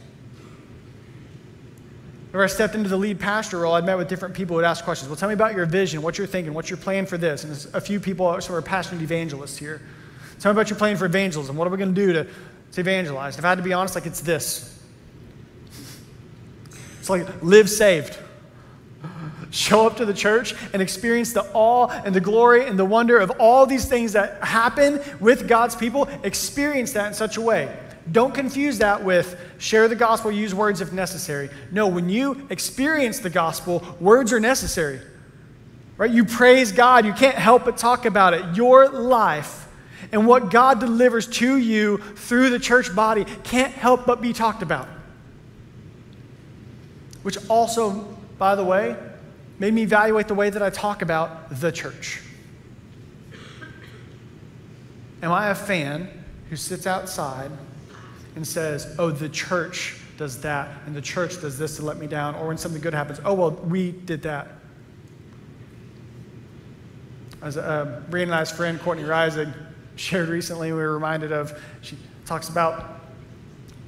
Whenever 2.31 2.45
I 2.45 2.47
stepped 2.49 2.75
into 2.75 2.89
the 2.89 2.97
lead 2.97 3.19
pastor 3.21 3.61
role, 3.61 3.75
I 3.75 3.81
met 3.81 3.97
with 3.97 4.09
different 4.09 4.35
people 4.35 4.55
who 4.55 4.57
would 4.57 4.65
ask 4.65 4.85
questions. 4.85 5.09
Well, 5.09 5.17
tell 5.17 5.29
me 5.29 5.35
about 5.35 5.55
your 5.55 5.67
vision, 5.67 6.03
what 6.03 6.19
you're 6.19 6.27
thinking, 6.27 6.53
what's 6.53 6.69
your 6.69 6.77
plan 6.77 7.07
for 7.07 7.17
this? 7.17 7.43
And 7.43 7.53
there's 7.53 7.67
a 7.75 7.81
few 7.81 8.01
people 8.01 8.39
who 8.39 8.55
are 8.55 8.63
passionate 8.63 9.03
evangelists 9.03 9.57
here. 9.57 9.81
Tell 10.41 10.53
me 10.53 10.61
about 10.61 10.69
your 10.69 10.79
plan 10.79 10.97
for 10.97 11.07
evangelism. 11.07 11.57
What 11.57 11.67
are 11.67 11.71
we 11.71 11.79
going 11.79 11.95
to 11.95 12.07
do 12.07 12.13
to, 12.13 12.25
to 12.73 12.81
evangelize? 12.81 13.39
If 13.39 13.45
I 13.45 13.49
had 13.49 13.59
to 13.59 13.65
be 13.65 13.73
honest, 13.73 13.95
like 13.95 14.07
it's 14.07 14.21
this. 14.21 14.83
It's 17.01 17.09
like 17.09 17.43
live 17.43 17.71
saved. 17.71 18.19
Show 19.51 19.87
up 19.87 19.97
to 19.97 20.05
the 20.05 20.15
church 20.15 20.55
and 20.73 20.83
experience 20.83 21.33
the 21.33 21.49
awe 21.55 21.89
and 21.89 22.15
the 22.15 22.21
glory 22.21 22.67
and 22.67 22.79
the 22.79 22.85
wonder 22.85 23.19
of 23.19 23.31
all 23.39 23.65
these 23.67 23.87
things 23.87 24.13
that 24.13 24.43
happen 24.45 25.01
with 25.21 25.49
God's 25.49 25.75
people. 25.75 26.09
Experience 26.23 26.93
that 26.93 27.09
in 27.09 27.15
such 27.15 27.37
a 27.37 27.41
way 27.41 27.75
don't 28.11 28.35
confuse 28.35 28.79
that 28.79 29.05
with 29.05 29.39
share 29.59 29.89
the 29.89 29.97
gospel, 29.97 30.31
use 30.31 30.55
words 30.55 30.81
if 30.81 30.93
necessary. 30.93 31.51
No, 31.71 31.89
when 31.89 32.09
you 32.09 32.47
experience 32.51 33.19
the 33.19 33.31
gospel, 33.31 33.85
words 34.01 34.33
are 34.33 34.41
necessary. 34.41 35.01
Right? 35.97 36.11
You 36.11 36.25
praise 36.25 36.73
God, 36.73 37.05
you 37.05 37.13
can't 37.13 37.37
help 37.37 37.65
but 37.65 37.77
talk 37.77 38.07
about 38.07 38.33
it. 38.35 38.57
Your 38.57 38.89
life 38.89 39.67
and 40.13 40.27
what 40.27 40.51
God 40.51 40.81
delivers 40.81 41.27
to 41.27 41.57
you 41.57 41.99
through 41.99 42.51
the 42.51 42.59
church 42.59 42.95
body 42.95 43.27
can't 43.43 43.73
help 43.73 44.07
but 44.07 44.21
be 44.21 44.33
talked 44.33 44.63
about. 44.63 44.89
Which 47.23 47.37
also, 47.49 48.17
by 48.39 48.55
the 48.55 48.65
way, 48.65 48.97
made 49.59 49.75
me 49.75 49.83
evaluate 49.83 50.29
the 50.29 50.35
way 50.35 50.51
that 50.51 50.63
I 50.63 50.71
talk 50.71 51.03
about 51.03 51.51
the 51.61 51.73
church. 51.73 52.21
Am 55.23 55.33
I 55.33 55.49
a 55.49 55.55
fan 55.55 56.09
who 56.49 56.57
sits 56.57 56.87
outside 56.87 57.51
and 58.37 58.47
says, 58.47 58.95
oh, 58.99 59.11
the 59.11 59.29
church 59.29 59.97
does 60.17 60.41
that, 60.41 60.69
and 60.87 60.95
the 60.95 61.01
church 61.01 61.41
does 61.41 61.59
this 61.59 61.77
to 61.77 61.85
let 61.85 61.97
me 61.97 62.07
down, 62.07 62.35
or 62.37 62.49
when 62.49 62.59
something 62.59 62.81
good 62.81 62.95
happens, 62.95 63.21
oh, 63.25 63.35
well, 63.35 63.51
we 63.51 63.93
did 63.93 64.23
that. 64.23 64.49
As 67.41 67.57
a 67.57 68.03
uh, 68.13 68.35
I's 68.35 68.51
friend, 68.51 68.81
Courtney 68.81 69.05
Rising, 69.05 69.53
shared 69.97 70.29
recently, 70.29 70.73
we 70.73 70.79
were 70.79 70.93
reminded 70.93 71.33
of, 71.33 71.61
she 71.83 71.97
talks 72.27 72.49
about 72.49 73.01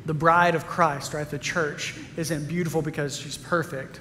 the 0.06 0.14
bride 0.14 0.54
of 0.54 0.66
Christ, 0.66 1.14
right? 1.14 1.28
The 1.28 1.38
church 1.38 1.94
isn't 2.16 2.46
beautiful 2.46 2.80
because 2.80 3.16
she's 3.16 3.36
perfect, 3.36 4.00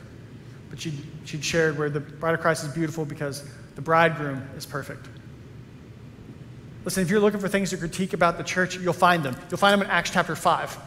but 0.69 0.79
she, 0.79 0.93
she'd 1.25 1.43
shared 1.43 1.77
where 1.77 1.89
the 1.89 1.99
bride 1.99 2.33
of 2.33 2.41
Christ 2.41 2.63
is 2.63 2.73
beautiful 2.73 3.05
because 3.05 3.43
the 3.75 3.81
bridegroom 3.81 4.47
is 4.55 4.65
perfect. 4.65 5.07
Listen, 6.85 7.03
if 7.03 7.09
you're 7.09 7.19
looking 7.19 7.39
for 7.39 7.49
things 7.49 7.71
to 7.71 7.77
critique 7.77 8.13
about 8.13 8.37
the 8.37 8.43
church, 8.43 8.77
you'll 8.77 8.93
find 8.93 9.23
them. 9.23 9.35
You'll 9.49 9.57
find 9.57 9.73
them 9.73 9.87
in 9.87 9.91
Acts 9.91 10.11
chapter 10.11 10.35
5. 10.35 10.77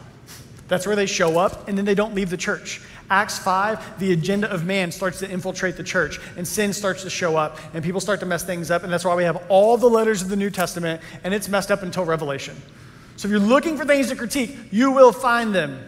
That's 0.67 0.87
where 0.87 0.95
they 0.95 1.05
show 1.05 1.37
up, 1.37 1.67
and 1.67 1.77
then 1.77 1.85
they 1.85 1.93
don't 1.93 2.15
leave 2.15 2.29
the 2.29 2.37
church. 2.37 2.81
Acts 3.09 3.37
5, 3.37 3.99
the 3.99 4.13
agenda 4.13 4.49
of 4.49 4.65
man 4.65 4.91
starts 4.91 5.19
to 5.19 5.29
infiltrate 5.29 5.77
the 5.77 5.83
church, 5.83 6.19
and 6.37 6.47
sin 6.47 6.73
starts 6.73 7.03
to 7.03 7.09
show 7.09 7.35
up, 7.35 7.59
and 7.73 7.83
people 7.83 8.01
start 8.01 8.19
to 8.21 8.25
mess 8.25 8.43
things 8.43 8.71
up, 8.71 8.83
and 8.83 8.91
that's 8.91 9.05
why 9.05 9.13
we 9.13 9.23
have 9.23 9.43
all 9.49 9.77
the 9.77 9.89
letters 9.89 10.21
of 10.21 10.29
the 10.29 10.35
New 10.35 10.49
Testament, 10.49 11.01
and 11.23 11.33
it's 11.33 11.49
messed 11.49 11.69
up 11.69 11.83
until 11.83 12.05
Revelation. 12.05 12.55
So 13.17 13.27
if 13.27 13.31
you're 13.31 13.39
looking 13.39 13.77
for 13.77 13.85
things 13.85 14.09
to 14.09 14.15
critique, 14.15 14.57
you 14.71 14.91
will 14.91 15.11
find 15.11 15.53
them, 15.53 15.79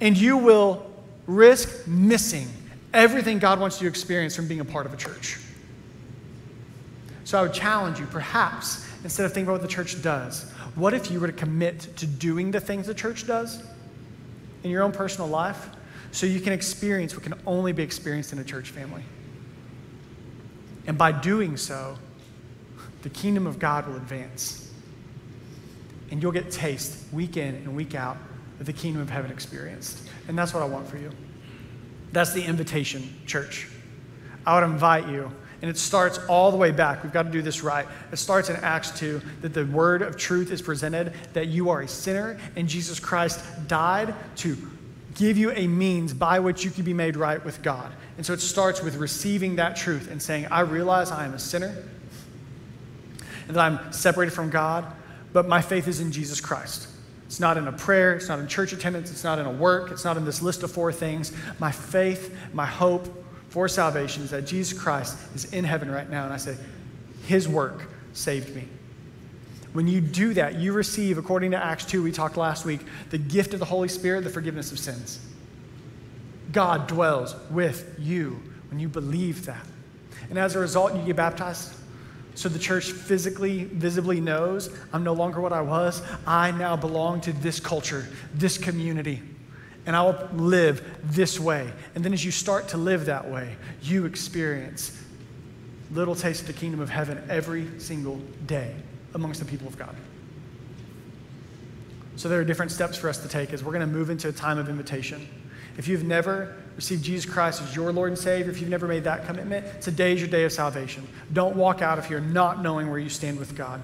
and 0.00 0.16
you 0.16 0.36
will 0.36 0.90
risk 1.26 1.86
missing 1.88 2.48
everything 2.94 3.38
God 3.38 3.60
wants 3.60 3.80
you 3.80 3.86
to 3.86 3.88
experience 3.90 4.34
from 4.34 4.48
being 4.48 4.60
a 4.60 4.64
part 4.64 4.86
of 4.86 4.94
a 4.94 4.96
church. 4.96 5.38
So 7.24 7.38
I 7.38 7.42
would 7.42 7.52
challenge 7.52 7.98
you, 7.98 8.06
perhaps, 8.06 8.86
instead 9.02 9.26
of 9.26 9.32
thinking 9.32 9.48
about 9.48 9.60
what 9.60 9.62
the 9.62 9.74
church 9.74 10.00
does, 10.02 10.50
what 10.74 10.94
if 10.94 11.10
you 11.10 11.20
were 11.20 11.26
to 11.26 11.32
commit 11.32 11.80
to 11.96 12.06
doing 12.06 12.50
the 12.50 12.60
things 12.60 12.86
the 12.86 12.94
church 12.94 13.26
does 13.26 13.62
in 14.62 14.70
your 14.70 14.82
own 14.82 14.92
personal 14.92 15.28
life 15.28 15.68
so 16.12 16.26
you 16.26 16.40
can 16.40 16.52
experience 16.52 17.14
what 17.14 17.22
can 17.22 17.34
only 17.46 17.72
be 17.72 17.82
experienced 17.82 18.32
in 18.32 18.38
a 18.38 18.44
church 18.44 18.70
family? 18.70 19.02
And 20.86 20.98
by 20.98 21.12
doing 21.12 21.56
so, 21.56 21.96
the 23.02 23.08
kingdom 23.10 23.46
of 23.46 23.58
God 23.58 23.86
will 23.86 23.96
advance. 23.96 24.72
And 26.10 26.22
you'll 26.22 26.32
get 26.32 26.50
taste 26.50 27.12
week 27.12 27.36
in 27.36 27.54
and 27.54 27.74
week 27.74 27.94
out 27.94 28.16
of 28.60 28.66
the 28.66 28.72
kingdom 28.72 29.00
of 29.00 29.10
heaven 29.10 29.30
experienced. 29.30 30.08
And 30.28 30.38
that's 30.38 30.52
what 30.52 30.62
I 30.62 30.66
want 30.66 30.86
for 30.86 30.98
you. 30.98 31.10
That's 32.14 32.32
the 32.32 32.44
invitation, 32.44 33.12
church. 33.26 33.68
I 34.46 34.54
would 34.54 34.64
invite 34.64 35.08
you 35.08 35.30
and 35.64 35.70
it 35.70 35.78
starts 35.78 36.18
all 36.28 36.50
the 36.50 36.58
way 36.58 36.72
back. 36.72 37.02
We've 37.02 37.12
got 37.12 37.22
to 37.22 37.30
do 37.30 37.40
this 37.40 37.62
right. 37.62 37.86
It 38.12 38.16
starts 38.16 38.50
in 38.50 38.56
Acts 38.56 38.90
2 38.98 39.20
that 39.40 39.54
the 39.54 39.64
word 39.64 40.02
of 40.02 40.16
truth 40.16 40.50
is 40.50 40.60
presented, 40.60 41.14
that 41.32 41.46
you 41.46 41.70
are 41.70 41.80
a 41.80 41.88
sinner, 41.88 42.38
and 42.54 42.68
Jesus 42.68 43.00
Christ 43.00 43.42
died 43.66 44.14
to 44.36 44.58
give 45.14 45.38
you 45.38 45.52
a 45.52 45.66
means 45.66 46.12
by 46.12 46.38
which 46.38 46.64
you 46.64 46.70
can 46.70 46.84
be 46.84 46.92
made 46.92 47.16
right 47.16 47.42
with 47.42 47.62
God. 47.62 47.90
And 48.18 48.26
so 48.26 48.34
it 48.34 48.40
starts 48.40 48.82
with 48.82 48.96
receiving 48.96 49.56
that 49.56 49.74
truth 49.74 50.10
and 50.10 50.20
saying, 50.20 50.46
I 50.50 50.60
realize 50.60 51.10
I 51.10 51.24
am 51.24 51.32
a 51.32 51.38
sinner 51.38 51.74
and 53.48 53.56
that 53.56 53.60
I'm 53.60 53.92
separated 53.92 54.32
from 54.32 54.50
God, 54.50 54.84
but 55.32 55.48
my 55.48 55.62
faith 55.62 55.88
is 55.88 55.98
in 55.98 56.12
Jesus 56.12 56.40
Christ. 56.42 56.88
It's 57.34 57.40
not 57.40 57.56
in 57.56 57.66
a 57.66 57.72
prayer, 57.72 58.14
it's 58.14 58.28
not 58.28 58.38
in 58.38 58.46
church 58.46 58.72
attendance, 58.72 59.10
it's 59.10 59.24
not 59.24 59.40
in 59.40 59.46
a 59.46 59.50
work, 59.50 59.90
it's 59.90 60.04
not 60.04 60.16
in 60.16 60.24
this 60.24 60.40
list 60.40 60.62
of 60.62 60.70
four 60.70 60.92
things. 60.92 61.32
My 61.58 61.72
faith, 61.72 62.32
my 62.52 62.64
hope, 62.64 63.08
for 63.48 63.66
salvation 63.66 64.22
is 64.22 64.30
that 64.30 64.46
Jesus 64.46 64.80
Christ 64.80 65.18
is 65.34 65.52
in 65.52 65.64
heaven 65.64 65.90
right 65.90 66.08
now. 66.08 66.22
And 66.22 66.32
I 66.32 66.36
say, 66.36 66.56
His 67.24 67.48
work 67.48 67.88
saved 68.12 68.54
me. 68.54 68.68
When 69.72 69.88
you 69.88 70.00
do 70.00 70.32
that, 70.34 70.60
you 70.60 70.72
receive, 70.74 71.18
according 71.18 71.50
to 71.50 71.56
Acts 71.56 71.84
2, 71.86 72.04
we 72.04 72.12
talked 72.12 72.36
last 72.36 72.64
week, 72.64 72.82
the 73.10 73.18
gift 73.18 73.52
of 73.52 73.58
the 73.58 73.66
Holy 73.66 73.88
Spirit, 73.88 74.22
the 74.22 74.30
forgiveness 74.30 74.70
of 74.70 74.78
sins. 74.78 75.18
God 76.52 76.86
dwells 76.86 77.34
with 77.50 77.96
you 77.98 78.40
when 78.70 78.78
you 78.78 78.88
believe 78.88 79.46
that. 79.46 79.66
And 80.30 80.38
as 80.38 80.54
a 80.54 80.60
result, 80.60 80.94
you 80.94 81.02
get 81.02 81.16
baptized. 81.16 81.74
So 82.34 82.48
the 82.48 82.58
church 82.58 82.92
physically, 82.92 83.64
visibly 83.64 84.20
knows 84.20 84.70
I'm 84.92 85.04
no 85.04 85.12
longer 85.12 85.40
what 85.40 85.52
I 85.52 85.60
was. 85.60 86.02
I 86.26 86.50
now 86.50 86.76
belong 86.76 87.20
to 87.22 87.32
this 87.32 87.60
culture, 87.60 88.06
this 88.34 88.58
community 88.58 89.22
and 89.86 89.94
I 89.94 90.02
will 90.02 90.28
live 90.32 90.82
this 91.02 91.38
way. 91.38 91.70
And 91.94 92.04
then 92.04 92.12
as 92.12 92.24
you 92.24 92.30
start 92.30 92.68
to 92.68 92.76
live 92.76 93.06
that 93.06 93.30
way, 93.30 93.56
you 93.82 94.06
experience 94.06 94.98
little 95.90 96.14
taste 96.14 96.42
of 96.42 96.46
the 96.46 96.52
kingdom 96.54 96.80
of 96.80 96.88
heaven 96.88 97.22
every 97.28 97.68
single 97.78 98.16
day 98.46 98.74
amongst 99.14 99.40
the 99.40 99.46
people 99.46 99.68
of 99.68 99.78
God. 99.78 99.94
So 102.16 102.28
there 102.28 102.40
are 102.40 102.44
different 102.44 102.72
steps 102.72 102.96
for 102.96 103.08
us 103.08 103.18
to 103.18 103.28
take 103.28 103.52
as 103.52 103.62
we're 103.62 103.72
going 103.72 103.86
to 103.86 103.92
move 103.92 104.08
into 104.08 104.28
a 104.28 104.32
time 104.32 104.58
of 104.58 104.68
invitation. 104.68 105.28
If 105.76 105.88
you've 105.88 106.04
never 106.04 106.56
received 106.76 107.04
Jesus 107.04 107.30
Christ 107.30 107.62
as 107.62 107.74
your 107.74 107.92
Lord 107.92 108.10
and 108.10 108.18
Savior, 108.18 108.50
if 108.50 108.60
you've 108.60 108.70
never 108.70 108.88
made 108.88 109.04
that 109.04 109.26
commitment, 109.26 109.80
today 109.80 110.12
is 110.12 110.20
your 110.20 110.28
day 110.28 110.44
of 110.44 110.52
salvation. 110.52 111.06
Don't 111.32 111.56
walk 111.56 111.82
out 111.82 111.98
of 111.98 112.06
here 112.06 112.20
not 112.20 112.62
knowing 112.62 112.90
where 112.90 112.98
you 112.98 113.08
stand 113.08 113.38
with 113.38 113.56
God. 113.56 113.80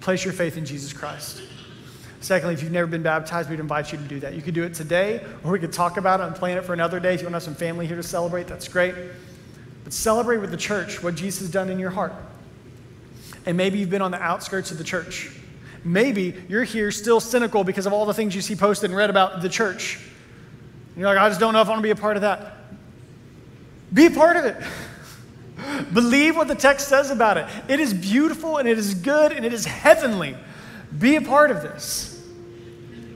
Place 0.00 0.24
your 0.24 0.32
faith 0.32 0.56
in 0.56 0.64
Jesus 0.64 0.92
Christ. 0.92 1.42
Secondly, 2.20 2.54
if 2.54 2.62
you've 2.62 2.72
never 2.72 2.86
been 2.86 3.02
baptized, 3.02 3.50
we'd 3.50 3.58
invite 3.58 3.90
you 3.90 3.98
to 3.98 4.04
do 4.04 4.20
that. 4.20 4.34
You 4.34 4.42
could 4.42 4.54
do 4.54 4.62
it 4.62 4.74
today, 4.74 5.24
or 5.42 5.50
we 5.50 5.58
could 5.58 5.72
talk 5.72 5.96
about 5.96 6.20
it 6.20 6.24
and 6.24 6.36
plan 6.36 6.56
it 6.56 6.64
for 6.64 6.72
another 6.72 7.00
day. 7.00 7.14
If 7.14 7.20
you 7.20 7.26
want 7.26 7.32
to 7.32 7.36
have 7.36 7.42
some 7.42 7.54
family 7.56 7.86
here 7.86 7.96
to 7.96 8.02
celebrate, 8.02 8.46
that's 8.46 8.68
great. 8.68 8.94
But 9.82 9.92
celebrate 9.92 10.38
with 10.38 10.52
the 10.52 10.56
church 10.56 11.02
what 11.02 11.16
Jesus 11.16 11.40
has 11.40 11.50
done 11.50 11.68
in 11.68 11.80
your 11.80 11.90
heart. 11.90 12.12
And 13.44 13.56
maybe 13.56 13.80
you've 13.80 13.90
been 13.90 14.02
on 14.02 14.12
the 14.12 14.22
outskirts 14.22 14.70
of 14.70 14.78
the 14.78 14.84
church. 14.84 15.30
Maybe 15.84 16.34
you're 16.48 16.62
here 16.62 16.92
still 16.92 17.18
cynical 17.18 17.64
because 17.64 17.86
of 17.86 17.92
all 17.92 18.06
the 18.06 18.14
things 18.14 18.36
you 18.36 18.40
see 18.40 18.54
posted 18.54 18.90
and 18.90 18.96
read 18.96 19.10
about 19.10 19.42
the 19.42 19.48
church. 19.48 19.98
And 20.94 21.00
you're 21.00 21.08
like, 21.08 21.18
I 21.18 21.28
just 21.28 21.40
don't 21.40 21.52
know 21.52 21.60
if 21.60 21.68
I 21.68 21.70
want 21.70 21.80
to 21.80 21.82
be 21.82 21.90
a 21.90 21.96
part 21.96 22.16
of 22.16 22.22
that. 22.22 22.56
Be 23.92 24.06
a 24.06 24.10
part 24.10 24.36
of 24.36 24.44
it. 24.44 24.56
Believe 25.92 26.36
what 26.36 26.48
the 26.48 26.54
text 26.54 26.88
says 26.88 27.10
about 27.10 27.36
it. 27.36 27.46
It 27.68 27.80
is 27.80 27.94
beautiful 27.94 28.58
and 28.58 28.68
it 28.68 28.78
is 28.78 28.94
good 28.94 29.32
and 29.32 29.44
it 29.44 29.52
is 29.52 29.64
heavenly. 29.64 30.36
Be 30.98 31.16
a 31.16 31.22
part 31.22 31.50
of 31.50 31.62
this. 31.62 32.08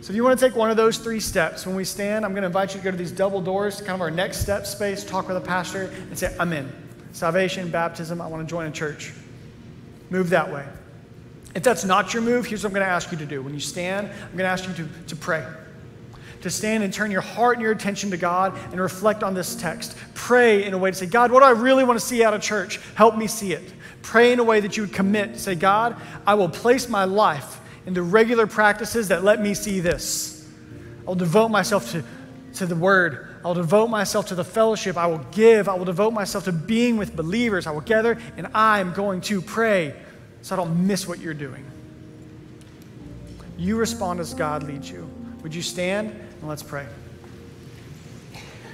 So, 0.00 0.12
if 0.12 0.16
you 0.16 0.22
want 0.22 0.38
to 0.38 0.46
take 0.48 0.54
one 0.54 0.70
of 0.70 0.76
those 0.76 0.98
three 0.98 1.18
steps, 1.18 1.66
when 1.66 1.74
we 1.74 1.84
stand, 1.84 2.24
I'm 2.24 2.30
going 2.30 2.42
to 2.42 2.46
invite 2.46 2.72
you 2.74 2.78
to 2.78 2.84
go 2.84 2.92
to 2.92 2.96
these 2.96 3.10
double 3.10 3.40
doors, 3.40 3.80
kind 3.80 3.90
of 3.90 4.00
our 4.00 4.10
next 4.10 4.38
step 4.38 4.64
space, 4.64 5.02
talk 5.02 5.26
with 5.26 5.36
a 5.36 5.40
pastor, 5.40 5.92
and 6.08 6.16
say, 6.16 6.34
I'm 6.38 6.52
in. 6.52 6.70
Salvation, 7.10 7.70
baptism, 7.70 8.20
I 8.20 8.28
want 8.28 8.46
to 8.46 8.48
join 8.48 8.66
a 8.66 8.70
church. 8.70 9.12
Move 10.10 10.30
that 10.30 10.52
way. 10.52 10.64
If 11.56 11.64
that's 11.64 11.84
not 11.84 12.14
your 12.14 12.22
move, 12.22 12.46
here's 12.46 12.62
what 12.62 12.68
I'm 12.68 12.74
going 12.74 12.86
to 12.86 12.92
ask 12.92 13.10
you 13.10 13.18
to 13.18 13.26
do. 13.26 13.42
When 13.42 13.52
you 13.52 13.58
stand, 13.58 14.06
I'm 14.08 14.36
going 14.36 14.44
to 14.44 14.44
ask 14.44 14.68
you 14.68 14.74
to, 14.74 14.88
to 15.08 15.16
pray. 15.16 15.44
To 16.42 16.50
stand 16.50 16.84
and 16.84 16.92
turn 16.92 17.10
your 17.10 17.22
heart 17.22 17.56
and 17.56 17.62
your 17.62 17.72
attention 17.72 18.10
to 18.10 18.16
God 18.16 18.56
and 18.70 18.80
reflect 18.80 19.22
on 19.22 19.34
this 19.34 19.56
text. 19.56 19.96
Pray 20.14 20.64
in 20.64 20.74
a 20.74 20.78
way 20.78 20.90
to 20.90 20.96
say, 20.96 21.06
God, 21.06 21.32
what 21.32 21.40
do 21.40 21.46
I 21.46 21.50
really 21.50 21.84
want 21.84 21.98
to 21.98 22.04
see 22.04 22.22
out 22.22 22.34
of 22.34 22.42
church? 22.42 22.80
Help 22.94 23.16
me 23.16 23.26
see 23.26 23.52
it. 23.52 23.72
Pray 24.02 24.32
in 24.32 24.38
a 24.38 24.44
way 24.44 24.60
that 24.60 24.76
you 24.76 24.84
would 24.84 24.92
commit. 24.92 25.38
Say, 25.38 25.54
God, 25.56 25.96
I 26.26 26.34
will 26.34 26.48
place 26.48 26.88
my 26.88 27.04
life 27.04 27.60
into 27.86 28.02
regular 28.02 28.46
practices 28.46 29.08
that 29.08 29.24
let 29.24 29.40
me 29.40 29.54
see 29.54 29.80
this. 29.80 30.48
I'll 31.06 31.14
devote 31.14 31.48
myself 31.48 31.90
to, 31.92 32.04
to 32.54 32.66
the 32.66 32.76
word. 32.76 33.28
I'll 33.44 33.54
devote 33.54 33.88
myself 33.88 34.26
to 34.26 34.34
the 34.34 34.44
fellowship. 34.44 34.96
I 34.96 35.06
will 35.06 35.24
give. 35.30 35.68
I 35.68 35.74
will 35.74 35.84
devote 35.84 36.12
myself 36.12 36.44
to 36.44 36.52
being 36.52 36.96
with 36.96 37.14
believers. 37.14 37.66
I 37.66 37.70
will 37.70 37.80
gather, 37.80 38.18
and 38.36 38.48
I'm 38.54 38.92
going 38.92 39.20
to 39.22 39.40
pray 39.40 39.94
so 40.42 40.54
I 40.54 40.56
don't 40.56 40.86
miss 40.86 41.06
what 41.06 41.20
you're 41.20 41.34
doing. 41.34 41.64
You 43.56 43.76
respond 43.76 44.20
as 44.20 44.34
God 44.34 44.64
leads 44.64 44.90
you. 44.90 45.08
Would 45.42 45.54
you 45.54 45.62
stand 45.62 46.14
and 46.40 46.48
let's 46.48 46.62
pray? 46.62 46.86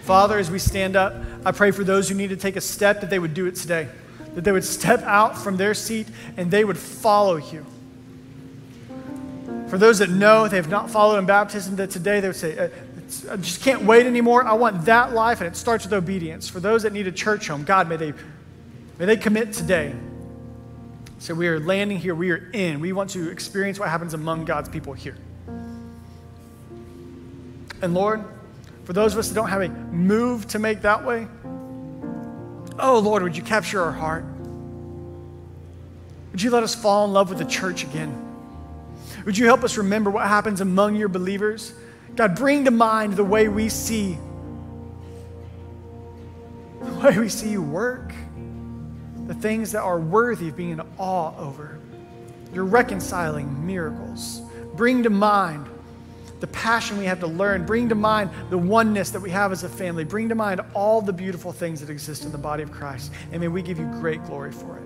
Father, 0.03 0.39
as 0.39 0.51
we 0.51 0.59
stand 0.59 0.97
up, 0.97 1.15
I 1.45 1.53
pray 1.53 1.71
for 1.71 1.85
those 1.85 2.09
who 2.09 2.15
need 2.15 2.31
to 2.31 2.37
take 2.37 2.57
a 2.57 2.61
step 2.61 3.01
that 3.01 3.11
they 3.11 3.19
would 3.19 3.35
do 3.35 3.47
it 3.47 3.55
today, 3.55 3.89
that 4.35 4.43
they 4.43 4.53
would 4.53 4.65
step 4.65 5.03
out 5.03 5.39
from 5.39 5.57
their 5.57 5.75
seat 5.75 6.09
and 6.37 6.51
they 6.51 6.65
would 6.65 6.79
follow 6.79 7.37
you. 7.37 7.65
For 9.69 9.79
those 9.79 10.01
that 10.01 10.11
know 10.11 10.49
they 10.49 10.57
have 10.57 10.69
not 10.69 10.91
followed 10.91 11.19
in 11.19 11.27
baptism, 11.27 11.77
that 11.77 11.91
today 11.91 12.21
they 12.21 12.29
would 12.29 12.37
say, 12.37 12.59
uh, 12.59 12.69
I 13.31 13.37
just 13.37 13.63
can't 13.63 13.83
wait 13.83 14.07
anymore. 14.07 14.45
I 14.45 14.55
want 14.55 14.85
that 14.87 15.13
life, 15.13 15.41
and 15.41 15.47
it 15.49 15.57
starts 15.57 15.85
with 15.85 15.93
obedience. 15.93 16.49
For 16.49 16.61
those 16.61 16.83
that 16.83 16.93
need 16.93 17.07
a 17.07 17.13
church 17.13 17.49
home, 17.49 17.65
God, 17.65 17.89
may 17.89 17.97
they, 17.97 18.13
may 18.99 19.07
they 19.07 19.17
commit 19.17 19.53
today. 19.53 19.95
So 21.19 21.35
we 21.35 21.47
are 21.49 21.61
landing 21.61 21.99
here. 21.99 22.15
We 22.15 22.33
are 22.33 22.51
in. 22.53 22.81
We 22.81 22.93
want 22.93 23.11
to 23.11 23.31
experience 23.31 23.79
what 23.79 23.89
happens 23.89 24.13
among 24.13 24.45
God's 24.45 24.69
people 24.69 24.93
here. 24.93 25.17
And 27.83 27.95
Lord, 27.95 28.25
for 28.85 28.93
those 28.93 29.13
of 29.13 29.19
us 29.19 29.29
that 29.29 29.35
don't 29.35 29.49
have 29.49 29.61
a 29.61 29.69
move 29.69 30.47
to 30.49 30.59
make 30.59 30.83
that 30.83 31.05
way, 31.05 31.27
oh 32.79 32.99
Lord, 32.99 33.23
would 33.23 33.37
you 33.37 33.43
capture 33.43 33.83
our 33.83 33.93
heart? 33.93 34.25
Would 36.31 36.41
you 36.41 36.51
let 36.51 36.63
us 36.63 36.75
fall 36.75 37.05
in 37.05 37.13
love 37.13 37.29
with 37.29 37.39
the 37.39 37.45
church 37.45 37.85
again? 37.85 38.17
Would 39.27 39.37
you 39.37 39.47
help 39.47 39.65
us 39.65 39.77
remember 39.77 40.11
what 40.11 40.27
happens 40.27 40.61
among 40.61 40.97
your 40.97 41.09
believers? 41.09 41.75
God, 42.17 42.37
bring 42.37 42.65
to 42.65 42.71
mind 42.71 43.15
the 43.15 43.25
way 43.25 43.49
we 43.49 43.69
see 43.69 44.17
the 46.83 46.93
way 46.95 47.19
we 47.19 47.29
see 47.29 47.51
you 47.51 47.63
work, 47.63 48.13
the 49.27 49.35
things 49.35 49.73
that 49.73 49.83
are 49.83 49.99
worthy 49.99 50.49
of 50.49 50.57
being 50.57 50.71
in 50.71 50.81
awe 50.99 51.37
over. 51.39 51.79
Your 52.53 52.65
reconciling 52.65 53.67
miracles. 53.67 54.43
Bring 54.75 55.03
to 55.05 55.11
mind 55.11 55.67
the 56.43 56.49
passion 56.49 56.99
we 56.99 57.05
have 57.05 57.21
to 57.21 57.27
learn. 57.29 57.65
Bring 57.65 57.89
to 57.89 57.95
mind 57.95 58.29
the 58.51 58.59
oneness 58.59 59.11
that 59.11 59.21
we 59.21 59.31
have 59.31 59.53
as 59.53 59.63
a 59.63 59.69
family. 59.69 60.03
Bring 60.03 60.29
to 60.29 60.35
mind 60.35 60.61
all 60.75 61.01
the 61.01 61.13
beautiful 61.13 61.53
things 61.53 61.81
that 61.81 61.89
exist 61.89 62.25
in 62.25 62.33
the 62.33 62.39
body 62.39 62.65
of 62.65 62.73
Christ. 62.73 63.13
And 63.31 63.41
may 63.41 63.47
we 63.47 63.63
give 63.63 63.79
you 63.79 63.87
great 64.01 64.23
glory 64.25 64.51
for 64.51 64.77
it. 64.77 64.83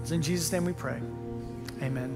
It's 0.00 0.12
in 0.12 0.22
Jesus' 0.22 0.52
name 0.52 0.64
we 0.64 0.74
pray. 0.74 1.00
Amen. 1.82 2.14